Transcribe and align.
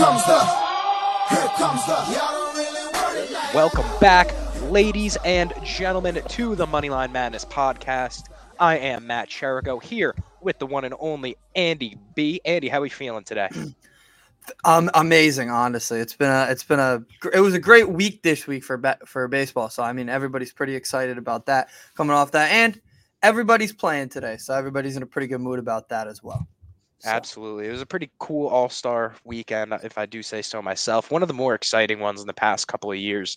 comes 0.00 0.24
the, 0.24 0.38
here 1.28 1.48
comes 1.58 1.84
the. 1.84 1.92
Y'all 1.92 2.32
don't 2.32 2.56
really 2.56 2.92
want 2.94 3.32
like 3.32 3.54
Welcome 3.54 3.84
back, 4.00 4.34
ladies 4.70 5.18
and 5.26 5.52
gentlemen, 5.62 6.22
to 6.26 6.54
the 6.54 6.64
Moneyline 6.64 7.12
Madness 7.12 7.44
podcast. 7.44 8.22
I 8.58 8.78
am 8.78 9.06
Matt 9.06 9.28
Chirico 9.28 9.82
here 9.82 10.14
with 10.40 10.58
the 10.58 10.64
one 10.64 10.86
and 10.86 10.94
only 11.00 11.36
Andy 11.54 11.98
B. 12.14 12.40
Andy, 12.46 12.70
how 12.70 12.80
are 12.80 12.86
you 12.86 12.90
feeling 12.90 13.24
today? 13.24 13.50
Um, 14.64 14.90
amazing. 14.94 15.50
Honestly, 15.50 16.00
it's 16.00 16.16
been 16.16 16.30
a, 16.30 16.46
it's 16.50 16.64
been 16.64 16.80
a, 16.80 17.04
it 17.32 17.40
was 17.40 17.52
a 17.52 17.60
great 17.60 17.90
week 17.90 18.22
this 18.22 18.46
week 18.46 18.64
for 18.64 18.78
ba- 18.78 18.98
for 19.04 19.28
baseball. 19.28 19.68
So 19.68 19.82
I 19.82 19.92
mean, 19.92 20.08
everybody's 20.08 20.50
pretty 20.50 20.74
excited 20.74 21.18
about 21.18 21.44
that 21.46 21.68
coming 21.94 22.16
off 22.16 22.32
that, 22.32 22.50
and 22.50 22.80
everybody's 23.22 23.72
playing 23.72 24.08
today, 24.08 24.38
so 24.38 24.54
everybody's 24.54 24.96
in 24.96 25.02
a 25.02 25.06
pretty 25.06 25.26
good 25.26 25.42
mood 25.42 25.58
about 25.58 25.90
that 25.90 26.08
as 26.08 26.22
well. 26.22 26.48
So, 27.00 27.10
Absolutely. 27.10 27.66
It 27.68 27.70
was 27.72 27.80
a 27.80 27.86
pretty 27.86 28.10
cool 28.18 28.48
All 28.48 28.68
Star 28.68 29.14
weekend, 29.24 29.72
if 29.82 29.96
I 29.96 30.06
do 30.06 30.22
say 30.22 30.42
so 30.42 30.60
myself. 30.60 31.10
One 31.10 31.22
of 31.22 31.28
the 31.28 31.34
more 31.34 31.54
exciting 31.54 31.98
ones 31.98 32.20
in 32.20 32.26
the 32.26 32.34
past 32.34 32.68
couple 32.68 32.92
of 32.92 32.98
years. 32.98 33.36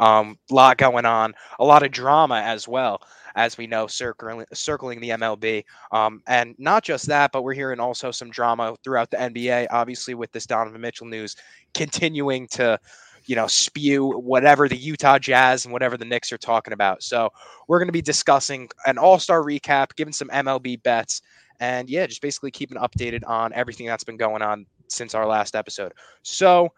Um, 0.00 0.36
a 0.50 0.54
lot 0.54 0.76
going 0.78 1.04
on, 1.04 1.34
a 1.60 1.64
lot 1.64 1.84
of 1.84 1.92
drama 1.92 2.40
as 2.44 2.66
well, 2.66 3.00
as 3.36 3.56
we 3.56 3.68
know, 3.68 3.86
circling 3.86 4.44
circling 4.52 5.00
the 5.00 5.10
MLB. 5.10 5.64
Um, 5.92 6.22
and 6.26 6.56
not 6.58 6.82
just 6.82 7.06
that, 7.06 7.30
but 7.30 7.42
we're 7.44 7.54
hearing 7.54 7.78
also 7.78 8.10
some 8.10 8.30
drama 8.30 8.74
throughout 8.82 9.12
the 9.12 9.20
NBA. 9.20 9.68
Obviously, 9.70 10.14
with 10.14 10.32
this 10.32 10.46
Donovan 10.46 10.80
Mitchell 10.80 11.06
news 11.06 11.36
continuing 11.74 12.48
to, 12.48 12.80
you 13.26 13.36
know, 13.36 13.46
spew 13.46 14.18
whatever 14.18 14.68
the 14.68 14.76
Utah 14.76 15.18
Jazz 15.20 15.64
and 15.64 15.72
whatever 15.72 15.96
the 15.96 16.04
Knicks 16.04 16.32
are 16.32 16.38
talking 16.38 16.72
about. 16.72 17.04
So 17.04 17.30
we're 17.68 17.78
going 17.78 17.88
to 17.88 17.92
be 17.92 18.02
discussing 18.02 18.68
an 18.86 18.98
All 18.98 19.20
Star 19.20 19.44
recap, 19.44 19.94
giving 19.94 20.12
some 20.12 20.28
MLB 20.30 20.82
bets, 20.82 21.22
and 21.60 21.88
yeah, 21.88 22.06
just 22.06 22.22
basically 22.22 22.50
keeping 22.50 22.78
updated 22.78 23.22
on 23.26 23.52
everything 23.52 23.86
that's 23.86 24.04
been 24.04 24.16
going 24.16 24.42
on 24.42 24.66
since 24.88 25.14
our 25.14 25.26
last 25.26 25.56
episode. 25.56 25.92
So, 26.22 26.72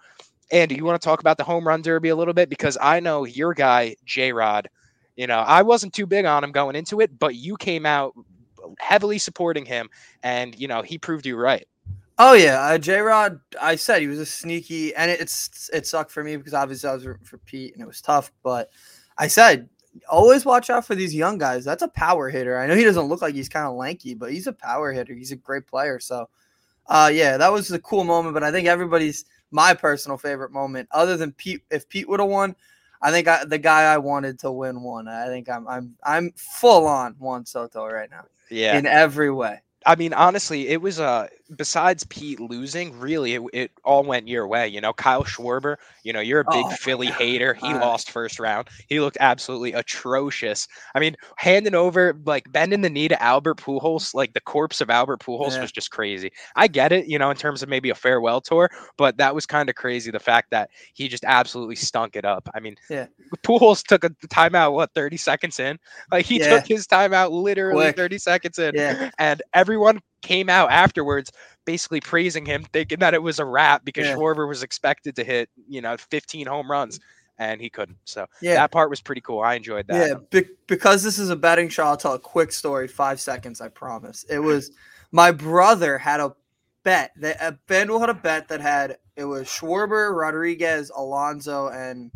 Andy, 0.52 0.76
you 0.76 0.84
want 0.84 1.00
to 1.00 1.04
talk 1.04 1.20
about 1.20 1.38
the 1.38 1.44
home 1.44 1.66
run 1.66 1.82
derby 1.82 2.10
a 2.10 2.16
little 2.16 2.34
bit 2.34 2.48
because 2.48 2.78
I 2.80 3.00
know 3.00 3.24
your 3.24 3.54
guy 3.54 3.96
J 4.04 4.32
Rod. 4.32 4.68
You 5.16 5.26
know, 5.26 5.38
I 5.38 5.62
wasn't 5.62 5.94
too 5.94 6.06
big 6.06 6.26
on 6.26 6.44
him 6.44 6.52
going 6.52 6.76
into 6.76 7.00
it, 7.00 7.18
but 7.18 7.34
you 7.34 7.56
came 7.56 7.86
out 7.86 8.14
heavily 8.78 9.18
supporting 9.18 9.64
him, 9.64 9.88
and 10.22 10.58
you 10.58 10.68
know 10.68 10.82
he 10.82 10.98
proved 10.98 11.26
you 11.26 11.36
right. 11.36 11.66
Oh 12.18 12.32
yeah, 12.32 12.60
uh, 12.62 12.78
J 12.78 13.00
Rod. 13.00 13.40
I 13.60 13.76
said 13.76 14.00
he 14.00 14.08
was 14.08 14.18
a 14.18 14.26
sneaky, 14.26 14.94
and 14.94 15.10
it's 15.10 15.70
it 15.72 15.86
sucked 15.86 16.10
for 16.10 16.24
me 16.24 16.36
because 16.36 16.54
obviously 16.54 16.88
I 16.88 16.94
was 16.94 17.04
for 17.24 17.38
Pete, 17.44 17.74
and 17.74 17.82
it 17.82 17.86
was 17.86 18.00
tough. 18.00 18.32
But 18.42 18.70
I 19.18 19.28
said 19.28 19.68
always 20.08 20.44
watch 20.44 20.70
out 20.70 20.86
for 20.86 20.94
these 20.94 21.14
young 21.14 21.38
guys. 21.38 21.64
That's 21.64 21.82
a 21.82 21.88
power 21.88 22.28
hitter. 22.28 22.58
I 22.58 22.66
know 22.66 22.74
he 22.74 22.84
doesn't 22.84 23.06
look 23.06 23.22
like 23.22 23.34
he's 23.34 23.48
kind 23.48 23.66
of 23.66 23.74
lanky, 23.74 24.14
but 24.14 24.32
he's 24.32 24.46
a 24.46 24.52
power 24.52 24.92
hitter. 24.92 25.14
He's 25.14 25.32
a 25.32 25.36
great 25.36 25.66
player. 25.66 26.00
So, 26.00 26.28
uh, 26.86 27.10
yeah, 27.12 27.36
that 27.36 27.52
was 27.52 27.70
a 27.72 27.78
cool 27.78 28.04
moment. 28.04 28.34
But 28.34 28.42
I 28.42 28.52
think 28.52 28.68
everybody's 28.68 29.24
my 29.50 29.74
personal 29.74 30.18
favorite 30.18 30.52
moment, 30.52 30.88
other 30.90 31.16
than 31.16 31.32
Pete. 31.32 31.62
If 31.70 31.88
Pete 31.88 32.08
would 32.08 32.20
have 32.20 32.28
won, 32.28 32.56
I 33.02 33.10
think 33.10 33.28
I, 33.28 33.44
the 33.44 33.58
guy 33.58 33.82
I 33.92 33.98
wanted 33.98 34.38
to 34.40 34.50
win 34.50 34.82
won. 34.82 35.08
I 35.08 35.26
think 35.26 35.48
I'm 35.48 35.66
I'm 35.68 35.96
I'm 36.02 36.32
full 36.36 36.86
on 36.86 37.14
Juan 37.18 37.46
Soto 37.46 37.86
right 37.86 38.10
now 38.10 38.24
Yeah, 38.50 38.78
in 38.78 38.86
every 38.86 39.30
way. 39.30 39.60
I 39.84 39.94
mean, 39.94 40.12
honestly, 40.12 40.68
it 40.68 40.80
was 40.80 40.98
uh 40.98 41.28
besides 41.56 42.04
Pete 42.04 42.40
losing, 42.40 42.98
really, 42.98 43.34
it, 43.34 43.42
it 43.52 43.70
all 43.84 44.02
went 44.02 44.26
your 44.28 44.46
way. 44.48 44.66
You 44.66 44.80
know, 44.80 44.92
Kyle 44.92 45.24
Schwarber, 45.24 45.76
you 46.02 46.12
know, 46.12 46.20
you're 46.20 46.40
a 46.40 46.44
big 46.50 46.64
Oh, 46.66 46.70
Philly 46.70 47.06
hater. 47.06 47.54
He 47.54 47.68
I- 47.68 47.78
lost 47.78 48.10
first 48.10 48.40
round. 48.40 48.68
He 48.88 48.98
looked 49.00 49.16
absolutely 49.20 49.72
atrocious. 49.72 50.66
I 50.94 51.00
mean, 51.00 51.16
handing 51.36 51.74
over, 51.74 52.18
like 52.24 52.50
bending 52.52 52.80
the 52.80 52.90
knee 52.90 53.08
to 53.08 53.22
Albert 53.22 53.58
Pujols, 53.58 54.14
like 54.14 54.32
the 54.32 54.40
corpse 54.40 54.80
of 54.80 54.90
Albert 54.90 55.20
Pujols 55.20 55.52
Yeah. 55.52 55.62
was 55.62 55.72
just 55.72 55.90
crazy. 55.90 56.30
I 56.56 56.66
get 56.68 56.92
it, 56.92 57.06
you 57.06 57.18
know, 57.18 57.30
in 57.30 57.36
terms 57.36 57.62
of 57.62 57.68
maybe 57.68 57.90
a 57.90 57.94
farewell 57.94 58.40
tour, 58.40 58.70
but 58.96 59.16
that 59.18 59.34
was 59.34 59.46
kind 59.46 59.68
of 59.68 59.74
crazy. 59.76 60.10
The 60.10 60.18
fact 60.20 60.50
that 60.50 60.70
he 60.94 61.08
just 61.08 61.24
absolutely 61.24 61.76
stunk 61.76 62.16
it 62.16 62.24
up. 62.24 62.48
I 62.54 62.60
mean, 62.60 62.76
Yeah. 62.90 63.06
Pujols 63.44 63.84
took 63.84 64.04
a 64.04 64.10
timeout, 64.28 64.72
what, 64.72 64.90
30 64.94 65.16
seconds 65.16 65.58
in? 65.60 65.78
Like 66.10 66.26
he 66.26 66.38
Yeah. 66.40 66.56
took 66.58 66.66
his 66.66 66.86
timeout 66.86 67.30
literally 67.30 67.84
Quick. 67.86 67.96
30 67.96 68.18
seconds 68.18 68.58
in 68.58 68.74
Yeah. 68.74 69.10
and 69.18 69.42
everyone 69.54 70.00
came 70.26 70.48
out 70.50 70.70
afterwards 70.70 71.30
basically 71.64 72.00
praising 72.00 72.44
him 72.46 72.64
thinking 72.72 72.98
that 72.98 73.14
it 73.14 73.22
was 73.22 73.38
a 73.38 73.44
wrap 73.44 73.84
because 73.84 74.06
Yeah. 74.06 74.14
Schwarber 74.16 74.46
was 74.48 74.62
expected 74.62 75.16
to 75.16 75.24
hit 75.24 75.48
you 75.68 75.80
know 75.80 75.96
15 75.96 76.46
home 76.46 76.70
runs 76.70 77.00
and 77.38 77.60
he 77.60 77.68
couldn't 77.70 77.98
so 78.04 78.26
Yeah. 78.40 78.54
that 78.54 78.70
part 78.72 78.88
was 78.90 79.00
pretty 79.00 79.20
cool 79.20 79.40
i 79.40 79.54
enjoyed 79.54 79.86
that 79.88 80.08
Yeah, 80.08 80.14
be- 80.30 80.48
because 80.66 81.02
this 81.02 81.18
is 81.18 81.30
a 81.30 81.36
betting 81.36 81.68
show, 81.68 81.84
I'll 81.84 81.96
tell 81.96 82.14
a 82.14 82.18
quick 82.18 82.50
story. 82.52 82.88
Five 82.88 83.20
seconds, 83.20 83.60
I 83.60 83.68
promise. 83.68 84.24
It 84.28 84.38
was 84.38 84.70
my 85.12 85.30
brother 85.32 85.98
had 85.98 86.20
a 86.20 86.34
bet 86.82 87.12
that 87.16 87.36
a 87.40 87.58
FanDuel 87.68 88.00
had 88.00 88.10
a 88.10 88.14
bet 88.14 88.48
that 88.48 88.60
had 88.60 88.98
it 89.16 89.24
was 89.24 89.46
Schwarber, 89.48 90.14
Rodriguez, 90.16 90.90
Alonso, 90.94 91.68
and 91.68 92.10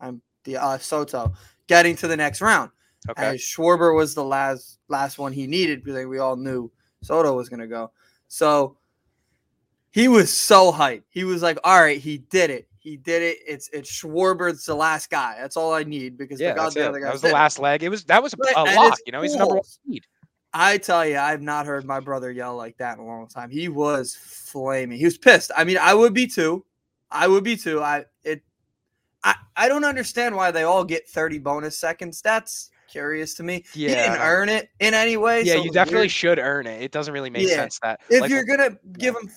um, 0.00 0.20
the 0.44 0.56
uh, 0.56 0.78
Soto 0.78 1.32
getting 1.68 1.94
to 1.96 2.08
the 2.08 2.16
next 2.16 2.40
round. 2.40 2.70
okay 3.08 3.30
And 3.30 3.38
Schwarber 3.38 3.94
was 3.96 4.14
the 4.14 4.24
last 4.24 4.78
last 4.88 5.18
one 5.18 5.32
he 5.32 5.46
needed 5.46 5.84
because 5.84 6.06
we 6.06 6.18
all 6.18 6.36
knew 6.36 6.70
Soto 7.02 7.34
was 7.34 7.48
gonna 7.48 7.66
go. 7.66 7.90
So 8.28 8.76
he 9.90 10.08
was 10.08 10.32
so 10.32 10.72
hyped. 10.72 11.04
He 11.10 11.24
was 11.24 11.42
like, 11.42 11.58
"All 11.64 11.80
right, 11.80 12.00
he 12.00 12.18
did 12.18 12.50
it. 12.50 12.68
He 12.78 12.96
did 12.96 13.22
it. 13.22 13.38
It's 13.46 13.68
it's 13.72 13.90
Schwarber. 13.90 14.50
It's 14.50 14.66
the 14.66 14.74
last 14.74 15.10
guy. 15.10 15.36
That's 15.38 15.56
all 15.56 15.72
I 15.72 15.84
need 15.84 16.16
because 16.16 16.40
yeah 16.40 16.50
the, 16.50 16.56
God, 16.56 16.64
that's 16.64 16.74
the 16.74 16.80
it. 16.80 16.88
other 16.88 17.00
that 17.00 17.12
was 17.12 17.22
the 17.22 17.28
did." 17.28 17.34
last 17.34 17.58
leg 17.58 17.82
it 17.82 17.88
was 17.88 18.04
that 18.04 18.22
was 18.22 18.32
a, 18.32 18.36
Right, 18.38 18.54
a 18.56 18.74
lock 18.76 18.98
you 19.04 19.12
know 19.12 19.22
he's 19.22 19.32
the 19.32 19.38
number 19.38 19.56
one 19.56 19.64
seed 19.64 20.04
I 20.52 20.78
tell 20.78 21.06
you, 21.06 21.16
I've 21.16 21.42
not 21.42 21.66
heard 21.66 21.84
my 21.84 22.00
brother 22.00 22.30
yell 22.30 22.56
like 22.56 22.76
that 22.78 22.98
in 22.98 23.04
a 23.04 23.06
long 23.06 23.28
time. 23.28 23.50
He 23.50 23.68
was 23.68 24.16
flaming. 24.16 24.98
He 24.98 25.04
was 25.04 25.16
pissed. 25.16 25.52
I 25.56 25.64
mean, 25.64 25.78
I 25.78 25.94
would 25.94 26.12
be 26.12 26.26
too. 26.26 26.64
I 27.10 27.28
would 27.28 27.44
be 27.44 27.56
too. 27.56 27.80
I 27.80 28.04
it. 28.24 28.42
I 29.22 29.36
I 29.56 29.68
don't 29.68 29.84
understand 29.84 30.34
why 30.34 30.50
they 30.50 30.64
all 30.64 30.84
get 30.84 31.08
thirty 31.08 31.38
bonus 31.38 31.78
seconds. 31.78 32.20
That's 32.20 32.70
curious 32.90 33.34
to 33.34 33.42
me. 33.42 33.64
he 33.72 33.86
Yeah. 33.86 33.94
didn't 34.12 34.26
earn 34.26 34.48
it 34.48 34.68
in 34.80 34.94
any 34.94 35.16
way. 35.16 35.42
yeah 35.42 35.54
so 35.54 35.64
you 35.64 35.70
definitely 35.72 36.00
weird. 36.02 36.10
should 36.10 36.38
earn 36.38 36.66
it 36.66 36.82
it 36.82 36.90
doesn't 36.92 37.14
really 37.14 37.30
make 37.30 37.48
Yeah. 37.48 37.56
sense 37.56 37.78
that 37.82 38.00
If 38.10 38.22
like, 38.22 38.30
you're 38.30 38.44
gonna 38.44 38.76
give 38.98 39.14
him 39.16 39.30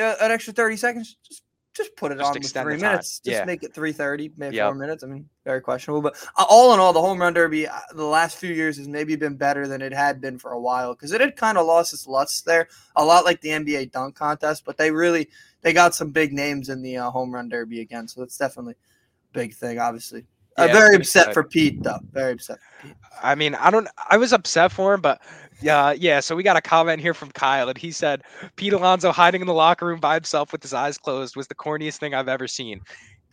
uh, 0.00 0.14
an 0.20 0.30
extra 0.30 0.52
thirty 0.52 0.76
seconds, 0.76 1.16
just 1.26 1.42
just 1.74 1.94
put 1.96 2.10
it 2.10 2.18
Just 2.18 2.34
on 2.34 2.42
three 2.64 2.76
minutes. 2.76 3.20
Just 3.20 3.38
Yeah. 3.38 3.44
make 3.44 3.62
it 3.62 3.72
three 3.72 3.92
thirty, 3.92 4.32
maybe 4.36 4.56
Yep. 4.56 4.66
four 4.66 4.74
minutes. 4.74 5.04
I 5.04 5.06
mean, 5.06 5.28
very 5.44 5.60
questionable. 5.60 6.02
But 6.02 6.16
uh, 6.36 6.44
all 6.48 6.74
in 6.74 6.80
all, 6.80 6.92
the 6.92 7.00
home 7.00 7.20
run 7.20 7.34
derby 7.34 7.68
uh, 7.68 7.78
the 7.94 8.04
last 8.04 8.36
few 8.36 8.52
years 8.52 8.78
has 8.78 8.88
maybe 8.88 9.14
been 9.14 9.36
better 9.36 9.68
than 9.68 9.80
it 9.80 9.92
had 9.92 10.20
been 10.20 10.38
for 10.40 10.52
a 10.52 10.60
while 10.60 10.92
because 10.94 11.12
it 11.12 11.20
had 11.20 11.36
kind 11.36 11.56
of 11.56 11.66
lost 11.66 11.92
its 11.92 12.06
lust 12.08 12.44
there, 12.46 12.66
a 12.96 13.04
lot 13.04 13.24
like 13.24 13.40
the 13.42 13.50
NBA 13.50 13.92
dunk 13.92 14.16
contest. 14.16 14.64
But 14.64 14.76
they 14.76 14.90
really 14.90 15.28
they 15.60 15.72
got 15.72 15.94
some 15.94 16.10
big 16.10 16.32
names 16.32 16.68
in 16.68 16.82
the 16.82 16.96
uh, 16.96 17.10
home 17.10 17.32
run 17.32 17.48
derby 17.48 17.80
again, 17.80 18.08
so 18.08 18.20
that's 18.20 18.36
definitely 18.38 18.74
a 18.74 19.32
big 19.32 19.54
thing. 19.54 19.78
Obviously, 19.78 20.24
Yeah, 20.58 20.72
very 20.72 20.96
upset 20.96 21.32
for 21.32 21.44
Pete 21.44 21.82
though. 21.82 22.00
Very 22.12 22.32
upset. 22.32 22.58
For 22.60 22.88
Pete. 22.88 22.96
I 23.22 23.34
mean, 23.34 23.54
I 23.54 23.70
don't. 23.70 23.88
I 24.10 24.16
was 24.16 24.32
upset 24.32 24.72
for 24.72 24.94
him, 24.94 25.00
but 25.00 25.20
yeah, 25.60 25.92
yeah. 25.92 26.20
So 26.20 26.36
we 26.36 26.42
got 26.42 26.56
a 26.56 26.60
comment 26.60 27.00
here 27.00 27.14
from 27.14 27.30
Kyle, 27.30 27.68
and 27.68 27.78
he 27.78 27.90
said 27.90 28.22
Pete 28.56 28.72
Alonso 28.72 29.12
hiding 29.12 29.40
in 29.40 29.46
the 29.46 29.54
locker 29.54 29.86
room 29.86 30.00
by 30.00 30.14
himself 30.14 30.52
with 30.52 30.62
his 30.62 30.74
eyes 30.74 30.98
closed 30.98 31.36
was 31.36 31.48
the 31.48 31.54
corniest 31.54 31.98
thing 31.98 32.14
I've 32.14 32.28
ever 32.28 32.46
seen. 32.46 32.80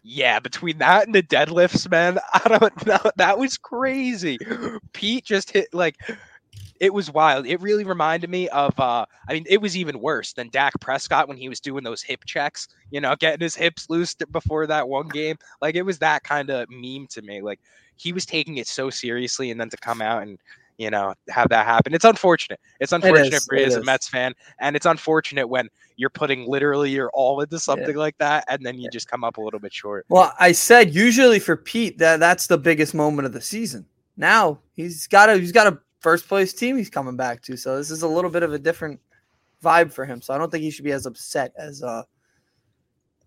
Yeah, 0.03 0.39
between 0.39 0.77
that 0.79 1.07
and 1.07 1.15
the 1.15 1.23
deadlifts, 1.23 1.89
man, 1.89 2.19
I 2.33 2.57
don't 2.59 2.85
know. 2.85 3.11
That 3.15 3.39
was 3.39 3.57
crazy. 3.57 4.37
Pete 4.93 5.25
just 5.25 5.51
hit 5.51 5.73
like 5.73 5.97
it 6.79 6.93
was 6.93 7.11
wild. 7.11 7.45
It 7.45 7.61
really 7.61 7.83
reminded 7.83 8.29
me 8.29 8.49
of 8.49 8.77
uh 8.79 9.05
I 9.27 9.33
mean, 9.33 9.45
it 9.47 9.61
was 9.61 9.77
even 9.77 9.99
worse 9.99 10.33
than 10.33 10.49
Dak 10.49 10.73
Prescott 10.81 11.27
when 11.27 11.37
he 11.37 11.49
was 11.49 11.59
doing 11.59 11.83
those 11.83 12.01
hip 12.01 12.25
checks, 12.25 12.67
you 12.91 13.01
know, 13.01 13.15
getting 13.15 13.39
his 13.39 13.55
hips 13.55 13.89
loose 13.89 14.15
before 14.31 14.67
that 14.67 14.87
one 14.87 15.07
game. 15.07 15.37
Like 15.61 15.75
it 15.75 15.83
was 15.83 15.99
that 15.99 16.23
kind 16.23 16.49
of 16.49 16.67
meme 16.69 17.07
to 17.11 17.21
me. 17.21 17.41
Like 17.41 17.59
he 17.95 18.11
was 18.11 18.25
taking 18.25 18.57
it 18.57 18.67
so 18.67 18.89
seriously 18.89 19.51
and 19.51 19.59
then 19.59 19.69
to 19.69 19.77
come 19.77 20.01
out 20.01 20.23
and 20.23 20.37
you 20.77 20.89
know 20.89 21.13
have 21.29 21.49
that 21.49 21.65
happen. 21.65 21.93
It's 21.93 22.05
unfortunate. 22.05 22.59
It's 22.79 22.91
unfortunate 22.91 23.33
is, 23.33 23.45
for 23.45 23.55
you 23.55 23.65
as 23.65 23.75
a. 23.75 23.83
Mets 23.83 24.09
fan 24.09 24.33
and 24.59 24.75
it's 24.75 24.85
unfortunate 24.85 25.47
when 25.47 25.69
you're 25.95 26.09
putting 26.09 26.45
literally 26.45 26.91
your 26.91 27.09
all 27.13 27.39
into 27.39 27.57
something 27.57 27.95
like 27.95 28.17
that 28.17 28.43
and 28.49 28.65
then 28.65 28.77
you 28.79 28.89
just 28.89 29.07
come 29.09 29.23
up 29.23 29.37
a 29.37 29.41
little 29.41 29.61
bit 29.61 29.73
short. 29.73 30.05
Well, 30.09 30.33
I 30.39 30.51
said 30.51 30.93
usually 30.93 31.39
for 31.39 31.55
Pete 31.55 31.97
that 31.99 32.19
that's 32.19 32.47
the 32.47 32.57
biggest 32.57 32.93
moment 32.93 33.25
of 33.25 33.31
the 33.31 33.41
season. 33.41 33.85
Now 34.17 34.59
he's 34.73 35.07
got 35.07 35.29
a 35.29 35.37
he's 35.37 35.51
got 35.51 35.67
a 35.67 35.79
first 36.05 36.27
place 36.27 36.53
team 36.53 36.77
he's 36.77 36.89
coming 36.91 37.15
back 37.17 37.41
to, 37.41 37.57
so 37.57 37.77
this 37.77 37.89
is 37.89 38.03
a 38.03 38.07
little 38.07 38.29
bit 38.29 38.43
of 38.43 38.53
a 38.53 38.59
different 38.59 38.99
vibe 39.63 39.91
for 39.91 40.05
him. 40.05 40.21
So 40.21 40.35
I 40.35 40.37
don't 40.37 40.51
think 40.51 40.63
he 40.63 40.69
should 40.69 40.85
be 40.85 40.91
as 40.91 41.07
upset 41.07 41.51
as 41.57 41.81
uh 41.81 42.03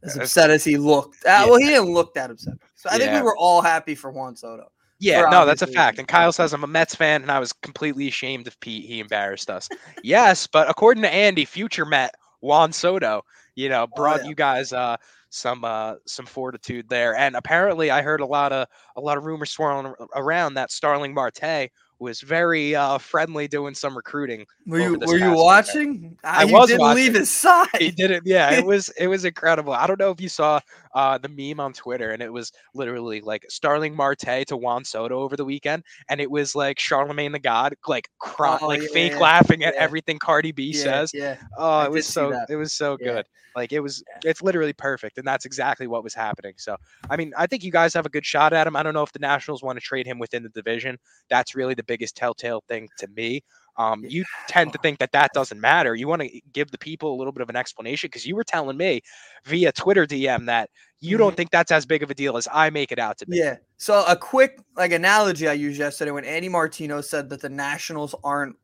as 0.05 0.17
upset 0.17 0.49
as 0.51 0.63
he 0.63 0.77
looked. 0.79 1.17
Uh, 1.27 1.29
Yeah. 1.31 1.45
Well, 1.47 1.57
he 1.59 1.67
didn't 1.67 1.93
look 1.93 2.15
that 2.15 2.31
upset. 2.31 2.55
So 2.77 2.89
I 2.93 2.99
think 2.99 3.13
we 3.13 3.21
were 3.21 3.37
all 3.37 3.61
happy 3.61 3.97
for 3.97 4.13
Juan 4.13 4.37
Soto. 4.37 4.71
Yeah, 5.01 5.23
no, 5.29 5.45
that's 5.45 5.63
a 5.63 5.67
fact. 5.67 5.99
And 5.99 6.07
Kyle 6.07 6.31
says 6.33 6.53
I'm 6.53 6.63
a 6.63 6.69
Mets 6.69 6.95
fan, 6.95 7.23
and 7.23 7.33
I 7.33 7.41
was 7.41 7.53
completely 7.53 8.07
ashamed 8.07 8.47
of 8.47 8.59
Pete. 8.61 8.85
He 8.85 9.01
embarrassed 9.01 9.51
us. 9.51 9.69
yes, 10.05 10.47
but 10.47 10.71
according 10.71 11.03
to 11.03 11.13
Andy, 11.13 11.45
future 11.45 11.85
Met 11.85 12.15
Juan 12.43 12.73
Soto, 12.73 13.23
you 13.57 13.69
know, 13.69 13.89
brought 13.97 14.21
Oh, 14.21 14.23
yeah. 14.23 14.29
you 14.29 14.35
guys 14.37 14.73
uh, 14.73 14.97
some 15.31 15.65
uh, 15.65 15.95
some 16.07 16.27
fortitude 16.27 16.89
there. 16.89 17.17
And 17.17 17.35
apparently, 17.35 17.91
I 17.91 18.03
heard 18.03 18.21
a 18.21 18.27
lot 18.27 18.53
of 18.53 18.69
a 18.97 19.01
lot 19.01 19.19
of 19.19 19.25
rumors 19.25 19.51
swirling 19.51 19.95
around 20.15 20.55
that 20.55 20.71
Starling 20.71 21.13
Marte 21.13 21.71
was 21.99 22.21
very 22.21 22.75
uh, 22.75 22.99
friendly 22.99 23.49
doing 23.49 23.75
some 23.75 23.97
recruiting. 23.97 24.47
Were 24.67 24.79
you 24.81 24.93
were 24.93 24.93
you 24.93 24.99
past 24.99 25.13
weekend. 25.13 25.37
watching? 25.37 26.19
I 26.25 26.47
he 26.47 26.53
was 26.53 26.69
didn't 26.69 26.95
leave 26.95 27.15
his 27.15 27.31
side. 27.31 27.69
He 27.79 27.91
did 27.91 28.11
it. 28.11 28.23
Yeah, 28.25 28.53
it 28.53 28.65
was 28.67 28.89
it 28.91 29.09
was 29.09 29.25
incredible. 29.25 29.73
I 29.73 29.87
don't 29.87 29.99
know 29.99 30.11
if 30.11 30.21
you 30.21 30.29
saw 30.29 30.61
uh, 30.99 31.17
the 31.17 31.29
meme 31.29 31.61
on 31.61 31.73
Twitter, 31.73 32.11
and 32.11 32.21
it 32.21 32.33
was 32.33 32.51
literally 32.75 33.21
like 33.21 33.45
Starling 33.49 33.95
Marte 33.95 34.45
to 34.49 34.57
Juan 34.57 34.85
Soto 34.85 35.21
over 35.21 35.37
the 35.37 35.45
weekend, 35.45 35.85
and 36.09 36.21
it 36.21 36.29
was 36.29 36.57
like 36.57 36.81
Charlemagne 36.81 37.31
the 37.31 37.39
God, 37.39 37.77
like 37.87 38.09
cry, 38.19 38.59
Oh, 38.61 38.67
like 38.67 38.83
yeah, 38.83 38.89
fake 38.93 39.13
yeah, 39.13 39.19
laughing 39.21 39.63
at 39.63 39.75
yeah. 39.75 39.81
everything 39.81 40.19
Cardi 40.19 40.51
B 40.51 40.73
says. 40.73 41.13
yeah. 41.15 41.37
Oh, 41.57 41.71
I 41.71 41.85
it 41.85 41.93
was 41.93 42.07
so 42.07 42.31
that. 42.31 42.51
it 42.51 42.57
was 42.57 42.73
so 42.73 42.97
good. 42.97 43.25
Like 43.55 43.73
it 43.73 43.79
was 43.81 44.03
it's 44.25 44.43
literally 44.43 44.73
perfect 44.73 45.19
and 45.19 45.27
that's 45.27 45.45
exactly 45.45 45.87
what 45.87 46.03
was 46.03 46.15
happening. 46.15 46.55
So, 46.57 46.77
I 47.11 47.17
mean, 47.17 47.33
I 47.37 47.47
think 47.47 47.63
you 47.63 47.71
guys 47.71 47.95
have 47.95 48.07
a 48.07 48.11
good 48.11 48.27
shot 48.27 48.53
at 48.53 48.67
him. 48.67 48.75
I 48.75 48.83
don't 48.83 48.95
know 48.95 49.03
if 49.05 49.13
the 49.13 49.19
Nationals 49.21 49.63
want 49.63 49.77
to 49.79 49.81
trade 49.81 50.07
him 50.07 50.19
within 50.19 50.43
the 50.43 50.49
division. 50.51 50.99
That's 51.31 51.55
really 51.55 51.75
the 51.75 51.83
biggest 51.85 52.17
telltale 52.17 52.63
thing 52.69 52.89
to 52.99 53.07
me. 53.17 53.43
Um, 53.79 54.05
you 54.05 54.25
tend 54.49 54.73
to 54.73 54.79
think 54.79 54.99
that 54.99 55.13
that 55.13 55.33
doesn't 55.33 55.61
matter. 55.61 55.95
You 55.95 56.09
want 56.09 56.23
to 56.23 56.41
give 56.53 56.71
the 56.73 56.79
people 56.79 57.15
a 57.15 57.17
little 57.17 57.33
bit 57.33 57.43
of 57.43 57.49
an 57.49 57.57
explanation 57.57 58.09
because 58.09 58.27
you 58.27 58.35
were 58.35 58.45
telling 58.45 58.77
me 58.77 59.03
via 59.45 59.71
Twitter 59.71 60.05
DM 60.05 60.47
that 60.47 60.69
you 61.01 61.17
don't 61.17 61.37
think 61.37 61.51
that's 61.51 61.71
as 61.71 61.87
big 61.87 62.03
of 62.03 62.11
a 62.11 62.15
deal 62.15 62.37
as 62.37 62.49
I 62.53 62.71
make 62.71 62.91
it 62.91 62.99
out 62.99 63.19
to 63.19 63.27
be. 63.27 63.39
Mm-hmm. 63.39 63.45
Yeah. 63.45 63.57
So 63.77 64.05
a 64.07 64.17
quick 64.17 64.59
like 64.77 64.91
analogy 64.93 65.47
I 65.47 65.53
used 65.53 65.79
yesterday 65.79 66.11
when 66.11 66.25
Andy 66.25 66.49
Martino 66.49 67.01
said 67.01 67.31
that 67.31 67.41
the 67.41 67.49
Nationals 67.49 68.17
aren't 68.25 68.57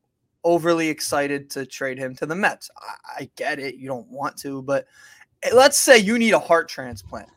overly 0.43 0.88
excited 0.88 1.49
to 1.50 1.64
trade 1.64 1.96
him 1.96 2.14
to 2.17 2.26
the 2.26 2.34
Mets. 2.34 2.70
I, 2.76 3.22
I 3.22 3.31
get 3.37 3.58
it. 3.60 3.76
You 3.76 3.87
don't 3.88 4.08
want 4.08 4.37
to, 4.38 4.62
but 4.62 4.87
eh, 5.44 5.50
let's 5.55 5.78
say 5.78 5.96
you 5.96 6.19
need 6.19 6.34
a 6.34 6.38
heart 6.40 6.69
transplant. 6.69 7.28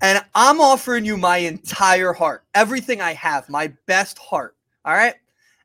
And 0.00 0.24
I'm 0.34 0.60
offering 0.60 1.04
you 1.04 1.16
my 1.16 1.38
entire 1.38 2.12
heart, 2.12 2.44
everything 2.54 3.00
I 3.00 3.14
have, 3.14 3.48
my 3.48 3.72
best 3.86 4.16
heart. 4.18 4.56
All 4.84 4.94
right. 4.94 5.14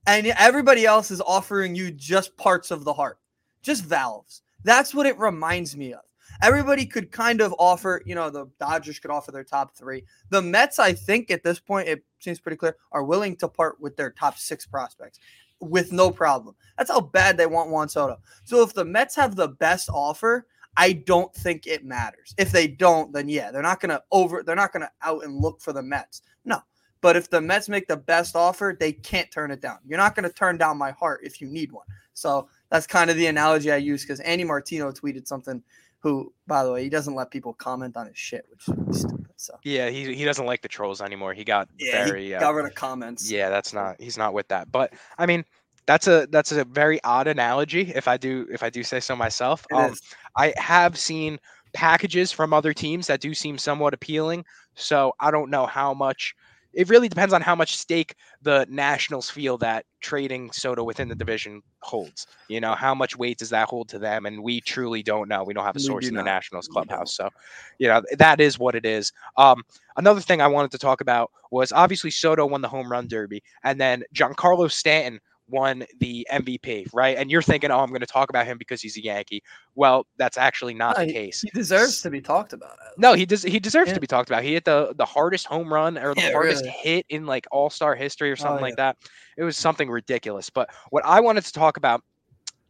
And 0.06 0.28
everybody 0.28 0.86
else 0.86 1.12
is 1.12 1.22
offering 1.22 1.76
you 1.76 1.92
just 1.92 2.36
parts 2.38 2.72
of 2.72 2.84
the 2.84 2.94
heart, 2.94 3.20
just 3.62 3.86
valves. 3.86 4.42
That's 4.64 4.94
what 4.94 5.06
it 5.06 5.18
reminds 5.18 5.78
me 5.78 5.94
of. 5.94 6.02
Everybody 6.42 6.86
could 6.86 7.12
kind 7.12 7.42
of 7.42 7.54
offer, 7.60 8.02
you 8.06 8.16
know, 8.16 8.30
the 8.30 8.48
Dodgers 8.60 9.00
could 9.00 9.12
offer 9.12 9.32
their 9.32 9.44
top 9.44 9.76
three. 9.76 10.04
The 10.30 10.42
Mets, 10.42 10.80
I 10.80 10.94
think 10.94 11.32
at 11.32 11.44
this 11.44 11.60
point, 11.60 11.88
it 11.88 12.04
seems 12.20 12.40
pretty 12.40 12.58
clear, 12.58 12.76
are 12.92 13.04
willing 13.04 13.36
to 13.38 13.48
part 13.48 13.80
with 13.80 13.96
their 13.96 14.10
top 14.10 14.38
six 14.38 14.66
prospects 14.66 15.20
with 15.60 15.92
no 15.92 16.12
problem. 16.12 16.56
That's 16.78 16.92
how 16.92 17.02
bad 17.02 17.38
they 17.38 17.46
want 17.46 17.70
Juan 17.70 17.90
Soto. 17.90 18.18
So 18.44 18.62
if 18.64 18.74
the 18.74 18.86
Mets 18.86 19.16
have 19.16 19.36
the 19.36 19.50
best 19.50 19.90
offer, 19.90 20.48
I 20.76 20.94
don't 20.94 21.34
think 21.34 21.68
it 21.68 21.86
matters. 21.86 22.34
If 22.38 22.52
they 22.52 22.68
don't, 22.68 23.14
then 23.14 23.30
yeah, 23.30 23.52
they're 23.52 23.62
not 23.62 23.80
gonna 23.80 24.02
over 24.12 24.44
they're 24.44 24.56
not 24.56 24.74
gonna 24.74 24.92
out 25.04 25.24
and 25.24 25.40
look 25.40 25.62
for 25.62 25.72
the 25.72 25.84
Mets. 25.84 26.24
No. 26.46 26.60
But 27.04 27.18
if 27.18 27.30
the 27.30 27.42
Mets 27.42 27.68
make 27.68 27.86
the 27.90 27.98
best 27.98 28.34
offer, 28.34 28.78
they 28.80 28.94
can't 28.94 29.30
turn 29.30 29.52
it 29.52 29.60
down. 29.60 29.80
You're 29.86 29.98
not 29.98 30.16
gonna 30.16 30.30
turn 30.30 30.58
down 30.58 30.78
my 30.78 30.92
heart 30.92 31.20
if 31.22 31.42
you 31.42 31.50
need 31.50 31.70
one. 31.70 31.86
So 32.14 32.48
that's 32.70 32.88
kind 32.88 33.10
of 33.10 33.18
the 33.18 33.26
analogy 33.28 33.74
I 33.74 33.76
use 33.76 34.04
because 34.04 34.22
Andy 34.22 34.46
Martino 34.46 34.90
tweeted 34.90 35.28
something 35.28 35.62
who, 36.00 36.34
by 36.48 36.64
the 36.64 36.72
way, 36.72 36.82
he 36.82 36.90
doesn't 36.90 37.14
let 37.14 37.30
people 37.30 37.54
comment 37.56 37.98
on 37.98 38.08
his 38.08 38.18
shit, 38.18 38.46
which 38.50 38.70
is 38.70 39.02
stupid. 39.02 39.34
So 39.36 39.54
Yeah, 39.66 39.90
he 39.90 40.16
he 40.16 40.24
doesn't 40.24 40.46
like 40.46 40.62
the 40.62 40.70
trolls 40.70 41.02
anymore. 41.02 41.34
He 41.34 41.44
got 41.44 41.68
yeah, 41.78 42.06
very 42.06 42.28
he 42.28 42.34
uh, 42.36 42.40
got 42.40 42.54
rid 42.54 42.68
of 42.68 42.74
comments. 42.74 43.30
Yeah, 43.30 43.50
that's 43.50 43.74
not 43.74 43.98
he's 44.00 44.18
not 44.18 44.34
with 44.34 44.48
that. 44.48 44.72
But 44.72 44.94
I 45.18 45.26
mean, 45.26 45.44
that's 45.86 46.08
a 46.08 46.26
that's 46.32 46.54
a 46.54 46.64
very 46.64 47.04
odd 47.04 47.28
analogy 47.28 47.92
if 47.94 48.08
I 48.08 48.16
do 48.16 48.48
if 48.50 48.64
I 48.64 48.70
do 48.70 48.82
say 48.82 49.02
so 49.02 49.14
myself. 49.14 49.68
Um. 49.74 49.94
I 50.38 50.54
have 50.56 50.98
seen 50.98 51.38
packages 51.74 52.32
from 52.32 52.54
other 52.54 52.74
teams 52.74 53.08
that 53.08 53.20
do 53.20 53.34
seem 53.34 53.58
somewhat 53.58 53.94
appealing. 53.94 54.46
So 54.76 55.14
I 55.20 55.32
don't 55.32 55.50
know 55.50 55.66
how 55.66 55.94
much 55.94 56.34
it 56.74 56.90
really 56.90 57.08
depends 57.08 57.34
on 57.34 57.42
how 57.42 57.56
much 57.56 57.78
stake 57.78 58.16
the 58.42 58.66
Nationals 58.70 59.30
feel 59.30 59.58
that 59.60 59.86
trading 60.02 60.52
Soto 60.52 60.84
within 60.84 61.08
the 61.08 61.16
division 61.16 61.62
holds. 61.80 62.28
You 62.50 62.60
know, 62.60 62.74
how 62.74 62.94
much 62.96 63.16
weight 63.18 63.38
does 63.38 63.52
that 63.52 63.70
hold 63.70 63.90
to 63.90 64.00
them? 64.00 64.26
And 64.26 64.44
we 64.44 64.60
truly 64.60 65.04
don't 65.04 65.30
know. 65.30 65.44
We 65.44 65.54
don't 65.54 65.66
have 65.66 65.76
a 65.76 65.80
source 65.80 66.08
in 66.08 66.16
the. 66.16 66.24
Nationals 66.24 66.68
clubhouse. 66.68 67.16
So, 67.16 67.30
you 67.78 67.88
know, 67.88 68.02
that 68.18 68.40
is 68.40 68.58
what 68.58 68.76
it 68.76 68.86
is. 68.86 69.12
Um, 69.38 69.64
another 69.98 70.22
thing 70.22 70.42
I 70.42 70.48
wanted 70.48 70.72
to 70.72 70.78
talk 70.78 71.02
about 71.02 71.32
was 71.52 71.72
obviously 71.72 72.12
Soto 72.12 72.46
won 72.46 72.62
the 72.62 72.68
home 72.68 72.92
run 72.92 73.08
derby, 73.08 73.44
and 73.64 73.80
then 73.80 74.04
Giancarlo 74.14 74.72
Stanton 74.72 75.20
won 75.54 75.86
the 76.00 76.28
MVP, 76.32 76.88
right? 76.94 77.18
And 77.18 77.32
you're 77.32 77.42
thinking, 77.42 77.72
oh, 77.72 77.80
I'm 77.80 77.90
going 77.90 78.02
to 78.02 78.08
talk 78.08 78.30
about 78.30 78.46
him 78.46 78.58
because 78.58 78.82
he's 78.82 78.98
a 78.98 79.04
Yankee. 79.04 79.44
Well, 79.76 80.06
that's 80.18 80.38
actually 80.38 80.74
not 80.74 80.98
No, 80.98 81.06
the 81.06 81.14
case. 81.14 81.42
He 81.42 81.50
deserves 81.52 82.02
to 82.02 82.10
be 82.10 82.20
talked 82.20 82.52
about. 82.54 82.78
No, 82.98 83.14
he 83.14 83.26
does. 83.26 83.44
He 83.44 83.60
deserves 83.60 83.90
Yeah. 83.90 83.94
to 83.96 84.00
be 84.02 84.08
talked 84.08 84.30
about. 84.30 84.44
He 84.44 84.54
hit 84.54 84.66
the 84.66 84.94
the 84.98 85.06
hardest 85.06 85.46
home 85.46 85.72
run 85.74 85.98
or 85.98 86.14
the 86.16 86.22
Yeah, 86.22 86.32
hardest 86.32 86.64
really. 86.64 86.76
hit 86.82 87.06
in 87.10 87.26
like 87.26 87.46
All 87.52 87.70
Star 87.70 87.96
history 87.96 88.30
or 88.30 88.34
oh, 88.34 88.36
something 88.36 88.60
Oh, 88.60 88.62
like 88.62 88.76
that. 88.78 88.98
It 89.38 89.44
was 89.44 89.56
something 89.58 89.90
ridiculous. 89.90 90.50
But 90.50 90.70
what 90.90 91.06
I 91.06 91.20
wanted 91.20 91.46
to 91.46 91.54
talk 91.54 91.78
about 91.78 92.02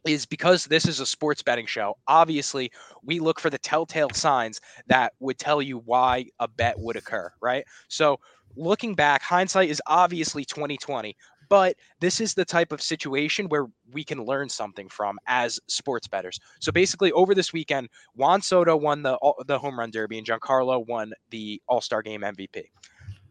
is 0.06 0.26
because 0.26 0.66
this 0.66 0.86
is 0.86 1.00
a 1.00 1.06
sports 1.06 1.42
betting 1.42 1.66
show. 1.66 1.96
Obviously, 2.08 2.72
we 3.04 3.20
look 3.20 3.40
for 3.40 3.50
the 3.50 3.58
telltale 3.58 4.10
signs 4.12 4.60
that 4.88 5.14
would 5.20 5.38
tell 5.38 5.62
you 5.62 5.80
why 5.80 6.26
a 6.40 6.48
bet 6.48 6.78
would 6.78 6.96
occur, 6.98 7.32
right? 7.42 7.66
So, 7.88 8.20
looking 8.56 8.96
back, 8.96 9.22
hindsight 9.22 9.70
is 9.70 9.82
obviously 9.88 10.46
2020, 10.46 11.16
but 11.54 11.76
this 12.00 12.20
is 12.20 12.34
the 12.34 12.44
type 12.44 12.72
of 12.72 12.82
situation 12.82 13.48
where 13.48 13.68
we 13.92 14.04
can 14.04 14.26
learn 14.26 14.50
something 14.50 14.90
from 14.90 15.20
as 15.28 15.60
sports 15.68 16.08
bettors. 16.08 16.40
So 16.60 16.72
basically, 16.72 17.12
over 17.12 17.36
this 17.36 17.54
weekend, 17.54 17.90
Juan 18.16 18.42
Soto 18.42 18.76
won 18.76 19.04
the 19.04 19.20
the 19.46 19.60
home 19.60 19.78
run 19.78 19.92
derby, 19.92 20.18
and 20.18 20.26
Giancarlo 20.26 20.84
won 20.88 21.14
the 21.30 21.62
All 21.68 21.80
Star 21.80 22.02
Game 22.02 22.22
MVP. 22.22 22.64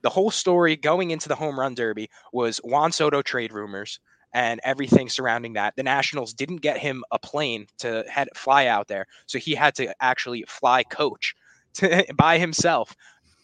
The 0.03 0.09
whole 0.09 0.31
story 0.31 0.77
going 0.77 1.11
into 1.11 1.29
the 1.29 1.35
home 1.35 1.59
run 1.59 1.75
derby 1.75 2.09
was 2.33 2.59
Juan 2.59 2.93
Soto 2.93 3.23
trade 3.23 3.53
rumors 3.53 3.99
and 4.33 4.61
everything 4.63 5.09
surrounding 5.09 5.55
that. 5.55 5.75
The 5.75 5.83
Nationals 5.83 6.33
didn't 6.33 6.59
get 6.59 6.79
him 6.79 7.03
a 7.11 7.19
plane 7.19 7.67
to 7.79 8.05
head 8.09 8.29
fly 8.37 8.67
out 8.67 8.87
there, 8.87 9.05
so 9.27 9.41
he 9.41 9.57
had 9.57 9.75
to 9.75 9.93
actually 10.01 10.45
fly 10.47 10.85
coach 10.85 11.35
to, 11.75 12.07
by 12.15 12.39
himself 12.39 12.95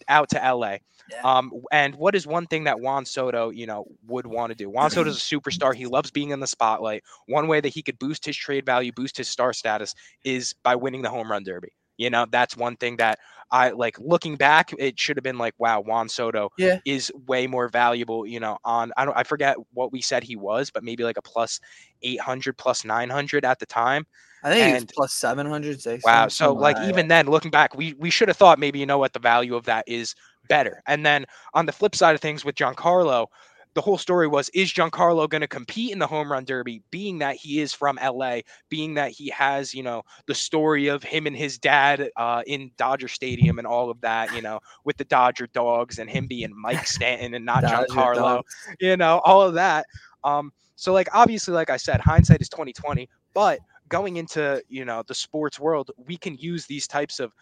out 0.06 0.28
to 0.28 0.54
LA. 0.54 0.76
Yeah. 1.10 1.20
Um, 1.22 1.52
and 1.72 1.94
what 1.94 2.14
is 2.14 2.26
one 2.26 2.46
thing 2.46 2.64
that 2.64 2.80
Juan 2.80 3.04
Soto, 3.04 3.50
you 3.50 3.66
know, 3.66 3.86
would 4.06 4.26
want 4.26 4.50
to 4.50 4.54
do? 4.56 4.68
Juan 4.68 4.90
Soto 4.90 5.08
is 5.10 5.16
a 5.16 5.20
superstar. 5.20 5.74
He 5.74 5.86
loves 5.86 6.10
being 6.10 6.30
in 6.30 6.40
the 6.40 6.46
spotlight. 6.46 7.02
One 7.26 7.48
way 7.48 7.60
that 7.60 7.68
he 7.70 7.82
could 7.82 7.98
boost 7.98 8.24
his 8.24 8.36
trade 8.36 8.66
value, 8.66 8.92
boost 8.92 9.16
his 9.16 9.28
star 9.28 9.52
status, 9.52 9.94
is 10.24 10.54
by 10.62 10.76
winning 10.76 11.02
the 11.02 11.10
home 11.10 11.30
run 11.30 11.44
derby. 11.44 11.68
You 11.96 12.10
know, 12.10 12.26
that's 12.30 12.56
one 12.56 12.76
thing 12.76 12.96
that 12.98 13.18
I 13.50 13.70
like. 13.70 13.98
Looking 13.98 14.36
back, 14.36 14.72
it 14.78 15.00
should 15.00 15.16
have 15.16 15.24
been 15.24 15.38
like, 15.38 15.54
wow, 15.58 15.80
Juan 15.80 16.08
Soto 16.08 16.50
Yeah. 16.56 16.78
is 16.84 17.10
way 17.26 17.46
more 17.48 17.68
valuable. 17.68 18.24
You 18.26 18.38
know, 18.38 18.58
on 18.64 18.92
I 18.96 19.04
don't 19.04 19.16
I 19.16 19.24
forget 19.24 19.56
what 19.72 19.90
we 19.92 20.00
said 20.00 20.22
he 20.22 20.36
was, 20.36 20.70
but 20.70 20.84
maybe 20.84 21.02
like 21.02 21.16
a 21.16 21.22
plus 21.22 21.58
eight 22.02 22.20
hundred, 22.20 22.56
plus 22.56 22.84
nine 22.84 23.08
hundred 23.10 23.44
at 23.44 23.58
the 23.58 23.66
time. 23.66 24.06
I 24.44 24.50
think 24.54 24.76
And- 24.76 24.88
plus 24.94 25.12
seven 25.14 25.46
hundred. 25.46 25.80
Wow. 26.04 26.28
So 26.28 26.52
like 26.52 26.78
even 26.88 27.08
then, 27.08 27.26
looking 27.26 27.50
back, 27.50 27.74
we 27.76 27.94
we 27.94 28.10
should 28.10 28.28
have 28.28 28.36
thought 28.36 28.60
maybe 28.60 28.78
you 28.78 28.86
know 28.86 28.98
what 28.98 29.12
the 29.12 29.18
value 29.18 29.56
of 29.56 29.64
that 29.64 29.82
is 29.88 30.14
better. 30.48 30.82
And 30.86 31.04
then 31.04 31.26
on 31.54 31.66
the 31.66 31.72
flip 31.72 31.94
side 31.94 32.14
of 32.14 32.20
things 32.20 32.44
with 32.44 32.54
Giancarlo, 32.54 33.28
the 33.74 33.82
whole 33.82 33.98
story 33.98 34.26
was 34.26 34.48
is 34.50 34.72
Giancarlo 34.72 35.28
going 35.28 35.40
to 35.42 35.46
compete 35.46 35.92
in 35.92 35.98
the 36.00 36.06
home 36.06 36.32
run 36.32 36.44
derby, 36.44 36.82
being 36.90 37.18
that 37.18 37.36
he 37.36 37.60
is 37.60 37.72
from 37.72 37.98
LA, 38.02 38.40
being 38.68 38.94
that 38.94 39.12
he 39.12 39.28
has 39.30 39.72
you 39.72 39.82
know 39.84 40.02
the 40.26 40.34
story 40.34 40.88
of 40.88 41.02
him 41.02 41.26
and 41.26 41.36
his 41.36 41.58
dad 41.58 42.10
uh, 42.16 42.42
in 42.46 42.72
Dodger 42.76 43.06
Stadium 43.06 43.58
and 43.58 43.66
all 43.66 43.88
of 43.88 44.00
that, 44.00 44.34
you 44.34 44.42
know, 44.42 44.58
with 44.84 44.96
the 44.96 45.04
Dodger 45.04 45.46
dogs 45.48 46.00
and 46.00 46.10
him 46.10 46.26
being 46.26 46.52
Mike 46.56 46.86
Stanton 46.88 47.34
and 47.34 47.44
not 47.44 47.62
Giancarlo 47.62 48.42
you 48.80 48.96
know, 48.96 49.20
all 49.24 49.42
of 49.42 49.54
that. 49.54 49.86
Um, 50.24 50.52
so 50.74 50.92
like 50.92 51.08
obviously, 51.14 51.54
like 51.54 51.70
I 51.70 51.76
said, 51.76 52.00
hindsight 52.00 52.40
is 52.40 52.48
twenty 52.48 52.72
twenty. 52.72 53.08
But 53.34 53.60
going 53.88 54.16
into 54.16 54.62
you 54.68 54.84
know 54.84 55.02
the 55.06 55.14
sports 55.14 55.60
world, 55.60 55.90
we 55.96 56.16
can 56.16 56.36
use 56.36 56.66
these 56.66 56.86
types 56.86 57.20
of 57.20 57.32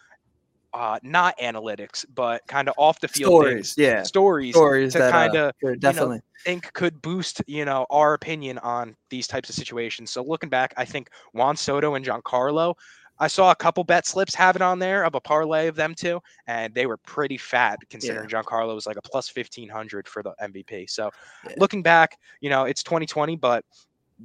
uh, 0.73 0.99
not 1.03 1.37
analytics, 1.39 2.05
but 2.13 2.41
kind 2.47 2.67
of 2.69 2.75
off 2.77 2.99
the 2.99 3.07
field 3.07 3.37
stories. 3.37 3.39
things, 3.39 3.77
Yeah, 3.77 4.07
stories 4.07 4.61
stories 4.61 4.95
to 4.95 4.97
that 4.97 5.13
kind 5.13 5.35
uh, 5.35 5.35
of 5.35 5.53
sure, 5.61 5.75
definitely. 5.75 6.21
think 6.45 6.71
could 6.73 7.01
boost 7.01 7.41
you 7.47 7.65
know 7.65 7.85
our 7.89 8.13
opinion 8.13 8.57
on 8.59 8.95
these 9.09 9.27
types 9.27 9.49
of 9.49 9.55
situations. 9.55 10.11
So 10.11 10.23
looking 10.23 10.49
back, 10.49 10.73
I 10.77 10.85
think 10.85 11.09
Juan 11.33 11.55
Soto 11.57 11.95
and 11.95 12.05
Giancarlo. 12.05 12.75
I 13.19 13.27
saw 13.27 13.49
a 13.49 13.55
couple 13.55 13.83
bet 13.83 14.05
slips 14.05 14.35
have 14.35 14.55
it 14.55 14.61
on 14.61 14.77
there 14.77 15.03
of 15.03 15.15
a 15.15 15.19
parlay 15.21 15.67
of 15.67 15.75
them 15.75 15.95
two, 15.95 16.19
and 16.45 16.73
they 16.75 16.85
were 16.85 16.97
pretty 16.97 17.37
fat 17.37 17.79
considering 17.89 18.29
Giancarlo 18.29 18.75
was 18.75 18.85
like 18.85 18.97
a 18.97 19.01
plus 19.01 19.27
fifteen 19.27 19.69
hundred 19.69 20.07
for 20.07 20.21
the 20.21 20.33
MVP. 20.39 20.85
So 20.87 21.09
Yeah. 21.43 21.55
looking 21.57 21.81
back, 21.81 22.17
you 22.41 22.49
know, 22.51 22.65
it's 22.65 22.83
2020, 22.83 23.35
but 23.35 23.65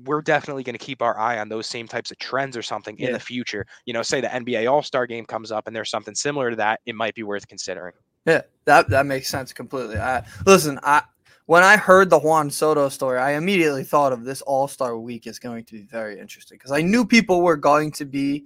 we're 0.05 0.23
definitely 0.23 0.63
going 0.63 0.75
to 0.75 0.85
keep 0.85 1.03
our 1.03 1.19
eye 1.19 1.39
on 1.39 1.49
those 1.49 1.67
same 1.67 1.87
types 1.87 2.11
of 2.11 2.19
trends 2.19 2.57
or 2.57 2.63
something 2.63 2.99
in 2.99 3.13
the 3.13 3.21
future. 3.21 3.67
You 3.85 3.93
know, 3.93 4.03
say 4.03 4.21
the 4.21 4.29
NBA 4.29 4.71
All 4.71 4.83
Star 4.83 5.07
game 5.07 5.25
comes 5.25 5.53
up 5.53 5.67
and 5.67 5.77
there's 5.77 5.91
something 5.91 6.15
similar 6.15 6.51
to 6.51 6.57
that, 6.57 6.81
it 6.87 6.95
might 6.95 7.15
be 7.15 7.23
worth 7.23 7.47
considering. 7.47 7.95
Yeah, 8.27 8.43
that 8.65 8.89
that 8.91 9.07
makes 9.07 9.29
sense 9.29 9.53
completely. 9.53 9.99
I 9.99 10.25
listen. 10.47 10.79
I 10.83 11.03
when 11.47 11.65
I 11.65 11.77
heard 11.77 12.09
the 12.09 12.19
Juan 12.19 12.51
Soto 12.51 12.89
story, 12.89 13.19
I 13.19 13.33
immediately 13.33 13.85
thought 13.85 14.13
of 14.13 14.25
this 14.25 14.43
All 14.43 14.69
Star 14.69 14.99
Week 14.99 15.27
is 15.27 15.39
going 15.39 15.65
to 15.65 15.73
be 15.73 15.83
very 15.83 16.19
interesting 16.19 16.57
because 16.57 16.73
I 16.73 16.83
knew 16.83 17.05
people 17.05 17.43
were 17.43 17.57
going 17.57 17.91
to 17.93 18.05
be. 18.05 18.45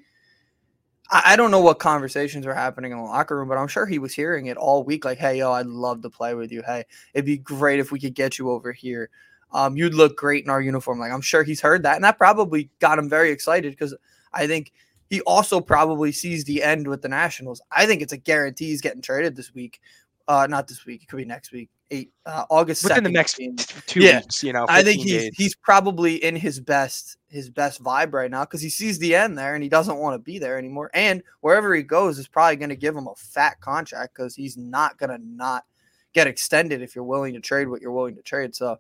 I, 1.11 1.23
I 1.27 1.37
don't 1.37 1.51
know 1.51 1.61
what 1.61 1.79
conversations 1.79 2.47
were 2.47 2.55
happening 2.55 2.93
in 2.93 2.99
the 2.99 3.05
locker 3.05 3.37
room, 3.37 3.49
but 3.49 3.59
I'm 3.59 3.69
sure 3.69 3.87
he 3.87 3.99
was 3.99 4.15
hearing 4.15 4.47
it 4.47 4.57
all 4.57 4.83
week. 4.83 5.05
Like, 5.05 5.19
hey, 5.19 5.39
yo, 5.39 5.53
I'd 5.53 5.67
love 5.67 6.03
to 6.03 6.11
play 6.11 6.35
with 6.35 6.51
you. 6.51 6.63
Hey, 6.65 6.85
it'd 7.13 7.27
be 7.27 7.39
great 7.39 7.81
if 7.81 7.93
we 7.93 8.01
could 8.01 8.15
get 8.15 8.39
you 8.39 8.51
over 8.51 8.73
here. 8.73 9.11
Um, 9.53 9.77
you'd 9.77 9.95
look 9.95 10.17
great 10.17 10.45
in 10.45 10.51
our 10.51 10.61
uniform. 10.61 10.99
Like 10.99 11.13
I'm 11.13 11.21
sure 11.21 11.43
he's 11.43 11.61
heard 11.61 11.83
that, 11.85 11.97
and 11.97 12.05
that 12.05 12.19
probably 12.19 12.71
got 12.81 12.99
him 12.99 13.09
very 13.09 13.31
excited 13.31 13.73
because 13.73 13.95
I 14.33 14.47
think 14.47 14.73
he 15.09 15.21
also 15.23 15.61
probably 15.61 16.13
sees 16.13 16.45
the 16.45 16.63
end 16.63 16.87
with 16.89 17.03
the 17.03 17.09
Nationals. 17.09 17.61
I 17.71 17.87
think 17.87 18.03
it's 18.03 18.13
a 18.13 18.17
guarantee 18.19 18.67
he's 18.67 18.81
getting 18.81 19.03
traded 19.03 19.37
this 19.37 19.55
week. 19.55 19.81
Uh, 20.29 20.47
not 20.51 20.67
this 20.67 20.85
week. 20.85 21.03
It 21.03 21.07
could 21.09 21.19
be 21.19 21.25
next 21.25 21.53
week. 21.53 21.71
Eight 21.93 22.11
uh, 22.27 22.45
August 22.51 22.83
Within 22.83 23.05
the 23.05 23.11
next 23.11 23.37
game. 23.37 23.55
two 23.87 24.01
Yeah. 24.01 24.19
weeks, 24.19 24.43
you 24.43 24.53
know. 24.53 24.67
I 24.69 24.83
think 24.83 25.01
he's 25.03 25.23
days. 25.23 25.35
he's 25.37 25.55
probably 25.55 26.17
in 26.17 26.35
his 26.35 26.59
best 26.59 27.17
his 27.29 27.49
best 27.49 27.81
vibe 27.81 28.13
right 28.13 28.31
now 28.31 28.45
because 28.45 28.61
he 28.61 28.69
sees 28.69 28.99
the 28.99 29.15
end 29.15 29.39
there 29.39 29.55
and 29.55 29.63
he 29.63 29.69
doesn't 29.69 29.99
want 29.99 30.15
to 30.15 30.19
be 30.19 30.41
there 30.41 30.59
anymore. 30.59 30.91
And 30.95 31.23
wherever 31.43 31.73
he 31.73 31.85
goes 31.85 32.19
is 32.19 32.27
probably 32.27 32.57
going 32.57 32.71
to 32.71 32.77
give 32.77 32.97
him 32.97 33.07
a 33.07 33.15
fat 33.15 33.61
contract 33.61 34.17
because 34.17 34.35
he's 34.35 34.57
not 34.57 34.99
going 34.99 35.11
to 35.11 35.25
not 35.25 35.65
get 36.13 36.27
extended 36.27 36.83
if 36.83 36.97
you're 36.97 37.05
willing 37.05 37.35
to 37.35 37.41
trade 37.41 37.69
what 37.69 37.81
you're 37.81 37.93
willing 37.93 38.17
to 38.17 38.23
trade. 38.23 38.57
So 38.57 38.79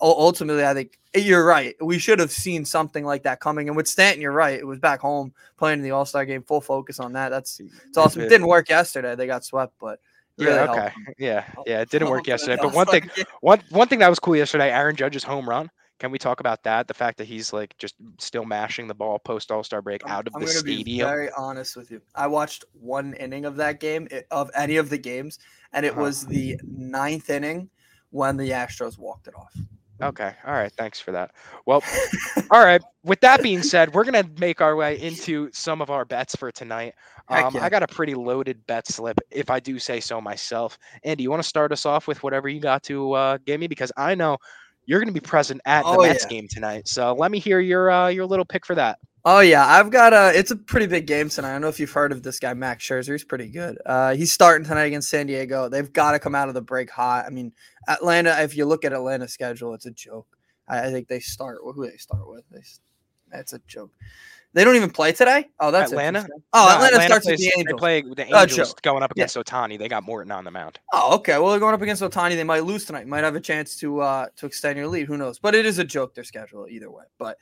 ultimately, 0.00 0.64
I 0.64 0.74
think 0.74 0.98
you're 1.14 1.44
right. 1.44 1.74
We 1.80 1.98
should 1.98 2.18
have 2.18 2.30
seen 2.30 2.64
something 2.64 3.04
like 3.04 3.22
that 3.22 3.40
coming. 3.40 3.68
And 3.68 3.76
with 3.76 3.88
Stanton, 3.88 4.20
you're 4.20 4.32
right. 4.32 4.58
It 4.58 4.66
was 4.66 4.78
back 4.78 5.00
home 5.00 5.32
playing 5.56 5.78
in 5.78 5.82
the 5.84 5.92
All 5.92 6.04
Star 6.04 6.24
game, 6.24 6.42
full 6.42 6.60
focus 6.60 7.00
on 7.00 7.12
that. 7.14 7.30
That's 7.30 7.60
it's 7.60 7.96
awesome. 7.96 8.22
It 8.22 8.28
didn't 8.28 8.46
work 8.48 8.68
yesterday. 8.68 9.14
They 9.14 9.26
got 9.26 9.44
swept, 9.44 9.74
but 9.80 9.98
really 10.38 10.52
yeah, 10.54 10.70
okay. 10.70 10.80
them. 10.80 11.14
Yeah, 11.18 11.44
yeah. 11.66 11.80
It 11.80 11.90
didn't 11.90 12.10
work 12.10 12.26
yesterday. 12.28 12.58
But 12.60 12.74
one 12.74 12.86
thing, 12.86 13.10
one 13.40 13.62
one 13.70 13.88
thing 13.88 14.00
that 14.00 14.08
was 14.10 14.18
cool 14.18 14.36
yesterday, 14.36 14.70
Aaron 14.70 14.96
Judge's 14.96 15.24
home 15.24 15.48
run. 15.48 15.70
Can 15.98 16.10
we 16.10 16.18
talk 16.18 16.40
about 16.40 16.62
that? 16.64 16.88
The 16.88 16.92
fact 16.94 17.16
that 17.16 17.24
he's 17.26 17.54
like 17.54 17.74
just 17.78 17.94
still 18.18 18.44
mashing 18.44 18.86
the 18.86 18.94
ball 18.94 19.18
post 19.18 19.50
All 19.50 19.64
Star 19.64 19.80
break 19.80 20.02
out 20.06 20.26
of 20.26 20.34
I'm 20.36 20.42
the 20.42 20.46
gonna 20.46 20.62
Be 20.62 20.74
stadium. 20.82 21.08
very 21.08 21.30
honest 21.38 21.74
with 21.74 21.90
you. 21.90 22.02
I 22.14 22.26
watched 22.26 22.66
one 22.78 23.14
inning 23.14 23.46
of 23.46 23.56
that 23.56 23.80
game 23.80 24.06
of 24.30 24.50
any 24.54 24.76
of 24.76 24.90
the 24.90 24.98
games, 24.98 25.38
and 25.72 25.86
it 25.86 25.92
Uh-huh. 25.92 26.02
was 26.02 26.26
the 26.26 26.60
ninth 26.62 27.30
inning 27.30 27.70
when 28.10 28.36
the 28.36 28.50
Astros 28.50 28.98
walked 28.98 29.26
it 29.28 29.34
off. 29.34 29.56
Okay. 30.02 30.32
All 30.46 30.52
right. 30.52 30.72
Thanks 30.76 31.00
for 31.00 31.12
that. 31.12 31.30
Well, 31.64 31.82
all 32.50 32.62
right. 32.64 32.82
With 33.02 33.20
that 33.20 33.42
being 33.42 33.62
said, 33.62 33.94
we're 33.94 34.04
gonna 34.04 34.28
make 34.38 34.60
our 34.60 34.76
way 34.76 35.00
into 35.00 35.50
some 35.52 35.80
of 35.80 35.90
our 35.90 36.04
bets 36.04 36.36
for 36.36 36.50
tonight. 36.50 36.94
Um, 37.28 37.54
yeah. 37.54 37.64
I 37.64 37.68
got 37.70 37.82
a 37.82 37.86
pretty 37.88 38.14
loaded 38.14 38.64
bet 38.66 38.86
slip, 38.86 39.18
if 39.30 39.50
I 39.50 39.58
do 39.58 39.78
say 39.78 40.00
so 40.00 40.20
myself. 40.20 40.78
Andy, 41.02 41.22
you 41.24 41.30
want 41.30 41.42
to 41.42 41.48
start 41.48 41.72
us 41.72 41.86
off 41.86 42.06
with 42.06 42.22
whatever 42.22 42.48
you 42.48 42.60
got 42.60 42.82
to 42.84 43.12
uh, 43.12 43.38
give 43.44 43.58
me 43.58 43.66
because 43.68 43.90
I 43.96 44.14
know 44.14 44.36
you're 44.84 45.00
gonna 45.00 45.12
be 45.12 45.20
present 45.20 45.60
at 45.64 45.82
the 45.82 45.88
Oh, 45.88 46.02
Mets 46.02 46.24
yeah. 46.24 46.28
game 46.28 46.46
tonight. 46.48 46.86
So 46.88 47.14
let 47.14 47.30
me 47.30 47.38
hear 47.38 47.60
your 47.60 47.90
uh, 47.90 48.08
your 48.08 48.26
little 48.26 48.44
pick 48.44 48.66
for 48.66 48.74
that. 48.74 48.98
Oh 49.28 49.40
yeah, 49.40 49.66
I've 49.66 49.90
got 49.90 50.12
a. 50.12 50.38
It's 50.38 50.52
a 50.52 50.56
pretty 50.56 50.86
big 50.86 51.08
game 51.08 51.28
tonight. 51.28 51.48
I 51.48 51.52
don't 51.54 51.62
know 51.62 51.68
if 51.68 51.80
you've 51.80 51.90
heard 51.90 52.12
of 52.12 52.22
this 52.22 52.38
guy, 52.38 52.54
Max 52.54 52.84
Scherzer. 52.84 53.10
He's 53.10 53.24
pretty 53.24 53.48
good. 53.48 53.76
Uh, 53.84 54.14
he's 54.14 54.32
starting 54.32 54.64
tonight 54.64 54.84
against 54.84 55.08
San 55.08 55.26
Diego. 55.26 55.68
They've 55.68 55.92
got 55.92 56.12
to 56.12 56.20
come 56.20 56.36
out 56.36 56.46
of 56.46 56.54
the 56.54 56.62
break 56.62 56.88
hot. 56.88 57.24
I 57.26 57.30
mean, 57.30 57.52
Atlanta. 57.88 58.40
If 58.40 58.56
you 58.56 58.66
look 58.66 58.84
at 58.84 58.92
Atlanta's 58.92 59.32
schedule, 59.32 59.74
it's 59.74 59.84
a 59.84 59.90
joke. 59.90 60.28
I, 60.68 60.86
I 60.86 60.92
think 60.92 61.08
they 61.08 61.18
start. 61.18 61.58
Who 61.60 61.90
they 61.90 61.96
start 61.96 62.28
with? 62.28 62.44
They, 62.52 62.60
that's 63.32 63.52
a 63.52 63.58
joke. 63.66 63.90
They 64.52 64.62
don't 64.62 64.76
even 64.76 64.90
play 64.90 65.10
today. 65.10 65.48
Oh, 65.58 65.72
that's 65.72 65.90
Atlanta? 65.90 66.24
Oh, 66.52 66.66
No, 66.78 66.84
Atlanta, 66.86 67.02
starts 67.02 67.26
plays, 67.26 67.40
with 67.40 67.40
the 67.40 67.58
Angels. 67.58 67.66
They 67.66 67.80
play 67.80 68.02
with 68.02 68.16
the 68.16 68.32
Oh, 68.32 68.42
Angels 68.42 68.74
going 68.74 69.02
up 69.02 69.12
Yeah. 69.16 69.24
against 69.24 69.36
Ohtani. 69.36 69.76
They 69.76 69.88
got 69.88 70.04
Morton 70.04 70.30
on 70.30 70.44
the 70.44 70.52
mound. 70.52 70.78
Oh, 70.92 71.16
okay. 71.16 71.36
Well, 71.38 71.50
they're 71.50 71.58
going 71.58 71.74
up 71.74 71.82
against 71.82 72.00
Ohtani. 72.00 72.36
They 72.36 72.44
might 72.44 72.64
lose 72.64 72.84
tonight. 72.84 73.08
Might 73.08 73.24
have 73.24 73.34
a 73.34 73.40
chance 73.40 73.76
to 73.78 74.00
uh 74.00 74.26
to 74.36 74.46
extend 74.46 74.78
your 74.78 74.86
lead. 74.86 75.08
Who 75.08 75.16
knows? 75.16 75.40
But 75.40 75.56
it 75.56 75.66
is 75.66 75.78
a 75.78 75.84
joke 75.84 76.14
their 76.14 76.22
schedule 76.22 76.68
either 76.70 76.90
way. 76.92 77.04
But 77.18 77.38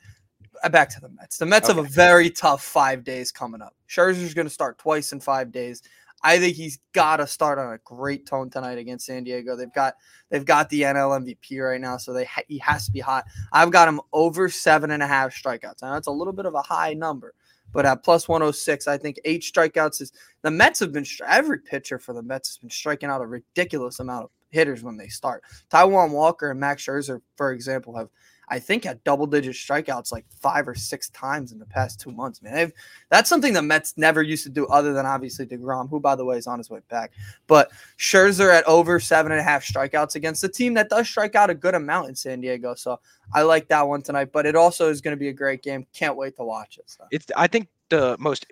Uh, 0.63 0.69
back 0.69 0.89
to 0.89 1.01
the 1.01 1.09
Mets. 1.09 1.37
The 1.37 1.45
Mets 1.45 1.67
have 1.67 1.77
a 1.77 1.83
very 1.83 2.29
tough 2.29 2.63
five 2.63 3.03
days 3.03 3.31
coming 3.31 3.61
up. 3.61 3.75
Scherzer's 3.89 4.33
going 4.33 4.47
to 4.47 4.53
start 4.53 4.77
twice 4.77 5.11
in 5.11 5.19
five 5.19 5.51
days. 5.51 5.81
I 6.23 6.39
think 6.39 6.55
he's 6.55 6.79
got 6.93 7.17
to 7.17 7.27
start 7.27 7.59
on 7.59 7.73
a 7.73 7.77
great 7.83 8.25
tone 8.25 8.49
tonight 8.49 8.79
against 8.79 9.05
San 9.05 9.23
Diego. 9.23 9.55
They've 9.55 9.71
got 9.71 9.95
they've 10.29 10.45
got 10.45 10.69
the 10.69 10.81
NL 10.81 11.23
MVP 11.23 11.63
right 11.63 11.79
now, 11.79 11.97
so 11.97 12.13
they 12.13 12.25
ha- 12.25 12.41
he 12.47 12.57
has 12.59 12.85
to 12.87 12.91
be 12.91 12.99
hot. 12.99 13.25
I've 13.51 13.71
got 13.71 13.87
him 13.87 14.01
over 14.11 14.49
seven 14.49 14.91
and 14.91 15.03
a 15.03 15.07
half 15.07 15.35
strikeouts. 15.35 15.83
Now 15.83 15.93
that's 15.93 16.07
a 16.07 16.11
little 16.11 16.33
bit 16.33 16.47
of 16.47 16.55
a 16.55 16.63
high 16.63 16.93
number, 16.93 17.35
but 17.71 17.85
at 17.85 18.03
plus 18.03 18.27
one 18.27 18.41
hundred 18.41 18.53
six, 18.53 18.87
I 18.87 18.97
think 18.97 19.19
eight 19.23 19.41
strikeouts 19.41 20.01
is 20.01 20.13
the 20.41 20.49
Mets 20.49 20.79
have 20.79 20.91
been 20.91 21.05
every 21.27 21.59
pitcher 21.59 21.99
for 21.99 22.13
the 22.13 22.23
Mets 22.23 22.49
has 22.49 22.57
been 22.57 22.71
striking 22.71 23.09
out 23.09 23.21
a 23.21 23.27
ridiculous 23.27 23.99
amount 23.99 24.25
of 24.25 24.31
hitters 24.49 24.81
when 24.81 24.97
they 24.97 25.07
start. 25.09 25.43
Taijuan 25.69 26.11
Walker 26.11 26.49
and 26.49 26.59
Max 26.59 26.85
Scherzer, 26.85 27.21
for 27.35 27.51
example, 27.51 27.95
have 27.95 28.09
I 28.49 28.59
think 28.59 28.83
had 28.83 29.03
double 29.03 29.25
digit 29.25 29.55
strikeouts 29.55 30.11
like 30.11 30.25
five 30.29 30.67
or 30.67 30.75
six 30.75 31.09
times 31.09 31.51
in 31.51 31.59
the 31.59 31.65
past 31.65 31.99
two 31.99 32.11
months. 32.11 32.41
Man, 32.41 32.53
They've, 32.53 32.73
that's 33.09 33.29
something 33.29 33.53
the 33.53 33.61
Mets 33.61 33.93
never 33.97 34.21
used 34.21 34.43
to 34.43 34.49
do, 34.49 34.67
other 34.67 34.93
than 34.93 35.05
obviously 35.05 35.45
Degrom, 35.45 35.89
who 35.89 35.99
by 35.99 36.15
the 36.15 36.25
way 36.25 36.37
is 36.37 36.47
on 36.47 36.57
his 36.57 36.69
way 36.69 36.79
back. 36.89 37.11
But 37.47 37.71
Scherzer 37.97 38.53
at 38.53 38.63
over 38.65 38.99
seven 38.99 39.31
and 39.31 39.41
a 39.41 39.43
half 39.43 39.65
strikeouts 39.65 40.15
against 40.15 40.43
a 40.43 40.49
team 40.49 40.73
that 40.75 40.89
does 40.89 41.07
strike 41.07 41.35
out 41.35 41.49
a 41.49 41.55
good 41.55 41.75
amount 41.75 42.09
in 42.09 42.15
San 42.15 42.41
Diego. 42.41 42.75
So 42.75 42.99
I 43.33 43.41
like 43.41 43.67
that 43.69 43.87
one 43.87 44.01
tonight. 44.01 44.31
But 44.31 44.45
it 44.45 44.55
also 44.55 44.89
is 44.89 45.01
going 45.01 45.15
to 45.15 45.19
be 45.19 45.29
a 45.29 45.33
great 45.33 45.61
game. 45.61 45.85
Can't 45.93 46.15
wait 46.15 46.35
to 46.37 46.43
watch 46.43 46.77
it. 46.77 46.89
So. 46.89 47.05
It's 47.11 47.27
I 47.35 47.47
think 47.47 47.67
the 47.89 48.15
most 48.19 48.45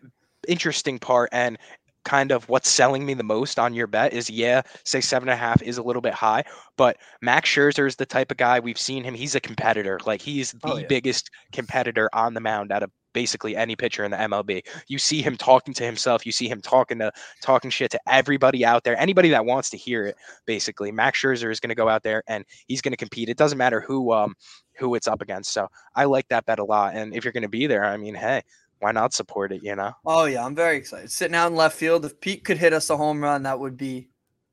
interesting 0.47 0.99
part 0.99 1.29
and 1.31 1.57
kind 2.03 2.31
of 2.31 2.47
what's 2.49 2.69
selling 2.69 3.05
me 3.05 3.13
the 3.13 3.23
most 3.23 3.59
on 3.59 3.73
your 3.73 3.87
bet 3.87 4.13
is 4.13 4.29
yeah, 4.29 4.61
say 4.85 5.01
seven 5.01 5.29
and 5.29 5.33
a 5.33 5.37
half 5.37 5.61
is 5.61 5.77
a 5.77 5.83
little 5.83 6.01
bit 6.01 6.13
high, 6.13 6.43
but 6.77 6.97
Max 7.21 7.49
Scherzer 7.49 7.87
is 7.87 7.95
the 7.95 8.05
type 8.05 8.31
of 8.31 8.37
guy 8.37 8.59
we've 8.59 8.77
seen 8.79 9.03
him. 9.03 9.13
He's 9.13 9.35
a 9.35 9.39
competitor. 9.39 9.99
Like 10.05 10.21
he's 10.21 10.51
the 10.63 10.73
Oh, 10.73 10.77
yeah. 10.77 10.85
biggest 10.87 11.29
competitor 11.51 12.09
on 12.13 12.33
the 12.33 12.39
mound 12.41 12.71
out 12.71 12.83
of 12.83 12.91
basically 13.13 13.55
any 13.55 13.75
pitcher 13.75 14.03
in 14.03 14.11
the 14.11 14.17
MLB. 14.17 14.63
You 14.87 14.97
see 14.97 15.21
him 15.21 15.37
talking 15.37 15.73
to 15.75 15.83
himself. 15.85 16.25
You 16.25 16.31
see 16.31 16.47
him 16.47 16.61
talking 16.61 16.97
to 16.99 17.11
talking 17.41 17.69
shit 17.69 17.91
to 17.91 17.99
everybody 18.07 18.65
out 18.65 18.83
there. 18.83 18.99
Anybody 18.99 19.29
that 19.29 19.45
wants 19.45 19.69
to 19.71 19.77
hear 19.77 20.05
it. 20.05 20.15
Basically, 20.47 20.91
Max 20.91 21.21
Scherzer 21.21 21.51
is 21.51 21.59
going 21.59 21.69
to 21.69 21.75
go 21.75 21.87
out 21.87 22.03
there 22.03 22.23
and 22.27 22.43
he's 22.67 22.81
going 22.81 22.91
to 22.93 22.97
compete. 22.97 23.29
It 23.29 23.37
doesn't 23.37 23.57
matter 23.57 23.81
who 23.81 24.11
um 24.13 24.33
who 24.79 24.95
it's 24.95 25.07
up 25.07 25.21
against. 25.21 25.53
So 25.53 25.67
I 25.95 26.05
like 26.05 26.27
that 26.29 26.45
bet 26.45 26.57
a 26.59 26.63
lot. 26.65 26.95
And 26.95 27.15
if 27.15 27.23
you're 27.23 27.33
going 27.33 27.43
to 27.43 27.49
be 27.49 27.67
there, 27.67 27.85
I 27.85 27.95
mean, 27.97 28.15
hey, 28.15 28.41
why 28.83 28.91
not 28.91 29.13
support 29.13 29.51
it? 29.51 29.63
You 29.63 29.75
know, 29.75 29.93
Oh 30.05 30.25
yeah, 30.25 30.45
I'm 30.45 30.55
very 30.55 30.77
excited. 30.77 31.11
Sitting 31.11 31.35
out 31.35 31.47
in 31.47 31.55
left 31.55 31.77
field, 31.77 32.05
if 32.05 32.19
Pete 32.19 32.43
could 32.43 32.57
hit 32.57 32.73
us 32.73 32.89
a 32.89 32.97
home 32.97 33.23
run, 33.23 33.43
that 33.43 33.59
would 33.59 33.77
be 33.77 34.09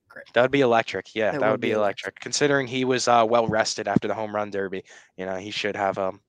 great. 0.08 0.25
that 0.32 0.42
would 0.42 0.50
be 0.50 0.60
electric. 0.62 1.14
Yeah, 1.14 1.34
It 1.34 1.40
that 1.40 1.50
would 1.50 1.60
be 1.60 1.68
be 1.68 1.72
electric. 1.72 2.18
Considering 2.20 2.66
he 2.66 2.84
was 2.84 3.08
uh, 3.08 3.26
well 3.28 3.46
rested 3.49 3.88
after 3.88 4.08
the 4.08 4.14
home 4.14 4.34
run 4.34 4.50
derby, 4.50 4.84
you 5.16 5.26
know, 5.26 5.37
he 5.37 5.50
should 5.50 5.76
have 5.76 5.99
um 5.99 6.20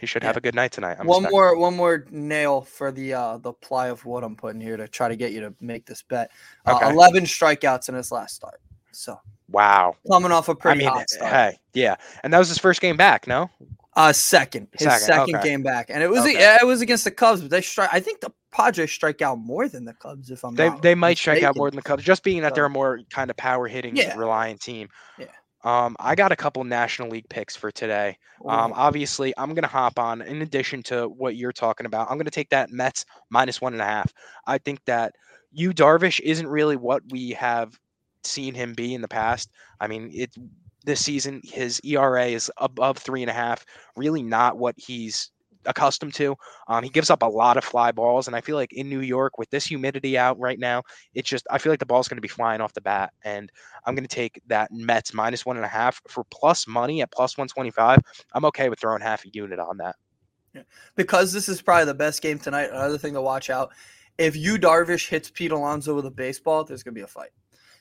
he 0.00 0.06
should 0.06 0.22
have 0.22 0.36
a 0.36 0.40
good 0.40 0.54
night 0.54 0.72
tonight. 0.72 0.96
I'm 0.98 1.06
one 1.06 1.18
expecting. 1.18 1.36
more, 1.36 1.56
one 1.58 1.76
more 1.76 2.06
nail 2.10 2.62
for 2.62 2.90
the 2.92 3.12
uh 3.14 3.36
the 3.38 3.52
ply 3.52 3.88
of 3.88 4.06
wood 4.06 4.24
I'm 4.24 4.36
putting 4.36 4.60
here 4.60 4.76
to 4.76 4.88
try 4.88 5.08
to 5.08 5.16
get 5.16 5.32
you 5.32 5.40
to 5.40 5.54
make 5.60 5.84
this 5.84 6.02
bet. 6.02 6.30
Uh, 6.64 6.74
Okay. 6.76 6.90
11 6.90 7.24
strikeouts 7.24 7.88
in 7.88 7.96
his 7.96 8.10
last 8.12 8.34
start. 8.36 8.60
So 8.92 9.18
Wow. 9.50 9.96
coming 10.08 10.30
off 10.32 10.48
a 10.48 10.54
pretty 10.54 10.78
mean, 10.78 10.88
hot 10.88 11.10
start. 11.10 11.32
hey, 11.32 11.58
yeah, 11.74 11.96
and 12.22 12.32
that 12.32 12.38
was 12.38 12.48
his 12.48 12.58
first 12.58 12.80
game 12.80 12.96
back. 12.96 13.26
No, 13.26 13.50
Uh, 13.96 14.12
second, 14.12 14.68
his 14.72 14.84
Second, 14.86 15.00
second, 15.00 15.36
okay. 15.36 15.48
game 15.48 15.62
back, 15.62 15.86
and 15.90 16.00
it 16.02 16.08
was 16.08 16.20
Okay. 16.20 16.34
yeah, 16.34 16.58
it 16.60 16.64
was 16.64 16.80
against 16.80 17.02
the 17.04 17.10
Cubs, 17.10 17.40
but 17.40 17.50
they 17.50 17.60
strike. 17.60 17.90
I 17.92 17.98
think 17.98 18.20
the 18.20 18.30
Padres 18.52 18.92
strike 18.92 19.20
out 19.20 19.38
more 19.38 19.68
than 19.68 19.84
the 19.84 19.94
Cubs. 19.94 20.30
If 20.30 20.44
I'm 20.44 20.54
they 20.54 20.68
not 20.68 20.80
they 20.82 20.94
might 20.94 21.18
strike 21.18 21.42
out 21.42 21.56
more 21.56 21.68
than 21.70 21.76
the 21.76 21.82
Cubs, 21.82 22.04
just 22.04 22.22
being 22.22 22.42
that 22.42 22.54
they're 22.54 22.64
a 22.66 22.70
more 22.70 23.00
kind 23.10 23.30
of 23.30 23.36
power 23.36 23.66
hitting 23.66 23.96
Yeah. 23.96 24.16
reliant 24.16 24.60
team. 24.60 24.88
Yeah. 25.18 25.26
Um, 25.64 25.96
I 25.98 26.14
got 26.14 26.30
a 26.32 26.36
couple 26.36 26.62
National 26.64 27.08
League 27.10 27.28
picks 27.28 27.54
for 27.56 27.70
today. 27.72 28.16
Um, 28.46 28.72
obviously, 28.74 29.34
I'm 29.36 29.54
gonna 29.54 29.66
hop 29.66 29.98
on. 29.98 30.22
In 30.22 30.40
addition 30.40 30.82
to 30.84 31.08
what 31.08 31.34
you're 31.36 31.52
talking 31.52 31.84
about, 31.84 32.08
I'm 32.10 32.16
gonna 32.16 32.30
take 32.30 32.48
that 32.50 32.70
Mets 32.70 33.04
minus 33.28 33.60
one 33.60 33.72
and 33.72 33.82
a 33.82 33.86
half. 33.86 34.12
I 34.46 34.58
think 34.58 34.84
that 34.86 35.14
Yu 35.52 35.72
Darvish 35.72 36.20
isn't 36.20 36.46
really 36.46 36.76
what 36.76 37.02
we 37.10 37.30
have 37.30 37.76
seen 38.22 38.54
him 38.54 38.72
be 38.72 38.94
in 38.94 39.00
the 39.02 39.08
past. 39.08 39.50
I 39.80 39.88
mean, 39.88 40.10
it 40.14 40.30
this 40.84 41.04
season 41.04 41.40
his 41.44 41.80
ERA 41.84 42.26
is 42.26 42.50
above 42.56 42.98
three 42.98 43.22
and 43.22 43.30
a 43.30 43.34
half. 43.34 43.64
Really, 43.96 44.22
not 44.22 44.56
what 44.56 44.74
he's 44.78 45.30
accustomed 45.66 46.14
to. 46.14 46.34
Um, 46.68 46.82
he 46.82 46.90
gives 46.90 47.10
up 47.10 47.22
a 47.22 47.26
lot 47.26 47.56
of 47.56 47.64
fly 47.64 47.92
balls, 47.92 48.26
and 48.26 48.36
I 48.36 48.40
feel 48.40 48.56
like 48.56 48.72
in 48.72 48.88
New 48.88 49.00
York 49.00 49.38
with 49.38 49.50
this 49.50 49.66
humidity 49.66 50.16
out 50.16 50.38
right 50.38 50.58
now, 50.58 50.82
it's 51.14 51.28
just 51.28 51.46
I 51.50 51.58
feel 51.58 51.72
like 51.72 51.78
the 51.78 51.86
ball's 51.86 52.08
going 52.08 52.16
to 52.16 52.22
be 52.22 52.28
flying 52.28 52.60
off 52.60 52.72
the 52.72 52.80
bat, 52.80 53.12
and 53.24 53.50
I'm 53.84 53.94
going 53.94 54.06
to 54.06 54.14
take 54.14 54.40
that 54.46 54.70
Mets 54.72 55.14
minus 55.14 55.44
one 55.44 55.56
and 55.56 55.64
a 55.64 55.68
half 55.68 56.00
for 56.08 56.24
plus 56.30 56.66
money 56.66 57.02
at 57.02 57.12
plus 57.12 57.36
one 57.36 57.48
twenty 57.48 57.70
five. 57.70 57.98
I'm 58.32 58.44
okay 58.46 58.68
with 58.68 58.80
throwing 58.80 59.02
half 59.02 59.24
a 59.24 59.28
unit 59.32 59.58
on 59.58 59.78
that. 59.78 59.96
because 60.96 61.32
this 61.32 61.48
is 61.48 61.62
probably 61.62 61.84
the 61.84 61.94
best 61.94 62.22
game 62.22 62.38
tonight. 62.38 62.70
Another 62.70 62.98
thing 62.98 63.14
to 63.14 63.22
watch 63.22 63.50
out: 63.50 63.70
if 64.18 64.36
Yu 64.36 64.58
Darvish 64.58 65.08
hits 65.08 65.30
Pete 65.30 65.52
Alonso 65.52 65.94
with 65.94 66.06
a 66.06 66.10
baseball, 66.10 66.64
there's 66.64 66.82
gonna 66.82 66.94
be 66.94 67.02
a 67.02 67.06
fight. 67.06 67.30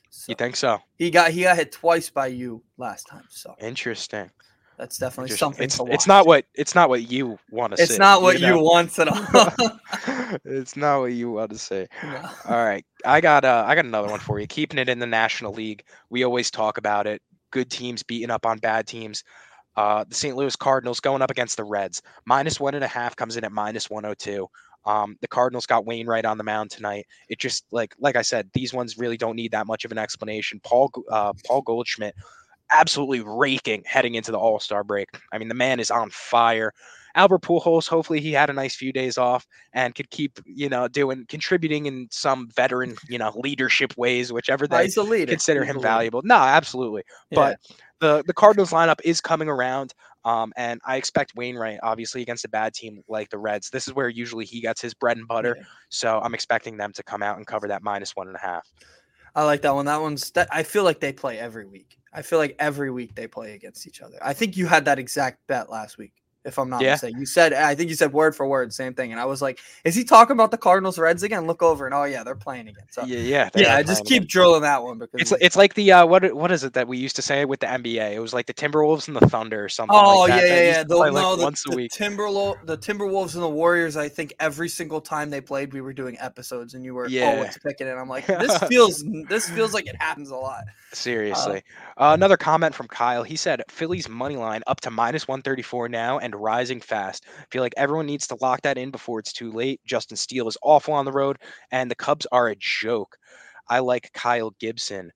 So 0.09 0.31
You 0.31 0.35
think 0.35 0.55
so? 0.55 0.79
he 0.97 1.09
got 1.11 1.31
he 1.31 1.43
got 1.43 1.55
hit 1.57 1.71
twice 1.71 2.09
by 2.09 2.27
you 2.27 2.63
last 2.77 3.03
time, 3.09 3.23
so 3.29 3.55
Interesting. 3.59 4.29
that's 4.77 4.97
definitely 4.97 5.35
something 5.35 5.63
It's 5.63 5.77
to 5.77 5.83
watch. 5.83 5.93
it's 5.93 6.07
not 6.07 6.25
what 6.25 6.45
it's 6.55 6.73
not 6.75 6.89
what 6.89 7.09
you 7.11 7.37
want 7.51 7.71
to. 7.71 7.77
Say. 7.83 7.83
It's 7.83 7.99
not 7.99 8.21
what 8.21 8.39
you, 8.39 8.47
know? 8.47 8.61
want 8.61 8.97
at 8.99 9.07
all. 9.07 9.79
it's 10.45 10.75
not 10.75 10.99
what 11.01 11.11
you 11.13 11.31
want 11.31 11.51
to 11.51 11.57
say. 11.57 11.87
No. 12.03 12.29
All 12.47 12.63
right, 12.65 12.85
I 13.05 13.21
got 13.21 13.45
uh, 13.45 13.63
I 13.67 13.75
got 13.75 13.85
another 13.85 14.07
one 14.09 14.19
for 14.19 14.39
you. 14.39 14.47
Keeping 14.47 14.79
it 14.79 14.89
in 14.89 14.99
the 14.99 15.05
National 15.07 15.53
League, 15.53 15.83
we 16.09 16.23
always 16.23 16.49
talk 16.51 16.77
about 16.77 17.07
it. 17.07 17.21
Good 17.51 17.69
teams 17.71 18.03
beating 18.03 18.29
up 18.31 18.45
on 18.45 18.57
bad 18.59 18.87
teams. 18.87 19.23
Uh, 19.75 20.03
the 20.07 20.15
St. 20.15 20.35
Louis 20.35 20.55
Cardinals 20.55 20.99
going 20.99 21.21
up 21.21 21.31
against 21.31 21.55
the 21.55 21.63
Reds. 21.63 22.01
Minus 22.25 22.59
one 22.59 22.75
and 22.75 22.83
a 22.83 22.87
half 22.87 23.15
comes 23.15 23.37
in 23.37 23.43
at 23.45 23.51
minus 23.51 23.89
102. 23.89 24.47
Um, 24.89 25.17
the 25.21 25.27
Cardinals 25.27 25.67
got 25.67 25.85
Wainwright 25.85 26.25
on 26.25 26.39
the 26.39 26.43
mound 26.43 26.71
tonight. 26.71 27.05
It 27.29 27.37
just 27.37 27.63
like 27.71 27.93
like 27.99 28.15
I 28.15 28.23
said, 28.23 28.49
these 28.53 28.73
ones 28.73 28.97
really 28.97 29.17
don't 29.17 29.35
need 29.35 29.51
that 29.51 29.67
much 29.67 29.85
of 29.85 29.91
an 29.91 29.99
explanation. 29.99 30.59
Paul 30.63 30.91
uh, 31.11 31.33
Paul 31.45 31.61
Goldschmidt 31.61 32.15
absolutely 32.71 33.21
raking 33.21 33.83
heading 33.85 34.15
into 34.15 34.31
the 34.31 34.39
All 34.39 34.59
Star 34.59 34.83
break. 34.83 35.09
I 35.31 35.37
mean, 35.37 35.47
the 35.47 35.53
man 35.53 35.79
is 35.79 35.91
on 35.91 36.09
fire. 36.09 36.73
Albert 37.15 37.41
Pujols, 37.41 37.87
hopefully 37.87 38.19
he 38.19 38.31
had 38.31 38.49
a 38.49 38.53
nice 38.53 38.75
few 38.75 38.91
days 38.91 39.17
off 39.17 39.45
and 39.73 39.93
could 39.93 40.09
keep, 40.09 40.39
you 40.45 40.69
know, 40.69 40.87
doing 40.87 41.25
contributing 41.27 41.85
in 41.85 42.07
some 42.11 42.49
veteran, 42.55 42.95
you 43.07 43.17
know, 43.17 43.31
leadership 43.35 43.95
ways, 43.97 44.31
whichever 44.31 44.65
Oh, 44.65 44.67
they 44.67 44.87
consider 45.33 45.63
He's 45.63 45.75
him 45.75 45.81
valuable. 45.81 46.21
No, 46.23 46.35
absolutely. 46.35 47.03
Yeah. 47.29 47.35
But 47.35 47.59
the 47.99 48.23
the 48.25 48.33
Cardinals 48.33 48.71
lineup 48.71 49.01
is 49.03 49.21
coming 49.21 49.49
around. 49.49 49.93
Um, 50.25 50.51
and 50.57 50.81
I 50.85 50.97
expect 50.97 51.35
Wainwright, 51.35 51.79
obviously, 51.81 52.21
against 52.21 52.45
a 52.45 52.49
bad 52.49 52.73
team 52.73 53.01
like 53.07 53.29
the 53.29 53.37
Reds. 53.37 53.69
This 53.69 53.87
is 53.87 53.93
where 53.93 54.09
usually 54.09 54.45
he 54.45 54.61
gets 54.61 54.81
his 54.81 54.93
bread 54.93 55.17
and 55.17 55.27
butter. 55.27 55.55
Yeah. 55.57 55.63
So 55.89 56.19
I'm 56.19 56.33
expecting 56.33 56.77
them 56.77 56.91
to 56.93 57.03
come 57.03 57.23
out 57.23 57.37
and 57.37 57.47
cover 57.47 57.67
that 57.69 57.83
minus 57.83 58.15
one 58.15 58.27
and 58.27 58.35
a 58.35 58.39
half. 58.39 58.67
I 59.35 59.43
like 59.43 59.61
that 59.61 59.75
one. 59.75 59.85
That 59.85 60.01
one's 60.01 60.31
that 60.31 60.47
I 60.51 60.63
feel 60.63 60.83
like 60.83 60.99
they 60.99 61.13
play 61.13 61.39
every 61.39 61.65
week. 61.65 61.97
I 62.11 62.21
feel 62.23 62.39
like 62.39 62.55
every 62.59 62.91
week 62.91 63.15
they 63.15 63.27
play 63.27 63.53
against 63.53 63.87
each 63.87 64.01
other. 64.01 64.17
I 64.21 64.33
think 64.33 64.57
you 64.57 64.65
had 64.65 64.85
that 64.85 64.99
exact 64.99 65.45
bet 65.47 65.69
last 65.69 65.97
week, 65.97 66.13
if 66.49 66.59
I'm 66.59 66.69
not 66.69 66.81
Yeah. 66.81 66.91
mistaken. 66.91 67.19
You 67.19 67.25
said 67.25 67.53
I 67.53 67.73
think 67.75 67.89
you 67.89 67.95
said 67.95 68.11
word 68.11 68.35
for 68.35 68.45
word, 68.45 68.73
same 68.73 68.93
thing. 68.93 69.11
And 69.11 69.21
I 69.21 69.25
was 69.25 69.41
like, 69.41 69.59
is 69.85 69.95
he 69.95 70.03
talking 70.03 70.33
about 70.33 70.51
the 70.51 70.57
Cardinals 70.57 70.99
Reds 70.99 71.23
again? 71.23 71.47
Look 71.47 71.63
over 71.63 71.85
and 71.85 71.93
oh 71.95 72.03
yeah, 72.03 72.23
they're 72.23 72.35
playing 72.35 72.67
again. 72.67 72.83
So 72.91 73.03
yeah, 73.05 73.19
yeah. 73.19 73.49
yeah, 73.55 73.75
I 73.75 73.83
just 73.83 74.05
keep 74.05 74.27
drilling 74.27 74.63
that 74.63 74.83
one 74.83 74.97
because 74.99 75.21
It's 75.21 75.33
it's 75.41 75.55
like 75.55 75.75
the 75.75 75.91
uh, 75.93 76.05
what 76.05 76.33
what 76.33 76.51
is 76.51 76.63
it 76.65 76.73
that 76.73 76.87
we 76.87 76.97
used 76.97 77.15
to 77.15 77.21
say 77.21 77.45
with 77.45 77.61
the 77.61 77.67
NBA? 77.67 78.11
It 78.13 78.19
was 78.19 78.33
like 78.33 78.47
the 78.47 78.53
Timberwolves 78.53 79.07
and 79.07 79.15
the 79.15 79.27
Thunder 79.27 79.63
or 79.63 79.69
something. 79.69 79.95
Oh 79.97 80.19
like 80.21 80.29
that. 80.31 80.43
yeah, 80.47 80.53
yeah, 80.55 80.61
yeah. 80.63 80.83
The, 80.83 80.95
play, 80.95 81.09
like, 81.11 81.21
no, 81.23 81.35
the, 81.35 81.43
once 81.43 81.63
a 81.65 81.69
the 81.69 81.75
week. 81.77 81.91
Timberlo- 81.91 82.57
the 82.65 82.77
Timberwolves 82.77 83.35
and 83.35 83.43
the 83.43 83.49
Warriors. 83.49 83.95
I 83.95 84.09
think 84.09 84.33
every 84.39 84.67
single 84.69 84.99
time 85.01 85.29
they 85.29 85.41
played, 85.41 85.73
we 85.73 85.81
were 85.81 85.93
doing 85.93 86.17
episodes, 86.19 86.73
and 86.73 86.83
you 86.83 86.93
were 86.95 87.07
Yeah. 87.07 87.25
always 87.35 87.57
picking 87.63 87.87
it. 87.87 87.91
I'm 87.91 88.09
like, 88.09 88.25
this 88.25 88.57
feels 88.69 89.03
this 89.29 89.49
feels 89.49 89.73
like 89.73 89.87
it 89.87 89.95
happens 90.01 90.29
a 90.31 90.35
lot. 90.35 90.63
Seriously. 90.93 91.63
Uh, 91.97 92.11
another 92.15 92.35
comment 92.37 92.73
from 92.73 92.87
Kyle. 92.87 93.21
He 93.23 93.35
said 93.35 93.61
Philly's 93.69 94.09
money 94.09 94.37
line 94.37 94.63
up 94.65 94.81
to 94.81 94.89
minus 94.91 95.27
134 95.27 95.87
now 95.89 96.17
and 96.17 96.33
rising 96.39 96.81
fast. 96.81 97.25
I 97.39 97.45
feel 97.51 97.61
like 97.61 97.73
everyone 97.77 98.05
needs 98.07 98.27
to 98.27 98.37
lock 98.41 98.61
that 98.63 98.77
in 98.77 98.91
before 98.91 99.19
it's 99.19 99.33
too 99.33 99.51
late. 99.51 99.81
Justin 99.85 100.17
Steele 100.17 100.47
is 100.47 100.57
awful 100.63 100.93
on 100.93 101.05
the 101.05 101.11
road, 101.11 101.37
and 101.71 101.89
the 101.91 101.95
Cubs 101.95 102.25
are 102.31 102.49
a 102.49 102.55
joke. 102.57 103.17
I 103.69 103.79
like 103.79 104.11
Kyle 104.13 104.51
Gibson. 104.59 105.11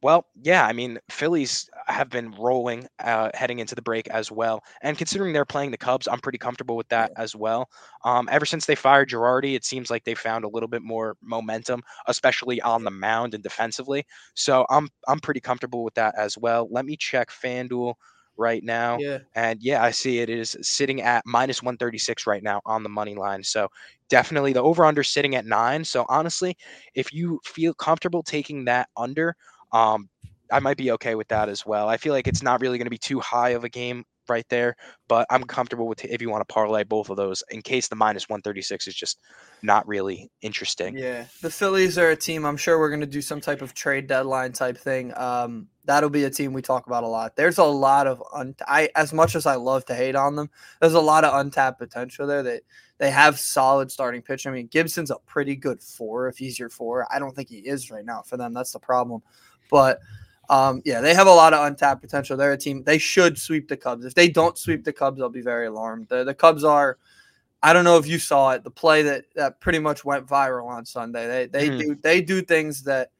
Well, 0.00 0.26
yeah, 0.44 0.64
I 0.64 0.72
mean, 0.72 0.98
Phillies 1.10 1.68
have 1.88 2.08
been 2.08 2.30
rolling 2.30 2.86
uh, 3.00 3.30
heading 3.34 3.58
into 3.58 3.74
the 3.74 3.82
break 3.82 4.06
as 4.08 4.30
well. 4.30 4.62
And 4.82 4.96
considering 4.96 5.32
they're 5.32 5.44
playing 5.44 5.72
the 5.72 5.76
Cubs, 5.76 6.06
I'm 6.06 6.20
pretty 6.20 6.38
comfortable 6.38 6.76
with 6.76 6.88
that 6.90 7.10
as 7.16 7.34
well. 7.34 7.68
Um, 8.04 8.28
ever 8.30 8.46
since 8.46 8.64
they 8.64 8.76
fired 8.76 9.08
Girardi, 9.08 9.56
it 9.56 9.64
seems 9.64 9.90
like 9.90 10.04
they 10.04 10.14
found 10.14 10.44
a 10.44 10.48
little 10.48 10.68
bit 10.68 10.82
more 10.82 11.16
momentum, 11.20 11.82
especially 12.06 12.60
on 12.62 12.84
the 12.84 12.92
mound 12.92 13.34
and 13.34 13.42
defensively. 13.42 14.06
So 14.34 14.64
I'm 14.70 14.88
I'm 15.08 15.18
pretty 15.18 15.40
comfortable 15.40 15.82
with 15.82 15.94
that 15.94 16.14
as 16.16 16.38
well. 16.38 16.68
Let 16.70 16.84
me 16.84 16.96
check 16.96 17.30
FanDuel 17.30 17.94
right 18.38 18.62
now. 18.64 19.00
Yeah. 19.00 19.18
And 19.34 19.60
yeah, 19.62 19.82
I 19.82 19.90
see 19.90 20.20
it 20.20 20.30
is 20.30 20.56
sitting 20.62 21.02
at 21.02 21.24
minus 21.26 21.62
136 21.62 22.26
right 22.26 22.42
now 22.42 22.60
on 22.66 22.82
the 22.82 22.88
money 22.88 23.14
line. 23.14 23.42
So 23.44 23.68
definitely 24.08 24.52
the 24.52 24.62
over 24.62 24.84
under 24.84 25.02
sitting 25.04 25.34
at 25.36 25.46
nine. 25.46 25.84
So 25.84 26.06
honestly, 26.08 26.56
if 26.94 27.12
you 27.12 27.40
feel 27.44 27.74
comfortable 27.74 28.22
taking 28.22 28.64
that 28.64 28.88
under, 28.96 29.36
um, 29.72 30.08
I 30.52 30.60
might 30.60 30.78
be 30.78 30.92
okay 30.92 31.14
with 31.14 31.28
that 31.28 31.48
as 31.48 31.66
well. 31.66 31.88
I 31.88 31.96
feel 31.98 32.14
like 32.14 32.26
it's 32.26 32.42
not 32.42 32.60
really 32.60 32.78
going 32.78 32.86
to 32.86 32.90
be 32.90 32.98
too 32.98 33.20
high 33.20 33.50
of 33.50 33.64
a 33.64 33.68
game 33.68 34.04
right 34.28 34.46
there, 34.48 34.76
but 35.08 35.26
I'm 35.30 35.44
comfortable 35.44 35.86
with 35.86 36.04
if 36.04 36.20
you 36.20 36.30
want 36.30 36.46
to 36.46 36.52
parlay 36.52 36.84
both 36.84 37.10
of 37.10 37.16
those 37.16 37.42
in 37.50 37.62
case 37.62 37.88
the 37.88 37.96
minus 37.96 38.28
136 38.28 38.86
is 38.86 38.94
just 38.94 39.18
not 39.62 39.86
really 39.86 40.30
interesting. 40.42 40.96
Yeah, 40.96 41.24
the 41.42 41.50
Phillies 41.50 41.98
are 41.98 42.10
a 42.10 42.16
team. 42.16 42.44
I'm 42.44 42.56
sure 42.56 42.78
we're 42.78 42.90
going 42.90 43.00
to 43.00 43.06
do 43.06 43.22
some 43.22 43.40
type 43.40 43.62
of 43.62 43.74
trade 43.74 44.06
deadline 44.06 44.52
type 44.52 44.76
thing. 44.78 45.12
Um, 45.16 45.68
that'll 45.84 46.10
be 46.10 46.24
a 46.24 46.30
team 46.30 46.52
we 46.52 46.62
talk 46.62 46.86
about 46.86 47.04
a 47.04 47.08
lot. 47.08 47.34
There's 47.36 47.58
a 47.58 47.64
lot 47.64 48.06
of 48.06 48.22
un- 48.32 48.54
I 48.66 48.90
as 48.94 49.12
much 49.12 49.34
as 49.34 49.46
I 49.46 49.56
love 49.56 49.84
to 49.86 49.94
hate 49.94 50.14
on 50.14 50.36
them, 50.36 50.50
there's 50.80 50.94
a 50.94 51.00
lot 51.00 51.24
of 51.24 51.34
untapped 51.34 51.78
potential 51.78 52.26
there. 52.26 52.42
That 52.42 52.62
they 52.98 53.10
have 53.10 53.38
solid 53.38 53.90
starting 53.90 54.22
pitch. 54.22 54.46
I 54.46 54.50
mean, 54.50 54.66
Gibson's 54.66 55.10
a 55.10 55.16
pretty 55.26 55.56
good 55.56 55.82
four 55.82 56.28
if 56.28 56.36
he's 56.36 56.58
your 56.58 56.68
four. 56.68 57.06
I 57.12 57.18
don't 57.18 57.34
think 57.34 57.48
he 57.48 57.58
is 57.58 57.90
right 57.90 58.04
now 58.04 58.22
for 58.22 58.36
them. 58.36 58.52
That's 58.52 58.72
the 58.72 58.80
problem. 58.80 59.22
But 59.70 60.00
um, 60.48 60.80
yeah, 60.84 61.00
they 61.00 61.14
have 61.14 61.26
a 61.26 61.32
lot 61.32 61.52
of 61.52 61.66
untapped 61.66 62.00
potential. 62.00 62.36
They're 62.36 62.52
a 62.52 62.58
team. 62.58 62.82
They 62.82 62.98
should 62.98 63.38
sweep 63.38 63.68
the 63.68 63.76
Cubs. 63.76 64.04
If 64.04 64.14
they 64.14 64.28
don't 64.28 64.56
sweep 64.56 64.84
the 64.84 64.92
Cubs, 64.92 65.20
I'll 65.20 65.28
be 65.28 65.42
very 65.42 65.66
alarmed. 65.66 66.08
The, 66.08 66.24
the 66.24 66.34
Cubs 66.34 66.64
are. 66.64 66.98
I 67.62 67.72
don't 67.72 67.84
know 67.84 67.98
if 67.98 68.06
you 68.06 68.18
saw 68.18 68.52
it. 68.52 68.62
The 68.62 68.70
play 68.70 69.02
that, 69.02 69.24
that 69.34 69.60
pretty 69.60 69.80
much 69.80 70.04
went 70.04 70.26
viral 70.26 70.66
on 70.66 70.86
Sunday. 70.86 71.26
They 71.26 71.46
they 71.46 71.68
Mhm. 71.70 71.78
do 71.78 71.94
they 71.96 72.20
do 72.20 72.40
things 72.40 72.84
that 72.84 73.10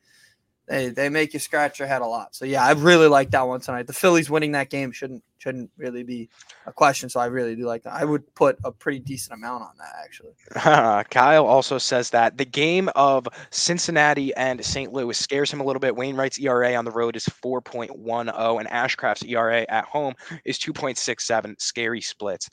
they 0.69 0.91
they 0.91 1.09
make 1.09 1.33
you 1.33 1.41
scratch 1.41 1.79
your 1.79 1.89
head 1.89 2.03
a 2.03 2.07
lot. 2.07 2.35
So 2.35 2.45
yeah, 2.45 2.63
I 2.63 2.73
really 2.73 3.09
like 3.09 3.31
that 3.31 3.47
one 3.47 3.61
tonight. 3.61 3.87
The 3.87 3.93
Phillies 3.93 4.29
winning 4.29 4.53
that 4.53 4.69
game 4.69 4.93
shouldn't 4.93 5.25
shouldn't 5.39 5.71
really 5.77 6.03
be 6.03 6.29
a 6.67 6.73
question. 6.73 7.09
So 7.09 7.21
I 7.21 7.27
really 7.27 7.57
do 7.57 7.65
like 7.65 7.85
that. 7.85 7.95
I 7.95 8.05
would 8.05 8.35
put 8.35 8.59
a 8.65 8.73
pretty 8.73 8.99
decent 8.99 9.39
amount 9.39 9.63
on 9.63 9.71
that 9.79 9.95
actually. 10.05 10.35
Kyle 11.11 11.47
also 11.47 11.79
says 11.79 12.11
that 12.11 12.37
the 12.37 12.45
game 12.45 12.91
of 12.97 13.27
Cincinnati 13.51 14.35
and 14.35 14.63
St. 14.65 14.93
Louis 14.93 15.17
scares 15.17 15.51
him 15.51 15.61
a 15.61 15.65
little 15.65 15.81
bit. 15.81 15.97
Wainwright's 15.97 16.39
ERA 16.39 16.75
on 16.75 16.85
the 16.85 16.91
road 16.91 17.17
is 17.17 17.25
4.10, 17.25 18.61
and 18.61 18.69
Ashcraft's 18.69 19.25
ERA 19.25 19.65
at 19.69 19.85
home 19.85 20.15
is 20.45 20.59
2.67. 20.59 21.61
Scary 21.61 22.01
splits. 22.01 22.51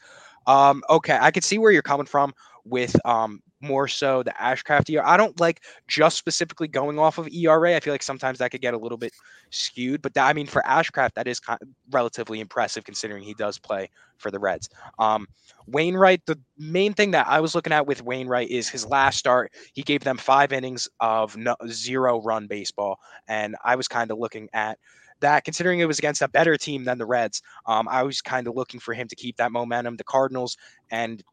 Um, 0.47 0.83
okay, 0.89 1.17
I 1.19 1.31
can 1.31 1.41
see 1.41 1.57
where 1.57 1.71
you're 1.71 1.81
coming 1.81 2.05
from 2.05 2.33
with 2.65 2.95
um, 3.05 3.41
more 3.61 3.87
so 3.87 4.23
the 4.23 4.31
Ashcraft 4.31 4.89
ERA. 4.89 5.07
I 5.07 5.17
don't 5.17 5.39
like 5.39 5.61
just 5.87 6.17
specifically 6.17 6.67
going 6.67 6.99
off 6.99 7.17
of 7.17 7.27
ERA. 7.27 7.75
I 7.75 7.79
feel 7.79 7.93
like 7.93 8.03
sometimes 8.03 8.39
that 8.39 8.51
could 8.51 8.61
get 8.61 8.73
a 8.73 8.77
little 8.77 8.97
bit 8.97 9.13
skewed, 9.49 10.01
but 10.01 10.13
that, 10.13 10.27
I 10.27 10.33
mean, 10.33 10.47
for 10.47 10.61
Ashcraft, 10.63 11.13
that 11.15 11.27
is 11.27 11.39
kind 11.39 11.59
relatively 11.91 12.39
impressive 12.39 12.83
considering 12.83 13.23
he 13.23 13.33
does 13.33 13.57
play 13.57 13.89
for 14.17 14.31
the 14.31 14.39
Reds. 14.39 14.69
Um, 14.99 15.27
Wainwright, 15.67 16.25
the 16.25 16.39
main 16.57 16.93
thing 16.93 17.11
that 17.11 17.27
I 17.27 17.39
was 17.39 17.55
looking 17.55 17.73
at 17.73 17.87
with 17.87 18.03
Wainwright 18.03 18.49
is 18.49 18.69
his 18.69 18.85
last 18.85 19.17
start. 19.17 19.51
He 19.73 19.81
gave 19.81 20.03
them 20.03 20.17
five 20.17 20.53
innings 20.53 20.87
of 20.99 21.35
no, 21.35 21.55
zero 21.67 22.21
run 22.21 22.47
baseball. 22.47 22.99
And 23.27 23.55
I 23.63 23.75
was 23.75 23.87
kind 23.87 24.11
of 24.11 24.17
looking 24.17 24.49
at 24.53 24.77
that, 25.21 25.43
considering 25.43 25.79
it 25.79 25.85
was 25.85 25.99
against 25.99 26.21
a 26.21 26.27
better 26.27 26.57
team 26.57 26.83
than 26.83 26.97
the 26.97 27.05
Reds. 27.05 27.41
Um, 27.65 27.87
I 27.89 28.03
was 28.03 28.21
kind 28.21 28.47
of 28.47 28.55
looking 28.55 28.79
for 28.79 28.93
him 28.93 29.07
to 29.07 29.15
keep 29.15 29.37
that 29.37 29.51
momentum. 29.51 29.95
The 29.95 30.03
Cardinals 30.03 30.57
and 30.91 31.23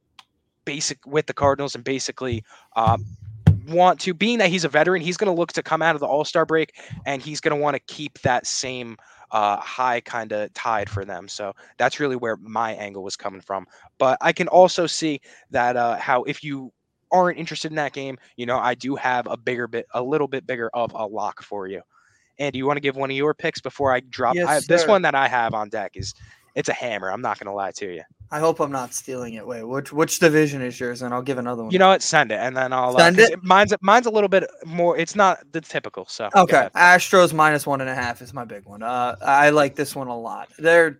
basic 0.64 1.04
with 1.06 1.26
the 1.26 1.34
Cardinals 1.34 1.74
and 1.74 1.84
basically 1.84 2.44
um, 2.76 3.04
want 3.68 4.00
to, 4.00 4.14
being 4.14 4.38
that 4.38 4.50
he's 4.50 4.64
a 4.64 4.68
veteran, 4.68 5.02
he's 5.02 5.16
going 5.16 5.32
to 5.32 5.38
look 5.38 5.52
to 5.52 5.62
come 5.62 5.82
out 5.82 5.94
of 5.94 6.00
the 6.00 6.06
All 6.06 6.24
Star 6.24 6.46
break 6.46 6.74
and 7.06 7.22
he's 7.22 7.40
going 7.40 7.56
to 7.56 7.62
want 7.62 7.74
to 7.74 7.80
keep 7.92 8.20
that 8.20 8.46
same 8.46 8.96
uh, 9.30 9.56
high 9.56 10.00
kind 10.00 10.32
of 10.32 10.52
tide 10.52 10.88
for 10.88 11.04
them. 11.04 11.26
So 11.26 11.54
that's 11.78 11.98
really 11.98 12.16
where 12.16 12.36
my 12.36 12.72
angle 12.74 13.02
was 13.02 13.16
coming 13.16 13.40
from. 13.40 13.66
But 13.98 14.18
I 14.20 14.32
can 14.32 14.48
also 14.48 14.86
see 14.86 15.20
that 15.50 15.76
uh, 15.76 15.96
how 15.96 16.22
if 16.24 16.44
you 16.44 16.72
aren't 17.10 17.38
interested 17.38 17.70
in 17.70 17.76
that 17.76 17.92
game, 17.92 18.18
you 18.36 18.46
know, 18.46 18.58
I 18.58 18.74
do 18.74 18.94
have 18.96 19.26
a 19.26 19.36
bigger 19.36 19.66
bit, 19.66 19.86
a 19.94 20.02
little 20.02 20.28
bit 20.28 20.46
bigger 20.46 20.70
of 20.74 20.92
a 20.94 21.06
lock 21.06 21.42
for 21.42 21.66
you. 21.66 21.82
And 22.38 22.52
do 22.52 22.58
you 22.58 22.66
want 22.66 22.76
to 22.76 22.80
give 22.80 22.96
one 22.96 23.10
of 23.10 23.16
your 23.16 23.34
picks 23.34 23.60
before 23.60 23.92
I 23.92 24.00
drop? 24.00 24.34
Yes, 24.34 24.48
I, 24.48 24.60
this 24.66 24.86
one 24.86 25.02
that 25.02 25.14
I 25.14 25.28
have 25.28 25.54
on 25.54 25.68
deck 25.68 25.92
is 25.94 26.14
it's 26.54 26.68
a 26.68 26.72
hammer. 26.72 27.10
I'm 27.10 27.20
not 27.20 27.38
going 27.38 27.46
to 27.46 27.52
lie 27.52 27.72
to 27.72 27.94
you. 27.94 28.02
I 28.32 28.38
hope 28.38 28.60
I'm 28.60 28.72
not 28.72 28.94
stealing 28.94 29.34
it. 29.34 29.46
Wait, 29.46 29.62
which 29.62 29.92
which 29.92 30.18
division 30.18 30.62
is 30.62 30.80
yours? 30.80 31.02
And 31.02 31.12
I'll 31.12 31.20
give 31.20 31.36
another 31.36 31.64
one. 31.64 31.70
You 31.70 31.78
know 31.78 31.88
what? 31.88 32.00
Send 32.00 32.32
it, 32.32 32.36
and 32.36 32.56
then 32.56 32.72
I'll 32.72 32.96
Send 32.96 33.20
uh, 33.20 33.24
it? 33.24 33.44
Mine's 33.44 33.74
mine's 33.82 34.06
a 34.06 34.10
little 34.10 34.30
bit 34.30 34.50
more. 34.64 34.96
It's 34.96 35.14
not 35.14 35.40
the 35.52 35.60
typical. 35.60 36.06
So 36.06 36.30
Okay. 36.34 36.70
Astros 36.74 37.34
minus 37.34 37.66
one 37.66 37.82
and 37.82 37.90
a 37.90 37.94
half 37.94 38.22
is 38.22 38.32
my 38.32 38.46
big 38.46 38.64
one. 38.64 38.82
Uh, 38.82 39.16
I 39.20 39.50
like 39.50 39.76
this 39.76 39.94
one 39.94 40.08
a 40.08 40.18
lot. 40.18 40.48
They're, 40.58 40.98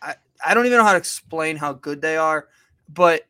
I, 0.00 0.14
I 0.46 0.54
don't 0.54 0.66
even 0.66 0.78
know 0.78 0.84
how 0.84 0.92
to 0.92 0.98
explain 0.98 1.56
how 1.56 1.72
good 1.72 2.00
they 2.00 2.16
are, 2.16 2.46
but 2.88 3.22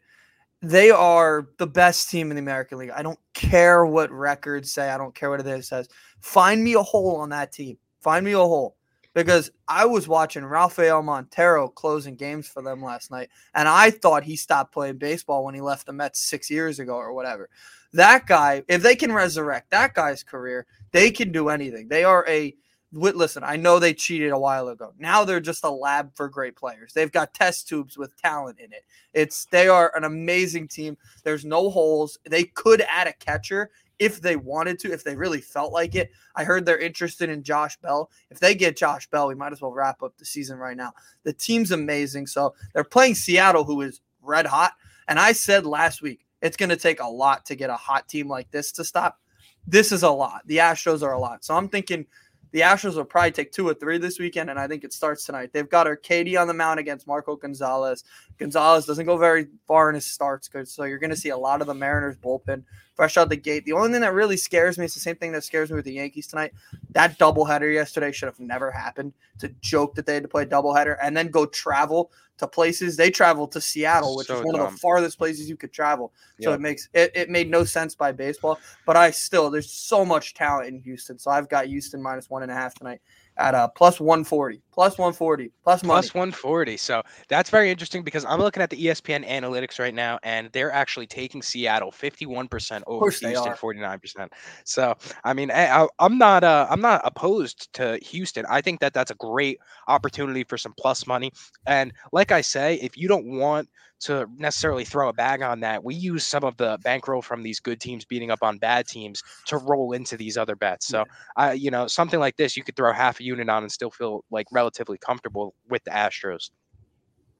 they 0.61 0.91
are 0.91 1.49
the 1.57 1.67
best 1.67 2.11
team 2.11 2.31
in 2.31 2.37
the 2.37 2.43
American 2.43 2.77
League. 2.77 2.91
I 2.91 3.03
don't 3.03 3.19
care 3.33 3.87
what 3.87 4.11
records 4.11 4.75
say. 4.75 4.91
I 4.91 4.99
don't 4.99 5.15
care 5.15 5.31
what 5.31 5.41
it 5.41 5.65
says. 5.65 5.89
Find 6.21 6.63
me 6.63 6.75
a 6.75 6.83
hole 6.83 7.17
on 7.17 7.31
that 7.31 7.51
team. 7.51 7.79
Find 8.01 8.27
me 8.27 8.33
a 8.33 8.39
hole 8.39 8.76
because 9.17 9.51
I 9.67 9.87
was 9.87 10.07
watching 10.07 10.45
Rafael 10.45 11.03
Montero 11.03 11.69
closing 11.69 12.17
games 12.17 12.47
for 12.47 12.61
them 12.61 12.83
last 12.83 13.11
night, 13.11 13.31
and 13.55 13.67
I 13.67 13.91
thought 13.91 14.25
he 14.25 14.37
stopped 14.37 14.75
playing 14.75 14.99
baseball 14.99 15.43
when 15.43 15.55
he 15.55 15.63
left 15.63 15.87
the 15.87 15.95
Mets 15.95 16.21
six 16.21 16.51
years 16.51 16.81
ago 16.81 16.97
or 16.97 17.15
whatever. 17.15 17.49
That 17.95 18.27
guy, 18.27 18.63
if 18.69 18.83
they 18.83 18.95
can 18.95 19.11
resurrect 19.11 19.71
that 19.71 19.95
guy's 19.95 20.23
career, 20.23 20.67
they 20.93 21.11
can 21.11 21.33
do 21.33 21.49
anything. 21.49 21.89
They 21.89 22.05
are 22.05 22.27
a 22.29 22.55
listen. 22.93 23.43
I 23.43 23.57
know 23.57 23.79
they 23.79 23.95
cheated 23.95 24.33
a 24.33 24.39
while 24.39 24.69
ago. 24.69 24.93
Now 24.99 25.25
they're 25.25 25.41
just 25.41 25.65
a 25.65 25.71
lab 25.71 26.15
for 26.15 26.29
great 26.29 26.55
players. 26.55 26.93
They've 26.93 27.11
got 27.11 27.33
test 27.33 27.69
tubes 27.69 27.97
with 27.97 28.15
talent 28.21 28.59
in 28.59 28.71
it. 28.71 28.85
It's 29.15 29.47
they 29.47 29.67
are 29.67 29.97
an 29.97 30.05
amazing 30.05 30.69
team. 30.69 30.99
There's 31.25 31.47
no 31.47 31.71
holes. 31.71 32.19
They 32.29 32.45
could 32.45 32.83
add 32.83 33.07
a 33.07 33.15
catcher 33.15 33.71
if 33.99 34.21
they 34.21 34.37
wanted 34.37 34.79
to, 34.81 34.93
if 34.93 35.05
they 35.05 35.17
really 35.17 35.41
felt 35.41 35.73
like 35.73 35.95
it. 35.95 36.11
I 36.35 36.45
heard 36.45 36.67
they're 36.67 36.79
interested 36.79 37.31
in 37.31 37.43
Josh 37.43 37.77
Bell. 37.79 38.11
If 38.31 38.41
they 38.41 38.55
get 38.55 38.77
Josh 38.77 39.09
Bell, 39.09 39.29
we 39.29 39.35
might 39.35 39.53
as 39.53 39.63
well 39.63 39.73
wrap 39.73 40.03
up 40.03 40.17
the 40.19 40.25
season 40.25 40.59
right 40.59 40.77
now. 40.77 40.93
The 41.23 41.33
team's 41.33 41.73
amazing. 41.73 42.27
So 42.27 42.55
they're 42.75 42.85
playing 42.85 43.15
Seattle, 43.15 43.65
who 43.65 43.83
is 43.83 44.01
red 44.23 44.47
hot. 44.47 44.73
And 45.09 45.19
I 45.19 45.33
said 45.33 45.65
last 45.65 46.03
week, 46.03 46.27
it's 46.43 46.57
going 46.57 46.69
to 46.69 46.77
take 46.77 47.01
a 47.01 47.09
lot 47.09 47.47
to 47.47 47.57
get 47.57 47.71
a 47.71 47.77
hot 47.77 48.09
team 48.09 48.29
like 48.29 48.51
this 48.51 48.73
to 48.73 48.85
stop. 48.85 49.19
This 49.67 49.91
is 49.91 50.03
a 50.03 50.11
lot. 50.11 50.43
The 50.47 50.59
Astros 50.59 51.03
are 51.03 51.15
a 51.15 51.19
lot. 51.19 51.45
So 51.45 51.55
I'm 51.55 51.69
thinking 51.69 52.07
The 52.53 52.61
Astros 52.61 52.95
will 52.95 53.05
probably 53.05 53.33
take 53.33 53.53
two 53.53 53.69
or 53.69 53.75
three 53.75 53.99
this 53.99 54.19
weekend, 54.19 54.51
and 54.51 54.59
I 54.59 54.67
think 54.67 54.85
it 54.85 54.93
starts 54.93 55.25
tonight. 55.25 55.51
They've 55.53 55.69
got 55.69 55.87
Urquidy 55.87 56.41
on 56.41 56.47
the 56.47 56.55
mound 56.55 56.81
against 56.81 57.07
Marco 57.07 57.37
Gonzalez. 57.37 58.05
Gonzalez 58.39 58.87
doesn't 58.87 59.07
go 59.07 59.17
very 59.17 59.49
far 59.67 59.89
in 59.89 59.95
his 59.95 60.07
starts, 60.07 60.49
good. 60.49 60.69
So 60.69 60.85
you're 60.85 60.99
going 60.99 61.11
to 61.11 61.17
see 61.17 61.31
a 61.31 61.37
lot 61.37 61.61
of 61.61 61.67
the 61.67 61.75
Mariners 61.75 62.17
bullpen 62.17 62.63
fresh 62.95 63.17
out 63.19 63.29
the 63.29 63.37
gate. 63.37 63.65
The 63.65 63.73
only 63.73 63.93
thing 63.93 64.01
that 64.01 64.15
really 64.15 64.39
scares 64.39 64.79
me 64.79 64.87
is 64.87 64.95
the 64.95 65.01
same 65.01 65.17
thing 65.17 65.33
that 65.33 65.45
scares 65.45 65.71
me 65.71 65.77
with 65.77 65.85
the 65.85 65.93
Yankees 65.93 66.27
tonight. 66.27 66.53
That 66.91 67.19
doubleheader 67.19 67.73
yesterday 67.73 68.11
should 68.11 68.27
have 68.27 68.41
never 68.41 68.71
happened. 68.71 69.13
It's 69.35 69.45
a 69.45 69.49
joke 69.61 69.95
that 69.97 70.07
they 70.07 70.15
had 70.15 70.23
to 70.23 70.29
play 70.29 70.47
doubleheader 70.47 70.97
and 71.03 71.15
then 71.15 71.29
go 71.29 71.45
travel 71.45 72.11
to 72.38 72.46
places. 72.46 72.96
They 72.96 73.11
traveled 73.11 73.53
to 73.53 73.61
Seattle, 73.61 74.16
which 74.16 74.29
So 74.29 74.35
is 74.38 74.42
one 74.44 74.61
of 74.61 74.61
the 74.72 74.79
farthest 74.79 75.18
places 75.18 75.49
you 75.49 75.57
could 75.57 75.72
travel. 75.72 76.12
So 76.40 76.51
Yep. 76.51 76.59
it 76.59 76.61
makes 76.62 76.88
it, 76.92 77.12
it 77.14 77.31
made 77.31 77.51
no 77.51 77.64
sense 77.64 77.94
by 77.94 78.12
baseball. 78.12 78.61
But 78.85 78.96
I 78.96 79.11
still 79.11 79.51
there's 79.51 79.70
so 79.70 80.05
much 80.05 80.35
talent 80.35 80.68
in 80.68 80.81
Houston. 80.81 81.18
So 81.18 81.31
I've 81.31 81.49
got 81.49 81.66
Houston 81.66 82.03
minus 82.03 82.29
one 82.29 82.42
and 82.42 82.53
a 82.53 82.55
half 82.55 82.75
tonight 82.75 83.01
at 83.38 83.55
a 83.55 83.68
plus 83.77 84.01
140, 84.01 84.61
plus 84.72 84.99
140, 84.99 85.51
plus 85.62 85.83
money. 85.83 86.01
Plus 86.03 86.14
140. 86.14 86.77
So 86.77 87.03
that's 87.29 87.51
very 87.51 87.70
interesting 87.70 88.03
because 88.03 88.25
I'm 88.25 88.38
looking 88.40 88.62
at 88.62 88.70
the 88.70 88.77
ESPN 88.87 89.27
analytics 89.29 89.79
right 89.79 89.94
now, 89.94 90.18
and 90.22 90.51
they're 90.53 90.72
actually 90.72 91.07
taking 91.07 91.42
Seattle 91.42 91.90
51% 91.90 92.83
over 92.87 93.07
Houston 93.11 93.53
49%. 93.55 94.29
So 94.64 94.94
I 95.25 95.33
mean, 95.35 95.51
I, 95.51 95.83
I- 95.85 95.88
I'm 95.99 96.18
not 96.18 96.44
uh, 96.44 96.66
I'm 96.70 96.81
not 96.81 97.01
opposed 97.05 97.72
to 97.75 97.99
Houston. 98.03 98.44
I 98.49 98.61
think 98.61 98.81
that 98.81 98.94
that's 98.94 99.11
a 99.11 99.16
great 99.16 99.59
opportunity 99.88 100.44
for 100.44 100.57
some 100.59 100.75
plus 100.79 101.07
money. 101.07 101.33
And 101.66 101.92
like 102.12 102.33
I 102.33 102.40
say, 102.40 102.77
if 102.77 102.96
you 102.96 103.09
don't 103.09 103.27
want 103.38 103.68
to 104.01 104.27
necessarily 104.37 104.85
throw 104.85 105.09
a 105.09 105.13
bag 105.13 105.43
on 105.43 105.61
that, 105.61 105.83
we 105.83 105.95
use 105.95 106.25
some 106.25 106.45
of 106.45 106.57
the 106.57 106.79
bankroll 106.83 107.23
from 107.23 107.43
these 107.43 107.61
good 107.61 107.81
teams 107.81 108.05
beating 108.05 108.31
up 108.31 108.41
on 108.43 108.59
bad 108.59 108.87
teams 108.87 109.23
to 109.47 109.57
roll 109.57 109.93
into 109.93 110.17
these 110.17 110.37
other 110.37 110.57
bets. 110.57 110.87
So 110.87 111.05
I, 111.37 111.53
you 111.53 111.71
know, 111.71 111.87
something 111.87 112.21
like 112.21 112.37
this, 112.37 112.57
you 112.57 112.63
could 112.63 112.77
throw 112.77 112.93
half 112.93 113.21
a 113.21 113.25
unit 113.25 113.49
on 113.49 113.63
and 113.63 113.73
still 113.73 113.91
feel 113.91 114.25
like 114.31 114.47
relatively 114.53 114.99
comfortable 114.99 115.55
with 115.69 115.83
the 115.85 115.91
Astros. 115.91 116.51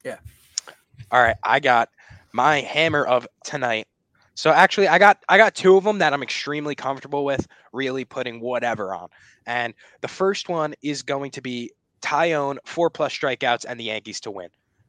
Yeah. 0.05 0.19
All 1.11 1.21
right, 1.21 1.37
I 1.43 1.61
got 1.61 1.91
my 2.33 2.61
hammer 2.61 3.05
of 3.05 3.27
tonight. 3.45 3.87
So 4.35 4.51
actually, 4.51 4.89
I 4.89 4.99
got 4.99 5.19
I 5.29 5.39
got 5.39 5.55
two 5.55 5.77
of 5.77 5.85
them 5.85 5.99
that 5.99 6.13
I'm 6.13 6.23
extremely 6.23 6.75
comfortable 6.75 7.25
with, 7.25 7.47
really 7.73 8.05
putting 8.05 8.41
whatever 8.41 8.95
on. 8.95 9.09
And 9.47 9.73
the 10.03 10.09
first 10.09 10.49
one 10.49 10.75
is 10.83 11.03
going 11.03 11.31
to 11.33 11.41
be 11.41 11.73
Taillon 12.03 12.59
four 12.65 12.91
plus 12.91 13.13
strikeouts 13.13 13.65
and 13.67 13.81
the 13.81 13.85
Yankees 13.85 14.21
to 14.21 14.31
win. 14.31 14.49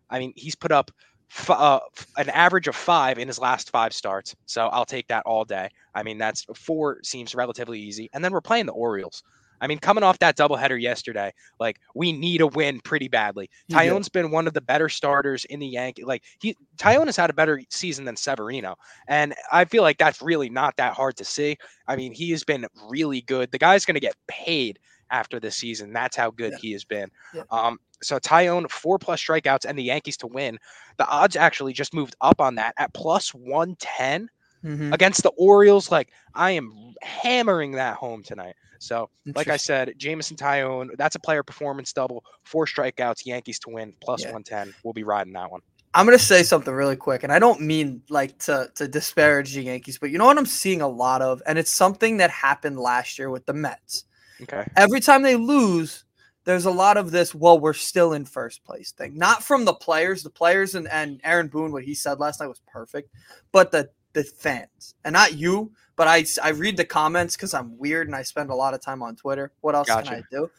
I 0.10 0.20
mean, 0.20 0.34
he's 0.36 0.56
put 0.56 0.72
up 0.72 0.92
f- 1.30 1.50
uh, 1.50 1.80
an 2.18 2.30
average 2.30 2.68
of 2.68 2.76
five 2.76 3.20
in 3.20 3.28
his 3.28 3.40
last 3.40 3.70
five 3.70 3.94
starts, 3.94 4.36
so 4.46 4.68
I'll 4.68 4.86
take 4.86 5.08
that 5.08 5.24
all 5.26 5.46
day. 5.46 5.70
I 5.94 6.04
mean, 6.04 6.18
that's 6.18 6.46
four 6.56 7.00
seems 7.04 7.36
relatively 7.36 7.80
easy. 7.80 8.10
And 8.14 8.24
then 8.24 8.32
we're 8.32 8.42
playing 8.42 8.66
the 8.66 8.74
Orioles. 8.74 9.24
I 9.60 9.68
mean, 9.68 9.80
coming 9.80 10.04
off 10.04 10.20
that 10.20 10.38
doubleheader 10.38 10.80
yesterday, 10.80 11.34
like 11.60 11.80
we 11.96 12.12
need 12.12 12.42
a 12.42 12.48
win 12.48 12.80
pretty 12.82 13.08
badly. 13.08 13.50
You 13.68 13.76
do. 13.76 13.82
Taillon's 13.82 14.10
been 14.10 14.32
one 14.32 14.48
of 14.48 14.54
the 14.54 14.62
better 14.62 14.90
starters 14.90 15.46
in 15.46 15.60
the 15.60 15.68
Yankee. 15.68 16.04
Like 16.04 16.24
he, 16.40 16.56
Taillon 16.78 17.08
has 17.08 17.18
had 17.18 17.30
a 17.30 17.34
better 17.34 17.62
season 17.70 18.06
than 18.06 18.16
Severino, 18.16 18.76
and 19.08 19.34
I 19.52 19.66
feel 19.66 19.84
like 19.84 19.98
that's 19.98 20.22
really 20.22 20.50
not 20.50 20.76
that 20.78 20.94
hard 20.94 21.18
to 21.18 21.26
see. 21.26 21.58
I 21.88 21.96
mean, 21.96 22.14
he 22.14 22.32
has 22.32 22.44
been 22.44 22.68
really 22.88 23.22
good. 23.22 23.52
The 23.52 23.58
guy's 23.58 23.86
going 23.86 23.96
to 23.96 24.02
get 24.02 24.16
paid 24.28 24.80
after 25.12 25.40
this 25.40 25.56
season. 25.56 25.94
That's 25.94 26.16
how 26.16 26.32
good 26.32 26.54
Yeah. 26.54 26.58
he 26.62 26.72
has 26.74 26.84
been. 26.84 27.10
Yeah. 27.34 27.44
Um, 27.52 27.80
so 28.02 28.20
Taillon 28.20 28.70
four 28.70 29.00
plus 29.00 29.22
strikeouts 29.22 29.66
and 29.66 29.78
the 29.78 29.84
Yankees 29.84 30.18
to 30.18 30.28
win. 30.28 30.60
The 30.98 31.08
odds 31.08 31.36
actually 31.36 31.74
just 31.74 31.94
moved 31.94 32.16
up 32.22 32.40
on 32.42 32.56
that 32.56 32.74
at 32.78 32.94
plus 32.94 33.34
one 33.34 33.76
ten 33.80 34.30
Mhm. 34.64 34.94
against 34.94 35.24
the 35.24 35.30
Orioles. 35.38 35.92
Like 35.92 36.10
I 36.34 36.52
am 36.52 36.94
hammering 37.02 37.72
that 37.74 37.96
home 37.96 38.24
tonight. 38.24 38.56
So 38.80 39.10
like 39.36 39.48
I 39.48 39.58
said, 39.58 39.94
Jameson 39.98 40.38
Taillon, 40.38 40.90
that's 40.98 41.16
a 41.16 41.20
player 41.20 41.42
performance 41.44 41.92
double, 41.94 42.24
four 42.44 42.66
strikeouts, 42.66 43.26
Yankees 43.26 43.58
to 43.60 43.70
win, 43.70 43.94
plus 44.02 44.22
Yeah. 44.22 44.32
110. 44.32 44.74
We'll 44.84 44.94
be 44.94 45.04
riding 45.04 45.34
that 45.34 45.52
one. 45.52 45.62
I'm 45.94 46.06
gonna 46.06 46.20
say 46.20 46.44
something 46.44 46.72
really 46.74 46.96
quick, 46.98 47.24
and 47.24 47.32
I 47.32 47.40
don't 47.40 47.62
mean 47.62 48.04
like 48.10 48.38
to 48.40 48.70
to 48.76 48.88
disparage 48.88 49.54
the 49.56 49.64
Yankees, 49.64 49.98
but 49.98 50.12
you 50.12 50.20
know 50.20 50.26
what 50.26 50.38
I'm 50.38 50.46
seeing 50.46 50.82
a 50.82 50.88
lot 50.88 51.24
of, 51.24 51.42
and 51.48 51.58
it's 51.58 51.72
something 51.72 52.18
that 52.18 52.30
happened 52.30 52.78
last 52.80 53.18
year 53.18 53.32
with 53.32 53.48
the 53.48 53.54
Mets. 53.54 54.04
Okay. 54.44 54.66
Every 54.76 55.00
time 55.00 55.22
they 55.22 55.36
lose, 55.36 56.06
there's 56.44 56.66
a 56.66 56.72
lot 56.72 56.98
of 56.98 57.12
this. 57.12 57.36
Well, 57.36 57.60
we're 57.60 57.74
still 57.74 58.14
in 58.14 58.26
first 58.26 58.64
place 58.64 58.92
thing, 58.92 59.18
not 59.18 59.44
from 59.44 59.66
the 59.66 59.74
players. 59.74 60.24
The 60.24 60.30
players 60.30 60.76
and 60.76 60.88
and 60.90 61.20
Aaron 61.24 61.48
Boone, 61.48 61.72
what 61.72 61.84
he 61.84 61.94
said 61.94 62.20
last 62.20 62.40
night 62.40 62.48
was 62.48 62.62
perfect, 62.68 63.12
but 63.52 63.72
the 63.72 63.90
the 64.14 64.24
fans, 64.24 64.96
and 65.04 65.14
not 65.14 65.34
you, 65.34 65.72
but 65.96 66.08
I 66.08 66.26
I 66.42 66.50
read 66.50 66.78
the 66.78 66.86
comments 66.86 67.36
because 67.36 67.54
I'm 67.54 67.78
weird 67.78 68.08
and 68.08 68.16
I 68.16 68.24
spend 68.24 68.50
a 68.50 68.56
lot 68.56 68.74
of 68.74 68.82
time 68.82 69.04
on 69.04 69.16
Twitter. 69.16 69.52
What 69.62 69.76
else 69.76 69.88
can 69.88 70.08
I 70.08 70.24
do? 70.32 70.50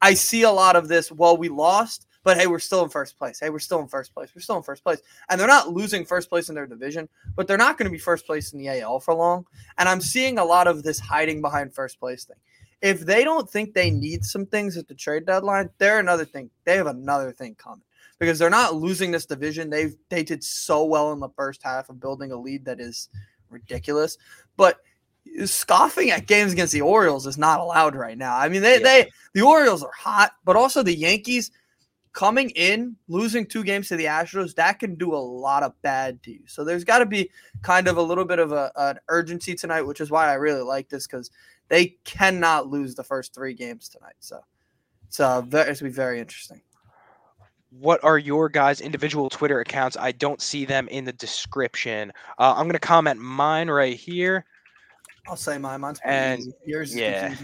I 0.00 0.14
see 0.14 0.42
a 0.42 0.50
lot 0.50 0.76
of 0.76 0.88
this. 0.88 1.10
Well, 1.10 1.36
we 1.36 1.48
lost, 1.48 2.06
but 2.22 2.36
hey, 2.36 2.46
we're 2.46 2.58
still 2.58 2.82
in 2.82 2.90
first 2.90 3.16
place. 3.18 3.40
Hey, 3.40 3.50
we're 3.50 3.58
still 3.58 3.80
in 3.80 3.88
first 3.88 4.12
place. 4.12 4.30
We're 4.34 4.42
still 4.42 4.56
in 4.56 4.62
first 4.62 4.82
place. 4.82 5.00
And 5.28 5.40
they're 5.40 5.46
not 5.46 5.72
losing 5.72 6.04
first 6.04 6.28
place 6.28 6.48
in 6.48 6.54
their 6.54 6.66
division, 6.66 7.08
but 7.34 7.46
they're 7.46 7.56
not 7.56 7.78
going 7.78 7.86
to 7.86 7.92
be 7.92 7.98
first 7.98 8.26
place 8.26 8.52
in 8.52 8.58
the 8.58 8.68
AL 8.80 9.00
for 9.00 9.14
long. 9.14 9.46
And 9.78 9.88
I'm 9.88 10.00
seeing 10.00 10.38
a 10.38 10.44
lot 10.44 10.66
of 10.66 10.82
this 10.82 10.98
hiding 10.98 11.40
behind 11.40 11.74
first 11.74 11.98
place 11.98 12.24
thing. 12.24 12.36
If 12.82 13.00
they 13.00 13.24
don't 13.24 13.48
think 13.48 13.72
they 13.72 13.90
need 13.90 14.24
some 14.24 14.46
things 14.46 14.76
at 14.76 14.86
the 14.86 14.94
trade 14.94 15.26
deadline, 15.26 15.70
they're 15.78 15.98
another 15.98 16.24
thing. 16.24 16.50
They 16.64 16.76
have 16.76 16.86
another 16.86 17.32
thing 17.32 17.54
coming 17.54 17.82
because 18.18 18.38
they're 18.38 18.50
not 18.50 18.74
losing 18.74 19.10
this 19.10 19.26
division. 19.26 19.70
They've 19.70 19.94
they 20.08 20.22
did 20.22 20.44
so 20.44 20.84
well 20.84 21.12
in 21.12 21.20
the 21.20 21.30
first 21.30 21.62
half 21.62 21.88
of 21.88 22.00
building 22.00 22.32
a 22.32 22.36
lead 22.36 22.64
that 22.66 22.80
is 22.80 23.08
ridiculous. 23.50 24.18
But 24.56 24.80
scoffing 25.44 26.10
at 26.10 26.26
games 26.26 26.52
against 26.52 26.72
the 26.72 26.82
Orioles 26.82 27.26
is 27.26 27.38
not 27.38 27.60
allowed 27.60 27.96
right 27.96 28.16
now. 28.16 28.36
I 28.36 28.48
mean, 28.48 28.62
they 28.62 28.74
Yeah. 28.78 28.82
they 28.84 29.10
the 29.32 29.42
Orioles 29.42 29.82
are 29.82 29.92
hot, 29.96 30.32
but 30.44 30.56
also 30.56 30.82
the 30.82 30.94
Yankees 30.94 31.50
coming 32.12 32.48
in, 32.50 32.96
losing 33.08 33.44
two 33.44 33.62
games 33.62 33.88
to 33.88 33.96
the 33.96 34.06
Astros, 34.06 34.54
that 34.54 34.78
can 34.78 34.94
do 34.94 35.14
a 35.14 35.16
lot 35.18 35.62
of 35.62 35.74
bad 35.82 36.22
to 36.22 36.30
you. 36.30 36.40
So 36.46 36.64
there's 36.64 36.82
got 36.82 37.00
to 37.00 37.06
be 37.06 37.30
kind 37.60 37.88
of 37.88 37.98
a 37.98 38.02
little 38.02 38.24
bit 38.24 38.38
of 38.38 38.52
a, 38.52 38.72
an 38.76 38.98
urgency 39.08 39.54
tonight, 39.54 39.82
which 39.82 40.00
is 40.00 40.10
why 40.10 40.30
I 40.30 40.34
really 40.34 40.62
like 40.62 40.88
this 40.88 41.06
because 41.06 41.30
they 41.68 41.96
cannot 42.04 42.68
lose 42.68 42.94
the 42.94 43.04
first 43.04 43.34
three 43.34 43.54
games 43.54 43.88
tonight. 43.88 44.14
So 44.20 44.40
it's 45.08 45.20
uh, 45.20 45.40
very, 45.42 45.70
it's 45.70 45.80
gonna 45.80 45.90
be 45.90 45.94
very 45.94 46.20
interesting. 46.20 46.60
What 47.70 48.02
are 48.02 48.18
your 48.18 48.48
guys' 48.48 48.80
individual 48.80 49.28
Twitter 49.28 49.60
accounts? 49.60 49.96
I 49.98 50.12
don't 50.12 50.40
see 50.40 50.64
them 50.64 50.88
in 50.88 51.04
the 51.04 51.12
description. 51.12 52.10
Uh, 52.38 52.54
I'm 52.56 52.64
going 52.64 52.72
to 52.72 52.78
comment 52.78 53.20
mine 53.20 53.68
right 53.68 53.96
here. 53.96 54.46
I'll 55.28 55.36
say 55.36 55.58
mine. 55.58 55.80
Mine's 55.82 56.00
pretty 56.00 56.16
And, 56.16 56.40
easy. 56.40 56.52
Yours 56.64 56.94
yeah. 56.94 57.34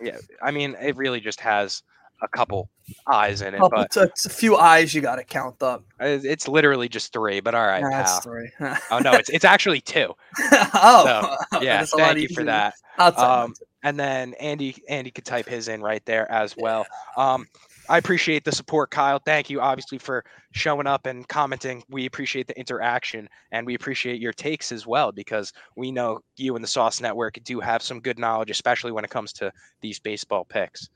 Yeah. 0.00 0.18
I 0.42 0.50
mean, 0.50 0.76
it 0.80 0.96
really 0.96 1.18
just 1.18 1.40
has 1.40 1.82
a 2.22 2.28
couple 2.28 2.70
eyes 3.06 3.42
in 3.42 3.54
it, 3.54 3.58
Couple- 3.58 3.70
but 3.70 3.96
it's, 3.96 4.26
a, 4.26 4.30
few 4.30 4.56
eyes 4.56 4.94
you 4.94 5.00
got 5.00 5.16
to 5.16 5.24
count 5.24 5.62
up. 5.62 5.84
it's 6.00 6.48
literally 6.48 6.88
just 6.88 7.12
three. 7.12 7.40
But 7.40 7.54
all 7.54 7.66
right, 7.66 7.82
Nah, 7.82 7.90
that's 7.90 8.12
pal. 8.12 8.20
three. 8.20 8.50
Oh, 8.90 8.98
no, 8.98 9.12
it's, 9.12 9.28
it's 9.30 9.44
actually 9.44 9.80
two. 9.80 10.14
oh, 10.52 11.36
Yeah. 11.60 11.80
a 11.80 11.96
lot 11.96 12.14
Thank 12.14 12.18
you 12.28 12.34
for 12.34 12.44
that. 12.44 12.74
Um, 12.98 13.54
and 13.82 13.98
then 13.98 14.34
Andy 14.34 14.76
Andy 14.88 15.10
could 15.10 15.24
type 15.24 15.46
his 15.48 15.68
in 15.68 15.80
right 15.80 16.04
there 16.04 16.30
as 16.30 16.54
well. 16.56 16.86
Um, 17.16 17.46
I 17.88 17.98
appreciate 17.98 18.44
the 18.44 18.52
support, 18.52 18.90
Kyle. 18.90 19.18
Thank 19.18 19.50
you, 19.50 19.60
obviously, 19.60 19.98
for 19.98 20.24
showing 20.52 20.86
up 20.86 21.06
and 21.06 21.26
commenting. 21.26 21.82
We 21.88 22.06
appreciate 22.06 22.46
the 22.46 22.56
interaction 22.58 23.28
and 23.50 23.66
we 23.66 23.74
appreciate 23.74 24.20
your 24.20 24.32
takes 24.32 24.70
as 24.70 24.86
well 24.86 25.10
because 25.10 25.52
we 25.76 25.90
know 25.90 26.20
you 26.36 26.54
and 26.54 26.62
the 26.62 26.68
Sauce 26.68 27.00
Network 27.00 27.38
do 27.42 27.58
have 27.58 27.82
some 27.82 27.98
good 28.00 28.18
knowledge, 28.18 28.50
especially 28.50 28.92
when 28.92 29.04
it 29.04 29.10
comes 29.10 29.32
to 29.34 29.52
these 29.80 29.98
baseball 29.98 30.44
picks. 30.44 30.88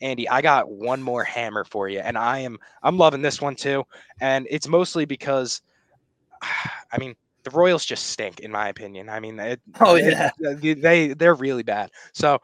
Andy, 0.00 0.28
I 0.28 0.42
got 0.42 0.70
one 0.70 1.02
more 1.02 1.24
hammer 1.24 1.64
for 1.64 1.88
you, 1.88 2.00
and 2.00 2.16
I 2.18 2.40
am 2.40 2.58
I'm 2.82 2.98
loving 2.98 3.22
this 3.22 3.40
one 3.40 3.54
too, 3.56 3.84
and 4.20 4.46
it's 4.50 4.68
mostly 4.68 5.04
because, 5.04 5.62
I 6.42 6.98
mean, 6.98 7.14
the 7.44 7.50
Royals 7.50 7.84
just 7.84 8.06
stink, 8.06 8.40
in 8.40 8.50
my 8.50 8.68
opinion. 8.68 9.08
I 9.08 9.20
mean, 9.20 9.38
it, 9.38 9.60
Oh, 9.80 9.94
uh, 9.94 9.96
yeah. 9.96 10.30
they 10.60 10.74
they 10.74 11.08
they're 11.14 11.34
really 11.34 11.62
bad. 11.62 11.90
So 12.12 12.40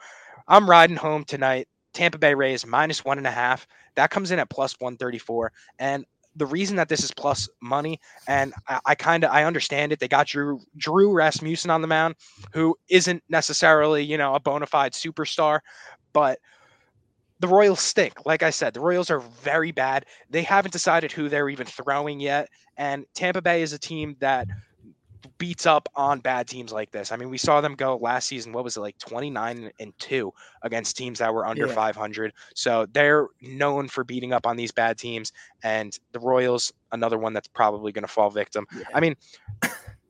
I'm 0.49 0.69
riding 0.69 0.97
home 0.97 1.25
tonight. 1.25 1.69
Tampa 1.93 2.19
Bay 2.19 2.35
Rays 2.35 2.65
minus 2.67 3.05
one 3.05 3.19
and 3.19 3.27
a 3.27 3.33
half. 3.33 3.67
That 3.97 4.11
comes 4.11 4.31
in 4.31 4.39
at 4.39 4.49
plus 4.49 4.79
134. 4.79 5.53
And 5.81 6.05
the 6.37 6.47
reason 6.47 6.77
that 6.77 6.89
this 6.89 7.03
is 7.03 7.11
plus 7.11 7.49
money, 7.61 7.99
and 8.29 8.53
I, 8.69 8.81
I 8.87 8.95
kind 8.95 9.25
of 9.25 9.31
I 9.33 9.45
understand 9.45 9.93
it. 9.93 9.99
They 9.99 10.09
got 10.09 10.29
Drew 10.29 10.61
Drew 10.77 11.13
Rasmussen 11.13 11.71
on 11.71 11.83
the 11.83 11.89
mound, 11.89 12.15
who 12.53 12.77
isn't 12.89 13.23
necessarily 13.29 14.05
you 14.05 14.17
know 14.17 14.35
a 14.35 14.41
bona 14.41 14.67
fide 14.67 14.93
superstar, 14.93 15.61
but 16.13 16.39
the 17.41 17.49
Royals 17.49 17.81
stink. 17.81 18.25
Like 18.25 18.43
I 18.43 18.51
said, 18.51 18.75
the 18.75 18.81
Royals 18.81 19.11
are 19.11 19.21
very 19.21 19.73
bad. 19.73 20.07
They 20.29 20.43
haven't 20.43 20.73
decided 20.73 21.11
who 21.11 21.29
they're 21.29 21.49
even 21.49 21.67
throwing 21.67 22.21
yet, 22.21 22.49
and 22.77 23.05
Tampa 23.15 23.43
Bay 23.43 23.63
is 23.63 23.73
a 23.73 23.79
team 23.79 24.17
that 24.21 24.47
beats 25.37 25.67
up 25.67 25.89
on 25.97 26.21
bad 26.21 26.47
teams 26.49 26.73
like 26.73 26.91
this. 26.91 27.13
I 27.13 27.17
mean, 27.17 27.31
we 27.31 27.39
saw 27.39 27.61
them 27.61 27.75
go 27.75 27.97
last 27.97 28.29
season. 28.29 28.53
What 28.53 28.65
was 28.65 28.77
it 28.77 28.81
like, 28.81 28.99
twenty 28.99 29.31
nine 29.31 29.71
and 29.81 29.93
two 29.99 30.33
against 30.63 30.97
teams 30.97 31.19
that 31.19 31.33
were 31.33 31.47
under 31.47 31.67
Yeah. 31.67 31.75
five 31.75 31.97
hundred? 31.97 32.33
So 32.55 32.87
they're 32.93 33.29
known 33.41 33.89
for 33.89 34.05
beating 34.05 34.33
up 34.33 34.47
on 34.47 34.57
these 34.57 34.71
bad 34.71 34.99
teams. 34.99 35.33
And 35.63 35.99
the 36.13 36.21
Royals, 36.21 36.73
another 36.93 37.19
one 37.19 37.33
that's 37.33 37.49
probably 37.49 37.91
going 37.93 38.05
to 38.05 38.09
fall 38.09 38.31
victim. 38.31 38.67
Yeah. 38.75 38.85
I 38.95 39.01
mean, 39.01 39.17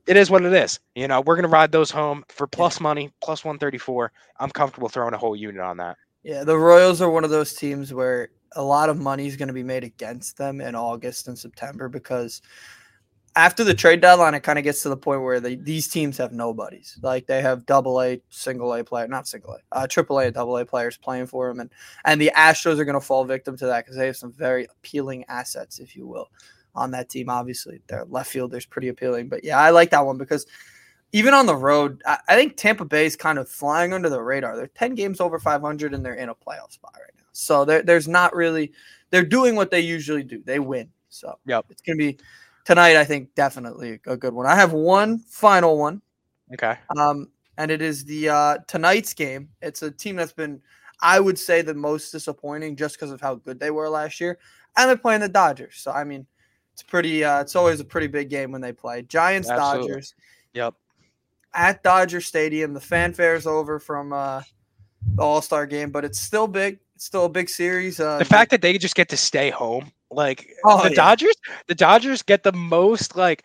it 0.05 0.17
is 0.17 0.29
what 0.29 0.43
it 0.43 0.53
is. 0.53 0.79
You 0.95 1.07
know, 1.07 1.21
we're 1.21 1.35
going 1.35 1.43
to 1.43 1.49
ride 1.49 1.71
those 1.71 1.91
home 1.91 2.23
for 2.29 2.47
plus 2.47 2.79
money, 2.81 3.11
plus 3.21 3.45
one 3.45 3.57
thirty 3.57 3.77
four. 3.77 4.11
I'm 4.39 4.49
comfortable 4.49 4.89
throwing 4.89 5.13
a 5.13 5.17
whole 5.17 5.35
unit 5.35 5.61
on 5.61 5.77
that. 5.77 5.97
Yeah, 6.23 6.43
the 6.43 6.57
Royals 6.57 7.01
are 7.01 7.09
one 7.09 7.23
of 7.23 7.29
those 7.29 7.53
teams 7.53 7.93
where 7.93 8.29
a 8.55 8.63
lot 8.63 8.89
of 8.89 8.99
money 8.99 9.27
is 9.27 9.37
going 9.37 9.47
to 9.47 9.53
be 9.53 9.63
made 9.63 9.83
against 9.83 10.37
them 10.37 10.61
in 10.61 10.75
August 10.75 11.27
and 11.27 11.37
September 11.37 11.89
because 11.89 12.41
after 13.35 13.63
the 13.63 13.73
trade 13.73 14.01
deadline, 14.01 14.33
it 14.33 14.43
kind 14.43 14.59
of 14.59 14.63
gets 14.63 14.83
to 14.83 14.89
the 14.89 14.97
point 14.97 15.21
where 15.21 15.39
they, 15.39 15.55
these 15.55 15.87
teams 15.87 16.17
have 16.17 16.33
nobodies. 16.33 16.99
Like 17.01 17.27
they 17.27 17.41
have 17.41 17.65
double 17.65 18.01
A, 18.01 18.21
single 18.29 18.73
A 18.73 18.83
player, 18.83 19.07
not 19.07 19.27
single 19.27 19.53
A, 19.53 19.75
uh, 19.75 19.87
triple 19.87 20.19
A, 20.19 20.29
double 20.31 20.57
A 20.57 20.65
players 20.65 20.97
playing 20.97 21.27
for 21.27 21.47
them, 21.47 21.61
and 21.61 21.69
and 22.03 22.19
the 22.19 22.31
Astros 22.35 22.77
are 22.77 22.85
going 22.85 22.99
to 22.99 23.05
fall 23.05 23.23
victim 23.23 23.55
to 23.57 23.67
that 23.67 23.85
because 23.85 23.97
they 23.97 24.07
have 24.07 24.17
some 24.17 24.33
very 24.33 24.65
appealing 24.65 25.23
assets, 25.29 25.79
if 25.79 25.95
you 25.95 26.05
will, 26.05 26.29
on 26.75 26.91
that 26.91 27.09
team. 27.09 27.29
Obviously, 27.29 27.81
their 27.87 28.03
left 28.05 28.29
fielder's 28.29 28.65
pretty 28.65 28.89
appealing, 28.89 29.29
but 29.29 29.45
yeah, 29.45 29.59
I 29.59 29.69
like 29.69 29.91
that 29.91 30.05
one 30.05 30.17
because 30.17 30.45
even 31.13 31.33
on 31.33 31.45
the 31.45 31.55
road, 31.55 32.01
I, 32.05 32.17
I 32.29 32.35
think 32.35 32.55
Tampa 32.57 32.85
Bay 32.85 33.05
is 33.05 33.15
kind 33.15 33.37
of 33.37 33.49
flying 33.49 33.93
under 33.93 34.09
the 34.09 34.21
radar. 34.21 34.55
They're 34.55 34.67
ten 34.67 34.95
games 34.95 35.19
over 35.19 35.39
500 35.39 35.93
and 35.93 36.05
they're 36.05 36.13
in 36.15 36.29
a 36.29 36.35
playoff 36.35 36.71
spot 36.71 36.93
right 36.95 37.11
now, 37.17 37.25
so 37.33 37.65
there's 37.65 38.07
not 38.07 38.35
really 38.35 38.71
they're 39.09 39.25
doing 39.25 39.55
what 39.55 39.71
they 39.71 39.81
usually 39.81 40.23
do. 40.23 40.41
They 40.45 40.59
win, 40.59 40.89
so 41.09 41.37
Yep. 41.45 41.65
it's 41.69 41.81
going 41.81 41.97
to 41.97 42.03
be 42.13 42.17
tonight. 42.65 42.95
I 42.95 43.03
think 43.03 43.33
definitely 43.35 43.99
a 44.07 44.15
good 44.17 44.33
one. 44.33 44.45
I 44.45 44.55
have 44.55 44.73
one 44.73 45.19
final 45.19 45.77
one. 45.77 46.01
Okay. 46.53 46.77
Um, 46.97 47.27
and 47.57 47.71
it 47.71 47.81
is 47.81 48.05
the 48.05 48.29
uh, 48.29 48.57
tonight's 48.67 49.13
game. 49.13 49.49
It's 49.61 49.81
a 49.81 49.91
team 49.91 50.15
that's 50.15 50.31
been, 50.33 50.61
I 51.01 51.19
would 51.19 51.37
say, 51.37 51.61
the 51.61 51.73
most 51.73 52.11
disappointing 52.11 52.75
just 52.75 52.95
because 52.95 53.11
of 53.11 53.19
how 53.21 53.35
good 53.35 53.59
they 53.59 53.71
were 53.71 53.89
last 53.89 54.19
year, 54.21 54.39
and 54.77 54.87
they're 54.89 54.97
playing 54.97 55.21
the 55.21 55.29
Dodgers. 55.29 55.75
So 55.75 55.91
I 55.91 56.03
mean, 56.05 56.25
it's 56.73 56.83
pretty. 56.83 57.23
Uh, 57.23 57.41
it's 57.41 57.55
always 57.55 57.79
a 57.81 57.85
pretty 57.85 58.07
big 58.07 58.29
game 58.29 58.51
when 58.51 58.61
they 58.61 58.71
play 58.71 59.01
Giants 59.03 59.49
Absolutely. 59.49 59.89
Dodgers 59.89 60.15
Yep. 60.53 60.73
At 61.53 61.83
Dodger 61.83 62.21
Stadium. 62.21 62.73
The 62.73 62.79
fanfare 62.81 63.35
is 63.35 63.47
over 63.47 63.79
from 63.79 64.13
uh, 64.13 64.41
the 65.15 65.21
All 65.21 65.41
Star 65.41 65.65
game, 65.65 65.91
but 65.91 66.05
it's 66.05 66.19
still 66.19 66.47
big. 66.47 66.79
It's 66.95 67.05
still 67.05 67.25
a 67.25 67.29
big 67.29 67.49
series. 67.49 67.99
Uh, 67.99 68.17
The 68.19 68.25
fact 68.25 68.51
that 68.51 68.61
they 68.61 68.77
just 68.77 68.95
get 68.95 69.09
to 69.09 69.17
stay 69.17 69.49
home, 69.49 69.91
like 70.11 70.49
Oh, 70.63 70.83
the 70.83 70.89
yeah. 70.89 70.95
Dodgers, 70.95 71.35
the 71.67 71.75
Dodgers 71.75 72.21
get 72.21 72.43
the 72.43 72.53
most 72.53 73.15
like 73.15 73.43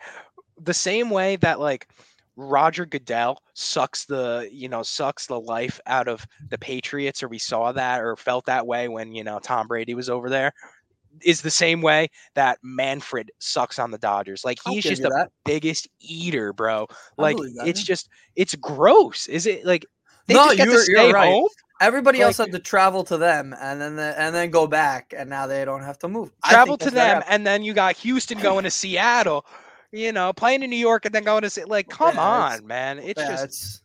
the 0.59 0.73
same 0.73 1.09
way 1.09 1.35
that 1.37 1.59
like 1.59 1.87
Roger 2.35 2.85
Goodell 2.85 3.41
sucks 3.55 4.05
the 4.05 4.47
you 4.51 4.69
know 4.69 4.83
sucks 4.83 5.25
the 5.25 5.39
life 5.39 5.79
out 5.87 6.07
of 6.07 6.25
the 6.49 6.57
Patriots, 6.57 7.23
or 7.23 7.27
we 7.27 7.39
saw 7.39 7.71
that 7.71 8.01
or 8.01 8.15
felt 8.15 8.45
that 8.45 8.67
way 8.67 8.87
when 8.87 9.13
you 9.15 9.23
know 9.23 9.39
Tom 9.39 9.67
Brady 9.67 9.95
was 9.95 10.09
over 10.09 10.29
there. 10.29 10.53
Is 11.23 11.41
the 11.41 11.51
same 11.51 11.81
way 11.81 12.09
that 12.35 12.59
Manfred 12.63 13.31
sucks 13.39 13.79
on 13.79 13.91
the 13.91 13.97
Dodgers. 13.97 14.43
Like 14.45 14.59
he's 14.65 14.83
just 14.83 15.01
the 15.01 15.09
that. 15.09 15.31
biggest 15.45 15.87
eater, 15.99 16.53
bro. 16.53 16.87
Like 17.17 17.37
it's 17.65 17.83
just 17.83 18.09
it's 18.35 18.55
gross. 18.55 19.27
Is 19.27 19.45
it 19.45 19.65
like 19.65 19.85
they 20.27 20.33
No, 20.33 20.45
just 20.45 20.57
get 20.57 20.65
you're- 20.65 20.73
you're 20.75 20.83
stay 20.83 21.13
right. 21.13 21.31
home? 21.31 21.49
Everybody 21.79 22.21
else 22.21 22.37
had 22.37 22.51
to 22.53 22.59
travel 22.59 23.03
to 23.03 23.17
them 23.17 23.55
and 23.61 23.79
then 23.79 23.95
the, 23.95 24.19
and 24.19 24.33
then 24.33 24.49
go 24.49 24.65
back, 24.65 25.13
and 25.15 25.29
now 25.29 25.45
they 25.45 25.63
don't 25.63 25.83
have 25.83 25.99
to 25.99 26.07
move. 26.07 26.31
Travel 26.45 26.75
to 26.77 26.89
them, 26.89 27.21
and 27.27 27.45
then 27.45 27.61
you 27.63 27.73
got 27.75 27.95
Houston 27.97 28.39
going 28.39 28.63
to 28.63 28.71
Seattle. 28.71 29.45
You 29.91 30.11
know, 30.11 30.33
playing 30.33 30.63
in 30.63 30.69
New 30.71 30.75
York 30.75 31.05
and 31.05 31.13
then 31.15 31.23
going 31.23 31.43
to 31.43 31.65
like, 31.67 31.87
come 31.87 32.15
Yeah, 32.15 32.21
on, 32.21 32.67
man. 32.67 32.99
It's 32.99 33.21
yeah, 33.21 33.27
just 33.29 33.43
it's 33.45 33.81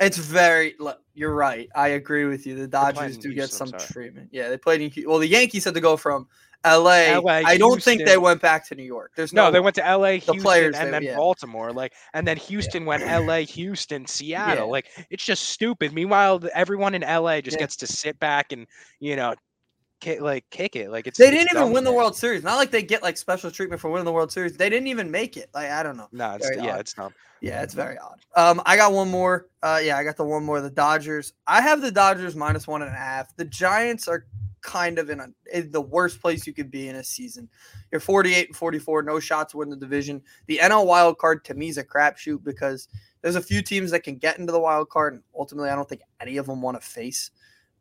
it's 0.00 0.16
very. 0.18 0.76
You're 1.14 1.34
right. 1.34 1.68
I 1.74 1.88
agree 1.88 2.24
with 2.24 2.46
you. 2.46 2.54
The 2.56 2.66
Dodgers 2.66 3.18
do 3.18 3.28
get 3.34 3.50
Houston, 3.50 3.68
some 3.68 3.78
treatment. 3.80 4.28
Yeah, 4.32 4.48
they 4.48 4.56
played 4.56 4.80
in. 4.80 5.08
Well, 5.08 5.18
the 5.18 5.26
Yankees 5.28 5.64
had 5.64 5.74
to 5.74 5.80
go 5.80 5.96
from 5.96 6.28
L.A. 6.64 7.16
LA, 7.16 7.42
I 7.44 7.56
don't 7.58 7.82
think 7.82 8.04
they 8.04 8.18
went 8.18 8.40
back 8.40 8.66
to 8.68 8.74
New 8.74 8.84
York. 8.84 9.12
There's 9.16 9.32
no, 9.32 9.46
no. 9.46 9.50
they 9.50 9.60
went 9.60 9.74
to 9.76 9.86
L.A., 9.86 10.18
Houston, 10.18 10.40
players, 10.40 10.76
and 10.76 10.88
they- 10.88 10.90
then 10.92 11.02
yeah. 11.02 11.16
Baltimore, 11.16 11.72
like, 11.72 11.92
and 12.14 12.26
then 12.26 12.36
Houston 12.36 12.84
went 12.84 13.02
L.A., 13.02 13.44
Houston, 13.44 14.06
Seattle. 14.06 14.66
Yeah. 14.66 14.70
Like, 14.70 14.86
it's 15.10 15.24
just 15.24 15.50
stupid. 15.50 15.92
Meanwhile, 15.92 16.42
everyone 16.54 16.94
in 16.94 17.02
L.A. 17.02 17.42
just 17.42 17.56
Yeah. 17.56 17.62
gets 17.62 17.76
to 17.76 17.86
sit 17.86 18.18
back 18.20 18.52
and 18.52 18.66
you 19.00 19.16
know, 19.16 19.34
kick, 20.02 20.20
like 20.20 20.44
kick 20.50 20.76
it. 20.76 20.90
Like 20.90 21.06
it's 21.06 21.18
They 21.18 21.30
didn't 21.30 21.56
even 21.56 21.72
win 21.72 21.84
the. 21.84 21.92
World 21.92 22.16
Series. 22.16 22.42
Not 22.42 22.56
like 22.56 22.70
they 22.70 22.82
get 22.82 23.02
like 23.02 23.16
special 23.16 23.50
treatment 23.50 23.80
for 23.80 23.90
winning 23.90 24.04
the 24.04 24.12
World 24.12 24.32
Series. 24.32 24.56
They 24.56 24.68
didn't 24.68 24.88
even 24.88 25.10
make 25.10 25.36
it. 25.36 25.48
Like 25.54 25.70
I 25.70 25.82
don't 25.82 25.96
know. 25.96 26.08
No, 26.12 26.34
it's, 26.34 26.50
yeah, 26.56 26.74
odd. 26.74 26.80
it's 26.80 26.96
not. 26.96 27.12
Yeah, 27.40 27.62
it's 27.62 27.74
very 27.74 27.96
odd. 27.98 28.20
Um, 28.36 28.62
I 28.66 28.76
got 28.76 28.92
one 28.92 29.10
more. 29.10 29.48
Uh, 29.62 29.80
yeah, 29.82 29.96
I 29.96 30.04
got 30.04 30.16
the 30.16 30.24
one 30.24 30.44
more. 30.44 30.60
The 30.60 30.70
Dodgers. 30.70 31.32
I 31.46 31.60
have 31.60 31.80
the 31.80 31.90
Dodgers 31.90 32.36
minus 32.36 32.66
one 32.66 32.82
and 32.82 32.90
a 32.90 32.94
half. 32.94 33.34
The 33.36 33.44
Giants 33.44 34.08
are 34.08 34.26
kind 34.62 34.98
of 34.98 35.10
in, 35.10 35.20
a, 35.20 35.28
in 35.52 35.70
the 35.70 35.80
worst 35.80 36.20
place 36.20 36.46
you 36.46 36.52
could 36.52 36.70
be 36.70 36.88
in 36.88 36.96
a 36.96 37.04
season. 37.04 37.48
You're 37.90 38.00
48 38.00 38.48
and 38.48 38.56
44, 38.56 39.02
no 39.02 39.20
shots 39.20 39.54
win 39.54 39.70
the 39.70 39.76
division. 39.76 40.22
The 40.46 40.58
NL 40.58 40.86
wild 40.86 41.18
card 41.18 41.44
to 41.46 41.54
me 41.54 41.68
is 41.68 41.78
a 41.78 41.84
crapshoot 41.84 42.42
because 42.44 42.88
there's 43.20 43.36
a 43.36 43.42
few 43.42 43.62
teams 43.62 43.90
that 43.90 44.02
can 44.02 44.16
get 44.16 44.38
into 44.38 44.52
the 44.52 44.60
wild 44.60 44.88
card, 44.88 45.14
and 45.14 45.22
ultimately, 45.36 45.70
I 45.70 45.76
don't 45.76 45.88
think 45.88 46.02
any 46.20 46.38
of 46.38 46.46
them 46.46 46.62
want 46.62 46.80
to 46.80 46.86
face 46.86 47.30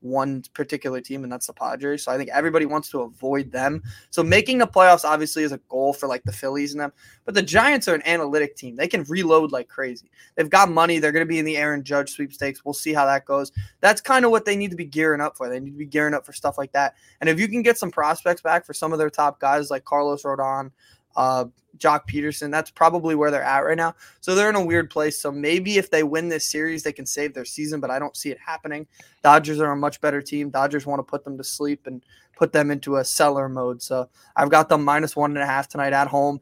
one 0.01 0.43
particular 0.53 0.99
team, 0.99 1.23
and 1.23 1.31
that's 1.31 1.47
the 1.47 1.53
Padres. 1.53 2.03
So 2.03 2.11
I 2.11 2.17
think 2.17 2.29
everybody 2.31 2.65
wants 2.65 2.89
to 2.89 3.01
avoid 3.01 3.51
them. 3.51 3.81
So 4.09 4.23
making 4.23 4.57
the 4.57 4.67
playoffs 4.67 5.05
obviously 5.05 5.43
is 5.43 5.51
a 5.51 5.59
goal 5.69 5.93
for 5.93 6.07
like 6.07 6.23
the 6.23 6.31
Phillies 6.31 6.73
and 6.73 6.81
them. 6.81 6.91
But 7.25 7.35
the 7.35 7.41
Giants 7.41 7.87
are 7.87 7.95
an 7.95 8.01
analytic 8.05 8.55
team. 8.55 8.75
They 8.75 8.87
can 8.87 9.03
reload 9.03 9.51
like 9.51 9.67
crazy. 9.67 10.09
They've 10.35 10.49
got 10.49 10.69
money. 10.69 10.99
They're 10.99 11.11
going 11.11 11.25
to 11.25 11.29
be 11.29 11.39
in 11.39 11.45
the 11.45 11.57
Aaron 11.57 11.83
Judge 11.83 12.11
sweepstakes. 12.11 12.65
We'll 12.65 12.73
see 12.73 12.93
how 12.93 13.05
that 13.05 13.25
goes. 13.25 13.51
That's 13.79 14.01
kind 14.01 14.25
of 14.25 14.31
what 14.31 14.45
they 14.45 14.55
need 14.55 14.71
to 14.71 14.77
be 14.77 14.85
gearing 14.85 15.21
up 15.21 15.37
for. 15.37 15.49
They 15.49 15.59
need 15.59 15.71
to 15.71 15.77
be 15.77 15.85
gearing 15.85 16.13
up 16.13 16.25
for 16.25 16.33
stuff 16.33 16.57
like 16.57 16.71
that. 16.73 16.95
And 17.21 17.29
if 17.29 17.39
you 17.39 17.47
can 17.47 17.61
get 17.61 17.77
some 17.77 17.91
prospects 17.91 18.41
back 18.41 18.65
for 18.65 18.73
some 18.73 18.91
of 18.91 18.99
their 18.99 19.09
top 19.09 19.39
guys 19.39 19.69
like 19.69 19.85
Carlos 19.85 20.23
Rodon, 20.23 20.71
uh, 21.15 21.45
Joc 21.77 22.01
Pederson, 22.07 22.51
that's 22.51 22.69
probably 22.69 23.15
where 23.15 23.31
they're 23.31 23.41
at 23.43 23.59
right 23.59 23.77
now. 23.77 23.95
So 24.19 24.35
they're 24.35 24.49
in 24.49 24.55
a 24.55 24.63
weird 24.63 24.89
place. 24.89 25.19
So 25.19 25.31
maybe 25.31 25.77
if 25.77 25.89
they 25.89 26.03
win 26.03 26.29
this 26.29 26.45
series, 26.45 26.83
they 26.83 26.93
can 26.93 27.05
save 27.05 27.33
their 27.33 27.45
season, 27.45 27.79
but 27.79 27.89
I 27.89 27.97
don't 27.97 28.15
see 28.15 28.29
it 28.29 28.37
happening. 28.45 28.85
Dodgers 29.23 29.59
are 29.59 29.71
a 29.71 29.75
much 29.75 29.99
better 30.01 30.21
team. 30.21 30.49
Dodgers 30.49 30.85
want 30.85 30.99
to 30.99 31.03
put 31.03 31.23
them 31.23 31.37
to 31.37 31.43
sleep 31.43 31.87
and 31.87 32.03
put 32.35 32.53
them 32.53 32.69
into 32.71 32.97
a 32.97 33.05
seller 33.05 33.49
mode. 33.49 33.81
So 33.81 34.09
I've 34.35 34.49
got 34.49 34.69
them 34.69 34.83
minus 34.83 35.15
one 35.15 35.31
and 35.31 35.39
a 35.41 35.45
half 35.45 35.67
tonight 35.69 35.93
at 35.93 36.07
home. 36.07 36.39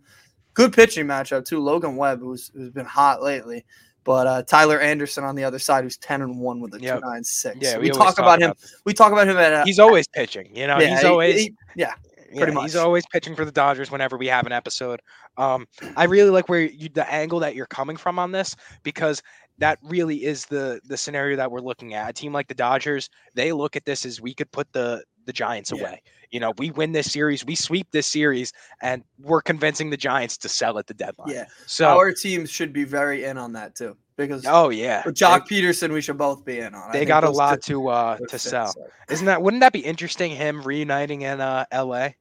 Good 0.55 0.73
pitching 0.73 1.05
matchup 1.05 1.45
too. 1.45 1.59
Logan 1.59 1.95
Webb, 1.95 2.19
who's 2.19 2.51
who's 2.53 2.71
been 2.71 2.85
hot 2.85 3.21
lately, 3.21 3.65
but 4.03 4.27
uh, 4.27 4.43
Tyler 4.43 4.79
Anderson 4.79 5.23
on 5.23 5.35
the 5.35 5.43
other 5.45 5.59
side, 5.59 5.85
who's 5.85 5.95
ten 5.97 6.21
and 6.21 6.37
one 6.37 6.59
with 6.59 6.73
a 6.73 6.81
Yep. 6.81 6.99
two 7.01 7.07
nine 7.07 7.23
six. 7.23 7.57
Yeah, 7.61 7.77
we, 7.77 7.91
always 7.91 7.97
talk 7.97 8.19
about 8.19 8.41
him. 8.41 8.53
this. 8.59 8.75
We 8.83 8.93
talk 8.93 9.13
about 9.13 9.27
him 9.27 9.37
at. 9.37 9.53
Uh, 9.53 9.63
He's 9.63 9.79
always 9.79 10.07
pitching. 10.07 10.49
You 10.53 10.67
know, 10.67 10.79
yeah, 10.79 10.89
he's 10.89 11.01
he- 11.01 11.07
always 11.07 11.35
he- 11.39 11.53
yeah. 11.77 11.93
Pretty 12.35 12.53
Yeah, 12.53 12.61
He's 12.61 12.75
always 12.75 13.05
pitching 13.07 13.35
for 13.35 13.45
the 13.45 13.51
Dodgers 13.51 13.91
whenever 13.91 14.17
we 14.17 14.27
have 14.27 14.45
an 14.45 14.51
episode. 14.51 15.01
Um, 15.37 15.67
I 15.95 16.05
really 16.05 16.29
like 16.29 16.49
where 16.49 16.61
you, 16.61 16.89
the 16.89 17.11
angle 17.11 17.39
that 17.39 17.55
you're 17.55 17.65
coming 17.65 17.97
from 17.97 18.19
on 18.19 18.31
this 18.31 18.55
because 18.83 19.21
that 19.57 19.77
really 19.83 20.23
is 20.23 20.45
the 20.45 20.79
the 20.85 20.97
scenario 20.97 21.35
that 21.37 21.51
we're 21.51 21.59
looking 21.59 21.93
at. 21.93 22.09
A 22.09 22.13
team 22.13 22.33
like 22.33 22.47
the 22.47 22.55
Dodgers, 22.55 23.09
they 23.35 23.51
look 23.51 23.75
at 23.75 23.85
this 23.85 24.05
as 24.05 24.21
we 24.21 24.33
could 24.33 24.51
put 24.51 24.71
the 24.73 25.03
the 25.29 25.33
Giants 25.33 25.71
Yeah. 25.71 25.81
away. 25.81 26.01
You 26.31 26.39
know, 26.39 26.53
we 26.57 26.71
win 26.71 26.91
this 26.91 27.11
series, 27.11 27.45
we 27.45 27.55
sweep 27.55 27.87
this 27.91 28.07
series, 28.07 28.51
and 28.81 29.03
we're 29.19 29.41
convincing 29.41 29.89
the 29.91 29.97
Giants 29.97 30.37
to 30.37 30.49
sell 30.49 30.77
at 30.79 30.87
the 30.87 30.93
deadline. 30.93 31.29
Yeah, 31.33 31.45
So, 31.67 31.87
our 31.87 32.11
teams 32.11 32.49
should 32.51 32.73
be 32.73 32.83
very 32.83 33.25
in 33.25 33.37
on 33.37 33.53
that 33.53 33.75
too 33.75 33.95
because 34.17 34.43
oh 34.47 34.69
yeah, 34.69 35.03
Joc 35.03 35.47
Pederson, 35.47 35.91
we 35.93 36.01
should 36.01 36.17
both 36.17 36.43
be 36.43 36.59
in 36.59 36.73
on. 36.75 36.91
They, 36.91 36.99
they 36.99 37.05
got 37.05 37.23
a 37.23 37.29
lot 37.29 37.61
two 37.61 37.73
to 37.83 37.87
uh 37.89 38.17
to 38.29 38.37
sell. 38.39 38.73
Isn't 39.09 39.25
that? 39.27 39.41
Wouldn't 39.41 39.61
that 39.61 39.73
be 39.73 39.79
interesting? 39.79 40.31
Him 40.31 40.61
reuniting 40.61 41.21
in 41.21 41.39
uh 41.41 41.65
L.A. 41.71 42.15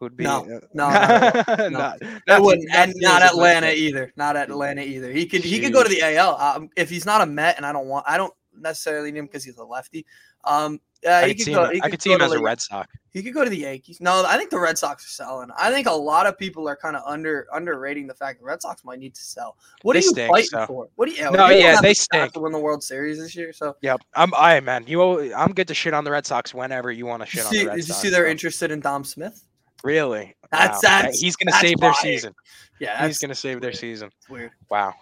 Would 0.00 0.16
be 0.16 0.24
No, 0.24 0.40
uh, 0.40 0.60
no, 0.74 0.88
not. 0.90 1.48
No. 1.58 1.68
not- 1.68 1.98
That 2.26 2.42
wouldn't, 2.42 2.68
and 2.74 2.92
not 2.96 2.96
use 2.96 3.04
as 3.04 3.20
much 3.20 3.30
Atlanta 3.32 3.72
either. 3.72 4.12
Not 4.16 4.36
Atlanta 4.36 4.82
either. 4.82 5.12
He 5.12 5.26
could 5.26 5.44
he 5.44 5.60
could 5.60 5.72
go 5.72 5.82
to 5.82 5.88
the 5.88 6.02
AL 6.16 6.36
um, 6.40 6.70
if 6.76 6.88
he's 6.90 7.04
not 7.06 7.20
a 7.20 7.26
Met, 7.26 7.56
and 7.58 7.66
I 7.66 7.72
don't 7.72 7.86
want 7.86 8.04
I 8.08 8.16
don't 8.16 8.32
necessarily 8.58 9.12
need 9.12 9.20
him 9.20 9.26
because 9.26 9.44
he's 9.44 9.56
a 9.58 9.64
lefty. 9.64 10.04
Um, 10.44 10.80
yeah, 11.02 11.18
I 11.18 11.28
he 11.28 11.34
could 11.34 11.44
see 11.44 11.52
go. 11.52 11.64
him. 11.64 11.70
I 11.70 11.80
could 11.80 11.90
could 11.92 12.02
see 12.02 12.12
him 12.12 12.20
as 12.20 12.32
a 12.32 12.40
Red 12.40 12.60
Sox. 12.60 12.88
He 13.10 13.22
could 13.22 13.34
go 13.34 13.42
to 13.44 13.50
the 13.50 13.58
Yankees. 13.58 14.00
No, 14.00 14.24
I 14.26 14.36
think 14.38 14.50
the 14.50 14.58
Red 14.58 14.78
Sox 14.78 15.04
are 15.04 15.08
selling. 15.08 15.50
I 15.58 15.70
think 15.70 15.86
a 15.88 15.92
lot 15.92 16.26
of 16.26 16.38
people 16.38 16.68
are 16.68 16.76
kind 16.76 16.94
of 16.96 17.02
under 17.06 17.46
underrating 17.52 18.06
the 18.06 18.14
fact 18.14 18.38
the 18.40 18.44
Red 18.46 18.62
Sox 18.62 18.84
might 18.84 18.98
need 19.00 19.14
to 19.16 19.22
sell. 19.22 19.56
What 19.82 19.94
They 19.94 19.98
are 19.98 20.02
you 20.02 20.08
stink, 20.10 20.30
fighting 20.30 20.48
so- 20.50 20.66
for? 20.66 20.88
What 20.94 21.08
do 21.08 21.14
you? 21.14 21.30
No, 21.30 21.48
you 21.48 21.58
yeah, 21.62 21.80
they 21.80 21.92
stink. 21.94 22.32
to 22.34 22.40
win 22.40 22.52
the 22.52 22.58
World 22.58 22.82
Series 22.84 23.18
this 23.18 23.34
year. 23.34 23.52
So 23.52 23.76
Yep, 23.82 24.00
I'm. 24.14 24.32
I 24.34 24.60
man, 24.60 24.84
you. 24.86 25.32
I'm 25.34 25.52
good 25.52 25.68
to 25.68 25.74
shit 25.74 25.92
on 25.94 26.04
the 26.04 26.10
Red 26.12 26.24
Sox 26.26 26.54
whenever 26.54 26.90
you 26.92 27.06
want 27.06 27.22
to 27.22 27.28
shit 27.28 27.44
see, 27.44 27.58
on 27.60 27.64
the 27.64 27.70
Red 27.70 27.76
did 27.76 27.88
you 27.88 27.94
see 27.94 28.08
they're 28.10 28.26
so- 28.26 28.30
interested 28.30 28.70
in 28.70 28.80
Dom 28.80 29.04
Smith? 29.04 29.44
Really? 29.84 30.36
That's- 30.52 30.76
Wow. 30.76 30.80
that's- 30.82 31.18
he's 31.20 31.34
gonna 31.34 31.50
that's 31.50 31.60
save 31.62 31.78
their 31.80 31.94
season. 31.94 32.34
Yeah, 32.78 33.04
He's 33.06 33.18
gonna 33.18 33.34
save 33.34 33.60
their 33.60 33.68
weird. 33.70 33.78
season. 33.78 34.10
weird. 34.28 34.52
Wow. 34.70 34.94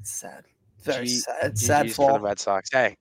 It's 0.00 0.10
sad. 0.12 0.44
Very 0.86 1.06
G- 1.06 1.16
sad. 1.16 1.58
Sad 1.58 1.90
for 1.92 2.12
the. 2.12 2.20
Red 2.20 2.38
Sox. 2.38 2.70
Hey, 2.72 2.96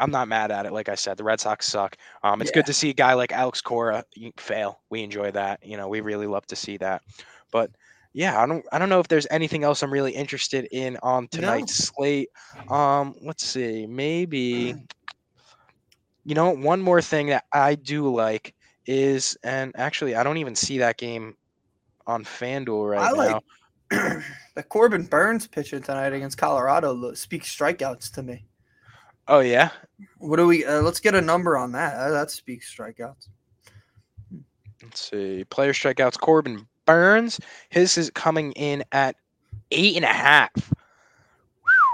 I'm 0.00 0.10
not 0.10 0.28
mad 0.28 0.50
at 0.50 0.66
it. 0.66 0.72
Like 0.72 0.88
I 0.88 0.94
said, 0.94 1.16
the 1.16 1.24
Red 1.24 1.40
Sox 1.40 1.66
suck. 1.66 1.96
Um, 2.22 2.40
it's 2.40 2.50
Yeah. 2.50 2.54
good 2.54 2.66
to 2.66 2.72
see 2.74 2.90
a 2.90 2.94
guy 2.94 3.14
like 3.14 3.32
Alex 3.32 3.60
Cora 3.60 4.04
fail. 4.38 4.80
We 4.90 5.02
enjoy 5.02 5.30
that. 5.32 5.64
You 5.64 5.76
know, 5.76 5.88
we 5.88 6.00
really 6.00 6.26
love 6.26 6.46
to 6.48 6.56
see 6.56 6.76
that. 6.78 7.02
But 7.50 7.70
yeah, 8.12 8.40
I 8.42 8.46
don't. 8.46 8.64
I 8.72 8.78
don't 8.78 8.88
know 8.88 9.00
if 9.00 9.08
there's 9.08 9.26
anything 9.30 9.64
else 9.64 9.82
I'm 9.82 9.92
really 9.92 10.12
interested 10.12 10.66
in 10.72 10.98
on 11.02 11.28
tonight's 11.28 11.74
slate. 11.74 12.28
Um, 12.68 13.14
let's 13.22 13.46
see. 13.46 13.86
Maybe. 13.86 14.74
You 16.24 16.34
know, 16.34 16.50
one 16.50 16.80
more 16.80 17.00
thing 17.02 17.28
that 17.28 17.44
I 17.52 17.74
do 17.74 18.14
like 18.14 18.54
is, 18.86 19.36
and 19.42 19.72
actually, 19.76 20.14
I 20.14 20.22
don't 20.22 20.36
even 20.38 20.54
see 20.54 20.78
that 20.78 20.96
game 20.96 21.36
on 22.06 22.24
FanDuel 22.24 22.90
right 22.90 23.00
I 23.00 23.10
now. 23.10 23.14
like 23.16 23.42
the 24.54 24.62
Corbin 24.62 25.04
Burnes 25.04 25.46
pitcher 25.46 25.80
tonight 25.80 26.12
against 26.12 26.38
Colorado 26.38 27.14
speaks 27.14 27.54
strikeouts 27.54 28.12
to 28.14 28.22
me. 28.22 28.44
Oh 29.28 29.40
yeah. 29.40 29.70
What 30.18 30.36
do 30.36 30.46
we? 30.46 30.64
Uh, 30.64 30.82
let's 30.82 31.00
get 31.00 31.14
a 31.14 31.20
number 31.20 31.56
on 31.56 31.72
that. 31.72 31.94
Uh, 31.94 32.10
that 32.10 32.30
speaks 32.30 32.74
strikeouts. 32.74 33.28
Let's 34.82 35.10
see. 35.10 35.44
Player 35.44 35.72
strikeouts. 35.72 36.18
Corbin 36.18 36.66
Burnes. 36.86 37.40
His 37.68 37.96
is 37.96 38.10
coming 38.10 38.52
in 38.52 38.84
at 38.92 39.16
eight 39.70 39.96
and 39.96 40.04
a 40.04 40.08
half. 40.08 40.50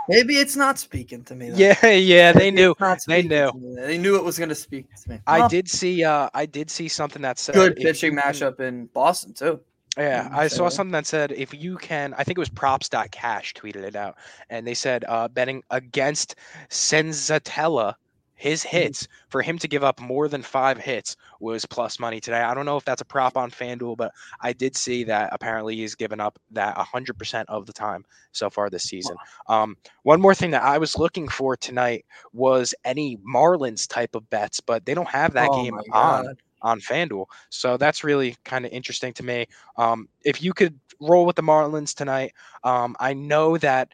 Maybe 0.09 0.39
it's 0.39 0.57
not 0.57 0.79
speaking 0.79 1.23
to 1.25 1.35
me. 1.35 1.51
then. 1.51 1.59
Yeah, 1.59 1.87
yeah. 1.91 2.33
They 2.33 2.51
Maybe 2.51 2.57
knew. 2.57 2.75
They 3.07 3.23
knew. 3.23 3.77
They 3.77 3.99
knew 3.99 4.17
it 4.17 4.25
was 4.25 4.39
going 4.39 4.49
to 4.49 4.55
speak 4.55 4.87
to 5.03 5.11
me. 5.11 5.21
I 5.27 5.47
did 5.49 5.69
see. 5.69 6.03
Uh, 6.03 6.31
I 6.33 6.47
did 6.47 6.71
see 6.71 6.89
something 6.89 7.21
that 7.23 7.39
said 7.39 7.55
Good 7.55 7.77
pitching 7.77 8.15
you 8.15 8.19
matchup 8.19 8.59
in 8.61 8.87
Boston 8.87 9.35
too. 9.35 9.61
Yeah, 9.99 10.29
Mm, 10.29 10.33
I 10.33 10.49
saw 10.49 10.69
something 10.69 10.93
that 10.93 11.07
said 11.07 11.33
if 11.33 11.53
you 11.53 11.77
can, 11.77 12.15
I 12.15 12.25
think 12.25 12.39
it 12.39 12.41
was 12.41 12.49
props.cash 12.51 13.55
tweeted 13.55 13.83
it 13.83 13.97
out, 13.97 14.17
and 14.49 14.67
they 14.67 14.75
said 14.75 15.05
uh, 15.09 15.29
betting 15.29 15.63
against 15.71 16.37
Senzatela, 16.71 17.95
his 18.37 18.63
Mm. 18.75 18.95
hits 18.95 19.09
for 19.29 19.43
him 19.43 19.59
to 19.59 19.67
give 19.69 19.83
up 19.83 20.01
more 20.01 20.29
than 20.29 20.43
five 20.43 20.79
hits 20.79 21.17
was 21.41 21.67
plus 21.67 21.99
money 21.99 22.21
today. 22.21 22.41
I 22.41 22.55
don't 22.55 22.67
know 22.67 22.77
if 22.77 22.85
that's 22.85 23.03
a 23.03 23.05
prop 23.07 23.37
on 23.37 23.51
FanDuel, 23.51 23.97
but 23.97 24.13
I 24.41 24.53
did 24.53 24.77
see 24.77 25.03
that 25.05 25.31
apparently 25.33 25.75
he's 25.77 25.97
given 25.97 26.21
up 26.21 26.39
that 26.53 26.77
100% 26.77 27.47
of 27.49 27.67
the 27.67 27.73
time 27.73 28.05
so 28.33 28.49
far 28.51 28.71
this 28.71 28.85
season. 28.85 29.17
Um, 29.49 29.77
one 30.05 30.21
more 30.21 30.35
thing 30.37 30.53
that 30.53 30.63
I 30.63 30.79
was 30.79 30.97
looking 30.97 31.29
for 31.29 31.57
tonight 31.57 32.05
was 32.33 32.75
any 32.85 33.17
Marlins 33.19 33.89
type 33.89 34.15
of 34.15 34.31
bets, 34.31 34.61
but 34.61 34.87
they 34.87 34.95
don't 34.95 35.09
have 35.09 35.33
that 35.35 35.51
Oh 35.51 35.53
game 35.53 35.81
on. 35.91 36.37
On 36.63 36.81
FanDuel. 36.81 37.27
So 37.51 37.77
that's 37.77 38.05
really 38.05 38.37
kind 38.45 38.65
of 38.65 38.73
interesting 38.73 39.13
to 39.15 39.25
me. 39.25 39.47
Um, 39.77 40.09
if 40.25 40.43
you 40.43 40.53
could 40.53 40.79
roll 41.01 41.27
with 41.27 41.37
the 41.37 41.43
Marlins 41.43 41.95
tonight, 41.95 42.33
um, 42.65 42.97
I 43.01 43.15
know 43.15 43.57
that 43.59 43.89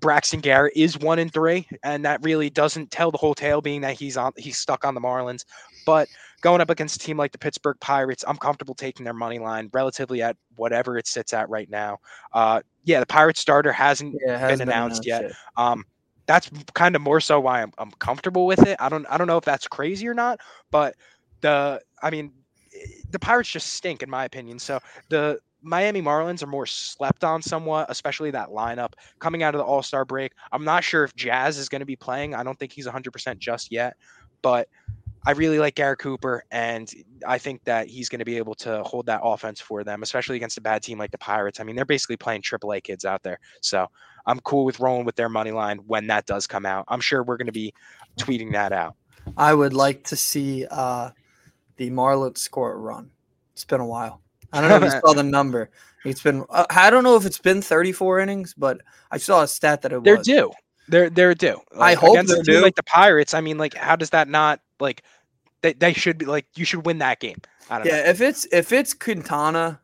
Braxton 0.00 0.40
Garrett 0.40 0.74
is 0.76 0.98
one 0.98 1.18
in 1.18 1.28
three, 1.30 1.66
and 1.82 2.04
that 2.04 2.22
really 2.22 2.50
doesn't 2.50 2.90
tell 2.90 3.10
the 3.10 3.18
whole 3.18 3.34
tale, 3.34 3.60
being 3.60 3.80
that 3.82 3.94
he's 3.94 4.16
on 4.16 4.32
he's 4.36 4.58
stuck 4.58 4.84
on 4.84 4.94
the 4.94 5.00
Marlins. 5.00 5.44
But 5.86 6.08
going 6.40 6.60
up 6.60 6.70
against 6.70 6.96
a 6.96 6.98
team 6.98 7.16
like 7.16 7.32
the 7.32 7.38
Pittsburgh 7.38 7.76
Pirates, 7.80 8.24
I'm 8.26 8.36
comfortable 8.36 8.74
taking 8.74 9.04
their 9.04 9.14
money 9.14 9.38
line 9.38 9.70
relatively 9.72 10.22
at 10.22 10.36
whatever 10.56 10.98
it 10.98 11.06
sits 11.06 11.32
at 11.32 11.48
right 11.48 11.68
now. 11.70 11.98
Uh, 12.32 12.60
yeah, 12.84 13.00
the 13.00 13.06
Pirates 13.06 13.40
starter 13.40 13.72
hasn't 13.72 14.18
Yeah, 14.26 14.38
hasn't 14.38 14.60
announced 14.60 15.06
yet. 15.06 15.24
um, 15.56 15.84
that's 16.26 16.50
kind 16.74 16.96
of 16.96 17.02
more 17.02 17.20
so 17.20 17.38
why 17.40 17.62
I'm, 17.62 17.72
I'm 17.78 17.90
comfortable 17.92 18.46
with 18.46 18.66
it. 18.66 18.76
I 18.80 18.88
don't 18.88 19.06
I 19.10 19.16
don't 19.16 19.26
know 19.26 19.38
if 19.38 19.44
that's 19.44 19.66
crazy 19.68 20.08
or 20.08 20.14
not, 20.14 20.40
but 20.70 20.94
the 21.44 21.80
I 22.02 22.10
mean 22.10 22.32
eh, 22.74 22.86
the 23.10 23.18
Pirates 23.18 23.50
just 23.50 23.74
stink 23.74 24.02
in 24.02 24.10
my 24.10 24.24
opinion. 24.24 24.58
So 24.58 24.80
the 25.10 25.38
Miami 25.62 26.02
Marlins 26.02 26.42
are 26.42 26.46
more 26.46 26.66
slept 26.66 27.22
on 27.22 27.42
somewhat, 27.42 27.86
especially 27.90 28.30
that 28.32 28.48
lineup 28.48 28.94
coming 29.18 29.42
out 29.42 29.54
of 29.54 29.58
the 29.58 29.64
All 29.64 29.82
Star 29.82 30.04
break. 30.04 30.32
I'm 30.52 30.64
not 30.64 30.82
sure 30.82 31.04
if 31.04 31.14
Jazz 31.14 31.58
is 31.58 31.68
going 31.68 31.80
to 31.80 31.86
be 31.86 31.96
playing. 31.96 32.34
I 32.34 32.42
don't 32.42 32.58
think 32.58 32.72
he's 32.72 32.86
100% 32.86 33.38
just 33.38 33.70
yet, 33.70 33.94
but 34.42 34.68
I 35.26 35.32
really 35.32 35.58
like 35.58 35.74
Garrett 35.74 36.00
Cooper, 36.00 36.44
and 36.50 36.90
I 37.26 37.38
think 37.38 37.64
that 37.64 37.88
he's 37.88 38.10
going 38.10 38.18
to 38.18 38.26
be 38.26 38.36
able 38.36 38.54
to 38.56 38.82
hold 38.82 39.06
that 39.06 39.20
offense 39.24 39.58
for 39.58 39.82
them, 39.82 40.02
especially 40.02 40.36
against 40.36 40.58
a 40.58 40.60
bad 40.60 40.82
team 40.82 40.98
like 40.98 41.12
the 41.12 41.18
Pirates. 41.18 41.60
I 41.60 41.64
mean, 41.64 41.76
they're 41.76 41.86
basically 41.86 42.18
playing 42.18 42.42
AAA 42.42 42.82
kids 42.82 43.06
out 43.06 43.22
there, 43.22 43.38
so 43.62 43.86
I'm 44.26 44.40
cool 44.40 44.66
with 44.66 44.80
rolling 44.80 45.06
with 45.06 45.16
their 45.16 45.30
money 45.30 45.50
line 45.50 45.78
when 45.86 46.06
that 46.08 46.26
does 46.26 46.46
come 46.46 46.66
out. 46.66 46.84
I'm 46.88 47.00
sure 47.00 47.22
we're 47.22 47.38
going 47.38 47.46
to 47.46 47.52
be 47.52 47.72
tweeting 48.18 48.52
that 48.52 48.72
out. 48.72 48.96
I 49.36 49.54
would 49.54 49.72
like 49.72 50.04
to 50.04 50.16
see 50.16 50.66
uh, 50.70 51.10
the 51.76 51.90
Marlins 51.90 52.38
score 52.38 52.72
a 52.72 52.76
run. 52.76 53.10
It's 53.52 53.64
been 53.64 53.80
a 53.80 53.86
while. 53.86 54.20
I 54.52 54.60
don't 54.60 54.70
know 54.70 54.86
if 54.86 54.94
you 54.94 55.00
saw 55.04 55.12
the 55.14 55.22
number. 55.22 55.70
It's 56.04 56.22
been. 56.22 56.44
Uh, 56.50 56.66
I 56.70 56.90
don't 56.90 57.04
know 57.04 57.16
if 57.16 57.24
it's 57.24 57.38
been 57.38 57.62
34 57.62 58.20
innings, 58.20 58.54
but 58.56 58.80
I 59.10 59.18
saw 59.18 59.42
a 59.42 59.48
stat 59.48 59.82
that 59.82 59.92
it 59.92 60.04
They're 60.04 60.18
was. 60.18 60.26
due. 60.26 60.52
They're 60.88 61.08
they're 61.08 61.34
due. 61.34 61.60
Like, 61.74 61.96
hope 61.98 62.12
against 62.12 62.34
they're 62.34 62.42
due. 62.42 62.60
like 62.62 62.74
the 62.74 62.82
Pirates. 62.82 63.32
I 63.32 63.40
mean, 63.40 63.56
like, 63.56 63.74
how 63.74 63.96
does 63.96 64.10
that 64.10 64.28
not 64.28 64.60
like? 64.80 65.02
They, 65.62 65.72
they 65.72 65.94
should 65.94 66.18
be 66.18 66.26
like 66.26 66.46
you 66.56 66.66
should 66.66 66.84
win 66.84 66.98
that 66.98 67.20
game. 67.20 67.38
I 67.70 67.78
don't 67.78 67.86
know. 67.88 67.94
Yeah, 67.94 68.10
if 68.10 68.20
it's 68.20 68.44
if 68.52 68.70
it's 68.70 68.92
Quintana, 68.92 69.80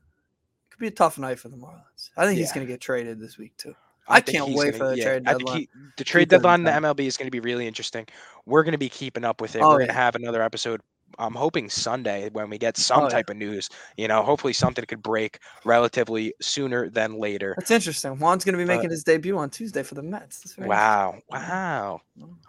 it 0.69 0.71
could 0.73 0.81
be 0.81 0.89
a 0.89 0.91
tough 0.91 1.17
night 1.19 1.39
for 1.39 1.49
the 1.49 1.57
Marlins. 1.57 2.11
I 2.19 2.27
think 2.27 2.39
he's 2.39 2.53
going 2.53 2.67
to 2.67 2.71
get 2.71 2.83
traded 2.83 3.19
this 3.19 3.39
week 3.39 3.57
too. 3.57 3.75
I 4.07 4.21
think 4.21 4.39
can't 4.39 4.51
wait 4.55 4.73
gonna- 4.73 4.79
for 4.79 4.89
the 4.91 4.99
yeah, 4.99 5.05
trade 5.05 5.23
I 5.27 5.33
deadline. 5.33 5.59
he- 5.61 5.69
the 5.97 6.05
trade 6.05 6.29
deadline 6.29 6.61
in 6.61 6.65
the. 6.65 6.71
MLB 6.73 7.01
is 7.07 7.17
going 7.17 7.29
to 7.29 7.31
be 7.31 7.41
really 7.41 7.67
interesting. 7.67 8.07
We're 8.45 8.63
going 8.63 8.73
to 8.73 8.79
be 8.79 8.89
keeping 8.91 9.25
up 9.25 9.41
with 9.41 9.57
it. 9.57 9.63
Oh, 9.63 9.71
We're 9.71 9.77
going 9.79 9.87
to 9.89 9.95
have 9.95 10.17
another 10.17 10.43
episode. 10.43 10.83
I'm 11.19 11.35
hoping 11.35 11.69
Sunday 11.69 12.29
when 12.33 12.49
we 12.51 12.59
get 12.59 12.77
some 12.77 13.01
Oh, 13.01 13.03
yeah. 13.05 13.09
type 13.11 13.31
of 13.31 13.37
news. 13.37 13.69
You 13.97 14.09
know, 14.09 14.23
hopefully 14.23 14.53
something 14.53 14.85
could 14.87 15.03
break 15.03 15.39
relatively 15.65 16.33
sooner 16.41 16.89
than 16.89 17.19
later. 17.19 17.55
That's 17.59 17.71
interesting. 17.71 18.17
Juan's 18.17 18.45
going 18.45 18.55
to 18.55 18.59
be 18.59 18.65
making 18.65 18.91
his 18.91 19.05
debut 19.05 19.37
on 19.39 19.51
Tuesday 19.51 19.83
for 19.83 19.95
the 19.95 20.03
Mets. 20.03 20.55
Wow! 20.59 21.19
Wow! 21.31 22.01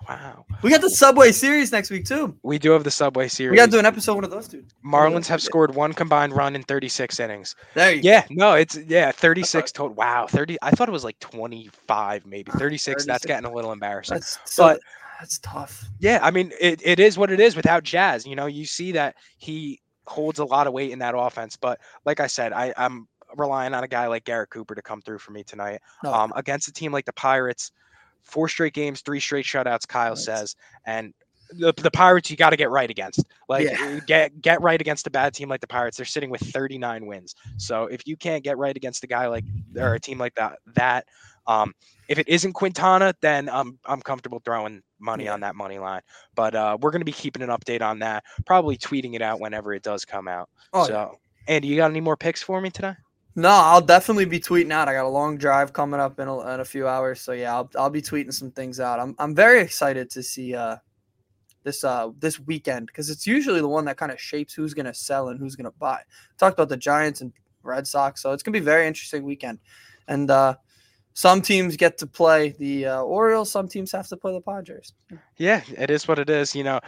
Wow! 0.08 0.46
We 0.62 0.70
got 0.70 0.82
the 0.82 0.90
Subway 0.90 1.32
Series 1.32 1.72
next 1.72 1.90
week 1.90 2.06
too. 2.06 2.36
We 2.44 2.60
do 2.60 2.72
have 2.72 2.84
the 2.84 2.92
Subway 2.92 3.28
Series. 3.28 3.52
We 3.52 3.58
got 3.58 3.66
to 3.66 3.72
do 3.72 3.80
an 3.80 3.86
episode 3.86 4.16
one 4.16 4.24
of 4.24 4.32
those 4.32 4.48
two. 4.48 4.64
Marlins 4.86 5.28
have 5.28 5.42
scored 5.42 5.76
one 5.76 5.94
combined 5.94 6.34
run 6.34 6.56
in 6.56 6.64
36 6.64 7.20
innings. 7.20 7.56
There 7.76 7.94
you 7.94 8.02
Yeah, 8.04 8.26
no, 8.30 8.54
it's 8.54 8.78
yeah, 8.88 9.12
36 9.12 9.72
total. 9.74 9.96
Wow, 9.96 10.28
30. 10.28 10.58
I 10.62 10.72
thought 10.72 10.88
it 10.88 10.92
was 10.92 11.04
like 11.04 11.20
25, 11.20 12.26
maybe 12.26 12.52
36. 12.54 13.06
That's 13.06 13.26
getting 13.26 13.46
a 13.50 13.54
little 13.54 13.72
embarrassing. 13.72 14.16
That's 14.16 14.40
so, 14.46 14.64
But- 14.64 14.80
that's 15.22 15.40
tough. 15.40 15.86
Yeah, 16.00 16.20
I 16.22 16.32
mean, 16.32 16.52
it, 16.60 16.82
it 16.84 17.00
is 17.00 17.18
what 17.18 17.32
it 17.32 17.40
is 17.40 17.56
without 17.56 17.84
Jazz. 17.84 18.26
You 18.26 18.36
know, 18.36 18.48
you 18.48 18.66
see 18.66 18.92
that 18.94 19.16
he 19.38 19.80
holds 20.08 20.40
a 20.40 20.46
lot 20.46 20.66
of 20.68 20.74
weight 20.74 20.92
in 20.92 21.00
that 21.00 21.14
offense. 21.16 21.56
But 21.56 21.80
like 22.06 22.20
I 22.20 22.28
said, 22.28 22.54
I, 22.54 22.74
I'm 22.76 23.08
relying 23.38 23.74
on 23.76 23.84
a 23.84 23.88
guy 23.88 24.08
like 24.08 24.26
Garrett 24.26 24.50
Cooper 24.50 24.74
to 24.76 24.82
come 24.82 25.02
through 25.02 25.20
for 25.20 25.32
me 25.32 25.44
tonight. 25.44 25.80
No, 26.04 26.12
Um, 26.12 26.34
against 26.36 26.68
a 26.68 26.74
team 26.74 26.92
like 26.92 27.06
the 27.06 27.14
Pirates, 27.14 27.72
four 28.24 28.50
straight 28.50 28.74
games, 28.74 29.02
three 29.02 29.20
straight 29.20 29.46
shutouts, 29.46 29.88
Kyle 29.88 30.10
Right. 30.10 30.18
says. 30.18 30.56
And 30.86 31.14
the, 31.52 31.72
the 31.78 31.92
Pirates, 31.92 32.32
you 32.32 32.38
got 32.38 32.50
to 32.50 32.58
get 32.58 32.72
right 32.72 32.90
against. 32.90 33.24
Like, 33.48 33.68
Yeah. 33.72 34.00
get 34.08 34.42
get 34.42 34.62
right 34.62 34.82
against 34.82 35.06
a 35.06 35.12
bad 35.12 35.34
team 35.36 35.50
like 35.50 35.62
the 35.62 35.68
Pirates. 35.68 35.98
They're 35.98 36.06
sitting 36.06 36.32
with 36.32 36.42
39 36.42 37.06
wins. 37.06 37.36
So 37.58 37.86
if 37.86 38.08
you 38.08 38.18
can't 38.18 38.44
get 38.44 38.58
right 38.58 38.76
against 38.76 39.04
a 39.04 39.08
guy 39.08 39.28
like 39.28 39.46
or 39.78 39.94
a 39.94 40.00
team 40.00 40.18
like 40.18 40.34
that, 40.36 40.58
that 40.76 41.06
um, 41.46 41.74
if 42.08 42.18
it 42.18 42.28
isn't 42.28 42.54
Quintana, 42.54 43.14
then 43.22 43.50
I'm 43.50 43.78
I'm 43.86 44.02
comfortable 44.02 44.42
throwing 44.44 44.82
money 45.02 45.26
Yeah. 45.26 45.34
on 45.34 45.40
that 45.42 45.56
money 45.56 45.80
line. 45.80 46.02
But 46.36 46.56
uh, 46.56 46.78
we're 46.80 46.92
gonna 46.92 47.06
be 47.06 47.12
keeping 47.12 47.42
an 47.44 47.50
update 47.50 47.82
on 47.82 48.00
that. 48.00 48.24
Probably 48.46 48.78
tweeting 48.78 49.16
it 49.16 49.22
out 49.22 49.40
whenever 49.40 49.74
it 49.74 49.84
does 49.84 50.06
come 50.06 50.28
out. 50.28 50.50
oh, 50.74 50.86
so, 50.88 50.94
yeah. 50.94 51.54
Andy, 51.56 51.68
you 51.68 51.76
got 51.76 51.90
any 51.90 52.02
more 52.02 52.16
picks 52.18 52.42
for 52.44 52.62
me 52.62 52.70
today? 52.70 52.94
No, 53.36 53.50
I'll 53.50 53.82
definitely 53.82 54.26
be 54.26 54.40
tweeting 54.40 54.72
out. 54.72 54.90
I 54.90 54.94
got 54.94 55.06
a 55.06 55.08
long 55.08 55.38
drive 55.38 55.72
coming 55.74 56.00
up 56.02 56.20
in 56.20 56.28
a, 56.28 56.54
in 56.54 56.60
a 56.60 56.66
few 56.66 56.88
hours, 56.88 57.22
so 57.22 57.32
yeah, 57.32 57.56
I'll 57.56 57.70
I'll 57.78 57.90
be 57.90 58.02
tweeting 58.02 58.34
some 58.34 58.52
things 58.52 58.80
out. 58.80 59.00
I'm 59.00 59.16
I'm 59.20 59.34
very 59.34 59.62
excited 59.62 60.10
to 60.12 60.22
see 60.24 60.54
uh 60.54 60.76
this 61.64 61.84
uh 61.84 62.10
this 62.20 62.40
weekend 62.40 62.88
because 62.88 63.10
it's 63.10 63.26
usually 63.26 63.62
the 63.62 63.68
one 63.70 63.86
that 63.86 63.96
kind 63.98 64.12
of 64.12 64.20
shapes 64.20 64.54
who's 64.54 64.74
gonna 64.74 64.94
sell 64.94 65.30
and 65.30 65.40
who's 65.40 65.56
gonna 65.56 65.72
buy. 65.72 66.02
Talked 66.38 66.56
about 66.56 66.70
the 66.70 66.76
Giants 66.78 67.22
and 67.22 67.32
Red 67.64 67.88
Sox, 67.88 68.22
so 68.22 68.32
it's 68.34 68.44
gonna 68.44 68.54
be 68.54 68.60
a 68.60 68.64
very 68.64 68.86
interesting 68.86 69.24
weekend. 69.24 69.60
And 70.10 70.30
uh 70.30 70.56
some 71.14 71.42
teams 71.42 71.76
get 71.76 71.98
to 72.00 72.08
play 72.08 72.50
the 72.60 72.86
uh, 72.88 73.02
Orioles, 73.02 73.52
some 73.52 73.68
teams 73.68 73.92
have 73.92 74.08
to 74.08 74.18
play 74.18 74.34
the 74.34 74.42
Padres. 74.42 74.94
Yeah, 75.38 75.62
it 75.78 75.90
is 75.90 76.08
what 76.08 76.20
it 76.20 76.30
is. 76.30 76.56
You 76.56 76.64
know, 76.64 76.80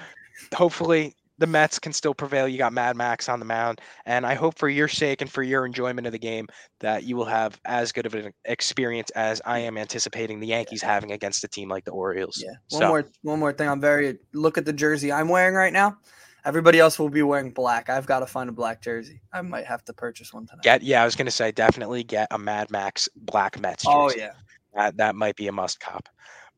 hopefully 0.56 1.16
the 1.40 1.48
Mets 1.48 1.80
can 1.80 1.92
still 1.94 2.14
prevail. 2.14 2.48
You 2.48 2.58
got 2.58 2.74
Mad 2.74 2.96
Max 2.96 3.28
on 3.28 3.40
the 3.40 3.46
mound, 3.46 3.82
and 4.06 4.26
I 4.26 4.34
hope 4.36 4.58
for 4.58 4.70
your 4.70 4.88
sake 4.88 5.22
and 5.22 5.30
for 5.32 5.44
your 5.44 5.66
enjoyment 5.66 6.06
of 6.08 6.14
the 6.14 6.20
game 6.20 6.48
that 6.80 7.04
you 7.04 7.16
will 7.16 7.26
have 7.26 7.60
as 7.66 7.92
good 7.92 8.06
of 8.06 8.14
an 8.14 8.32
experience 8.46 9.10
as 9.12 9.42
I 9.46 9.60
am 9.60 9.78
anticipating 9.78 10.40
the 10.40 10.48
Yankees 10.48 10.82
having 10.82 11.12
against 11.12 11.44
a 11.44 11.48
team 11.48 11.70
like 11.70 11.86
the 11.86 11.92
Orioles. 11.92 12.42
Yeah. 12.44 12.52
One 12.70 12.82
So- 12.82 12.88
more 12.88 13.06
one 13.24 13.40
more 13.40 13.54
thing. 13.54 13.68
I'm 13.68 13.82
very 13.82 14.20
look 14.34 14.58
at 14.58 14.66
the 14.66 14.74
jersey 14.74 15.12
I'm 15.12 15.28
wearing 15.28 15.56
right 15.56 15.74
now. 15.74 15.98
Everybody 16.46 16.80
else 16.80 17.00
will 17.00 17.10
be 17.10 17.24
wearing 17.24 17.52
black. 17.52 17.90
I've 17.90 18.06
got 18.06 18.20
to 18.20 18.26
find 18.26 18.50
a 18.50 18.54
black 18.54 18.82
jersey. 18.82 19.22
I 19.32 19.42
might 19.42 19.66
have 19.66 19.84
to 19.86 19.94
purchase 19.94 20.34
one 20.34 20.46
tonight. 20.46 20.64
Get 20.64 20.84
yeah, 20.84 21.02
I 21.02 21.06
was 21.06 21.16
gonna 21.16 21.32
say 21.32 21.52
definitely 21.52 22.04
get 22.04 22.28
a 22.32 22.38
Mad 22.38 22.70
Max 22.70 23.08
Black 23.16 23.60
Mets. 23.60 23.86
oh 23.88 24.10
jersey. 24.10 24.22
yeah. 24.22 24.34
that 24.74 24.98
that 24.98 25.16
might 25.16 25.36
be 25.36 25.48
a 25.48 25.52
must 25.52 25.80
cop. 25.80 26.10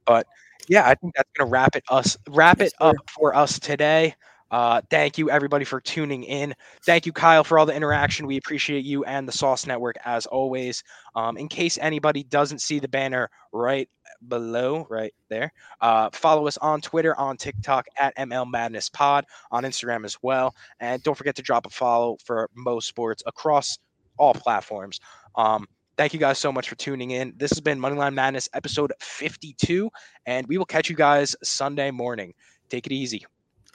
But 0.06 0.26
yeah, 0.68 0.88
I 0.88 0.96
think 0.96 1.14
that's 1.16 1.30
gonna 1.38 1.50
wrap 1.50 1.76
it 1.76 1.84
us 1.90 2.18
wrap 2.30 2.60
Yes, 2.60 2.70
it 2.70 2.74
up 2.80 2.96
for 3.10 3.36
us 3.36 3.60
today. 3.60 4.16
Uh, 4.52 4.82
thank 4.90 5.18
you 5.18 5.30
everybody 5.30 5.66
for 5.66 5.82
tuning 5.82 6.24
in. 6.24 6.54
Thank 6.86 7.06
you, 7.06 7.12
Kyle, 7.12 7.44
for 7.44 7.58
all 7.58 7.66
the 7.66 7.76
interaction. 7.76 8.28
We 8.28 8.38
appreciate 8.38 8.86
you 8.86 9.04
and 9.06 9.28
the 9.28 9.32
Sauce 9.32 9.66
Network 9.66 9.96
as 10.06 10.26
always. 10.26 10.84
Um, 11.16 11.38
in 11.38 11.48
case 11.48 11.78
anybody 11.82 12.24
doesn't 12.24 12.60
see 12.60 12.80
the 12.80 12.88
banner 12.88 13.30
right 13.52 13.90
below, 14.28 14.88
right 14.90 15.14
there, 15.30 15.52
uh, 15.82 16.10
follow 16.14 16.48
us 16.48 16.58
on 16.58 16.82
Twitter, 16.82 17.18
on 17.20 17.38
TikTok 17.38 17.86
at 17.98 18.16
ML 18.18 18.50
Madness 18.50 18.90
Pod, 18.90 19.26
on 19.52 19.64
Instagram 19.64 20.06
as 20.06 20.18
well, 20.22 20.54
and 20.80 21.02
don't 21.04 21.18
forget 21.18 21.36
to 21.36 21.42
drop 21.42 21.66
a 21.66 21.70
follow 21.70 22.18
for 22.24 22.50
Mo 22.56 22.80
Sports 22.80 23.24
across 23.26 23.78
all 24.18 24.34
platforms. 24.34 25.00
Um, 25.36 25.68
Thank 25.98 26.14
you 26.14 26.20
guys 26.20 26.40
so 26.40 26.52
much 26.52 26.68
for 26.68 26.76
tuning 26.76 27.12
in. 27.12 27.34
This 27.38 27.52
has 27.52 27.62
been 27.62 27.80
Moneyline 27.80 28.14
Madness 28.14 28.50
episode 28.54 28.92
52, 29.00 29.90
and 30.26 30.46
we 30.48 30.58
will 30.58 30.66
catch 30.66 30.90
you 30.90 30.96
guys 30.96 31.38
Sunday 31.42 31.90
morning. 31.90 32.34
Take 32.70 32.86
it 32.86 32.92
easy. 32.92 33.26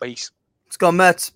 Peace. 0.03 0.31
Let's 0.71 0.77
go 0.77 0.93
Mets. 0.93 1.33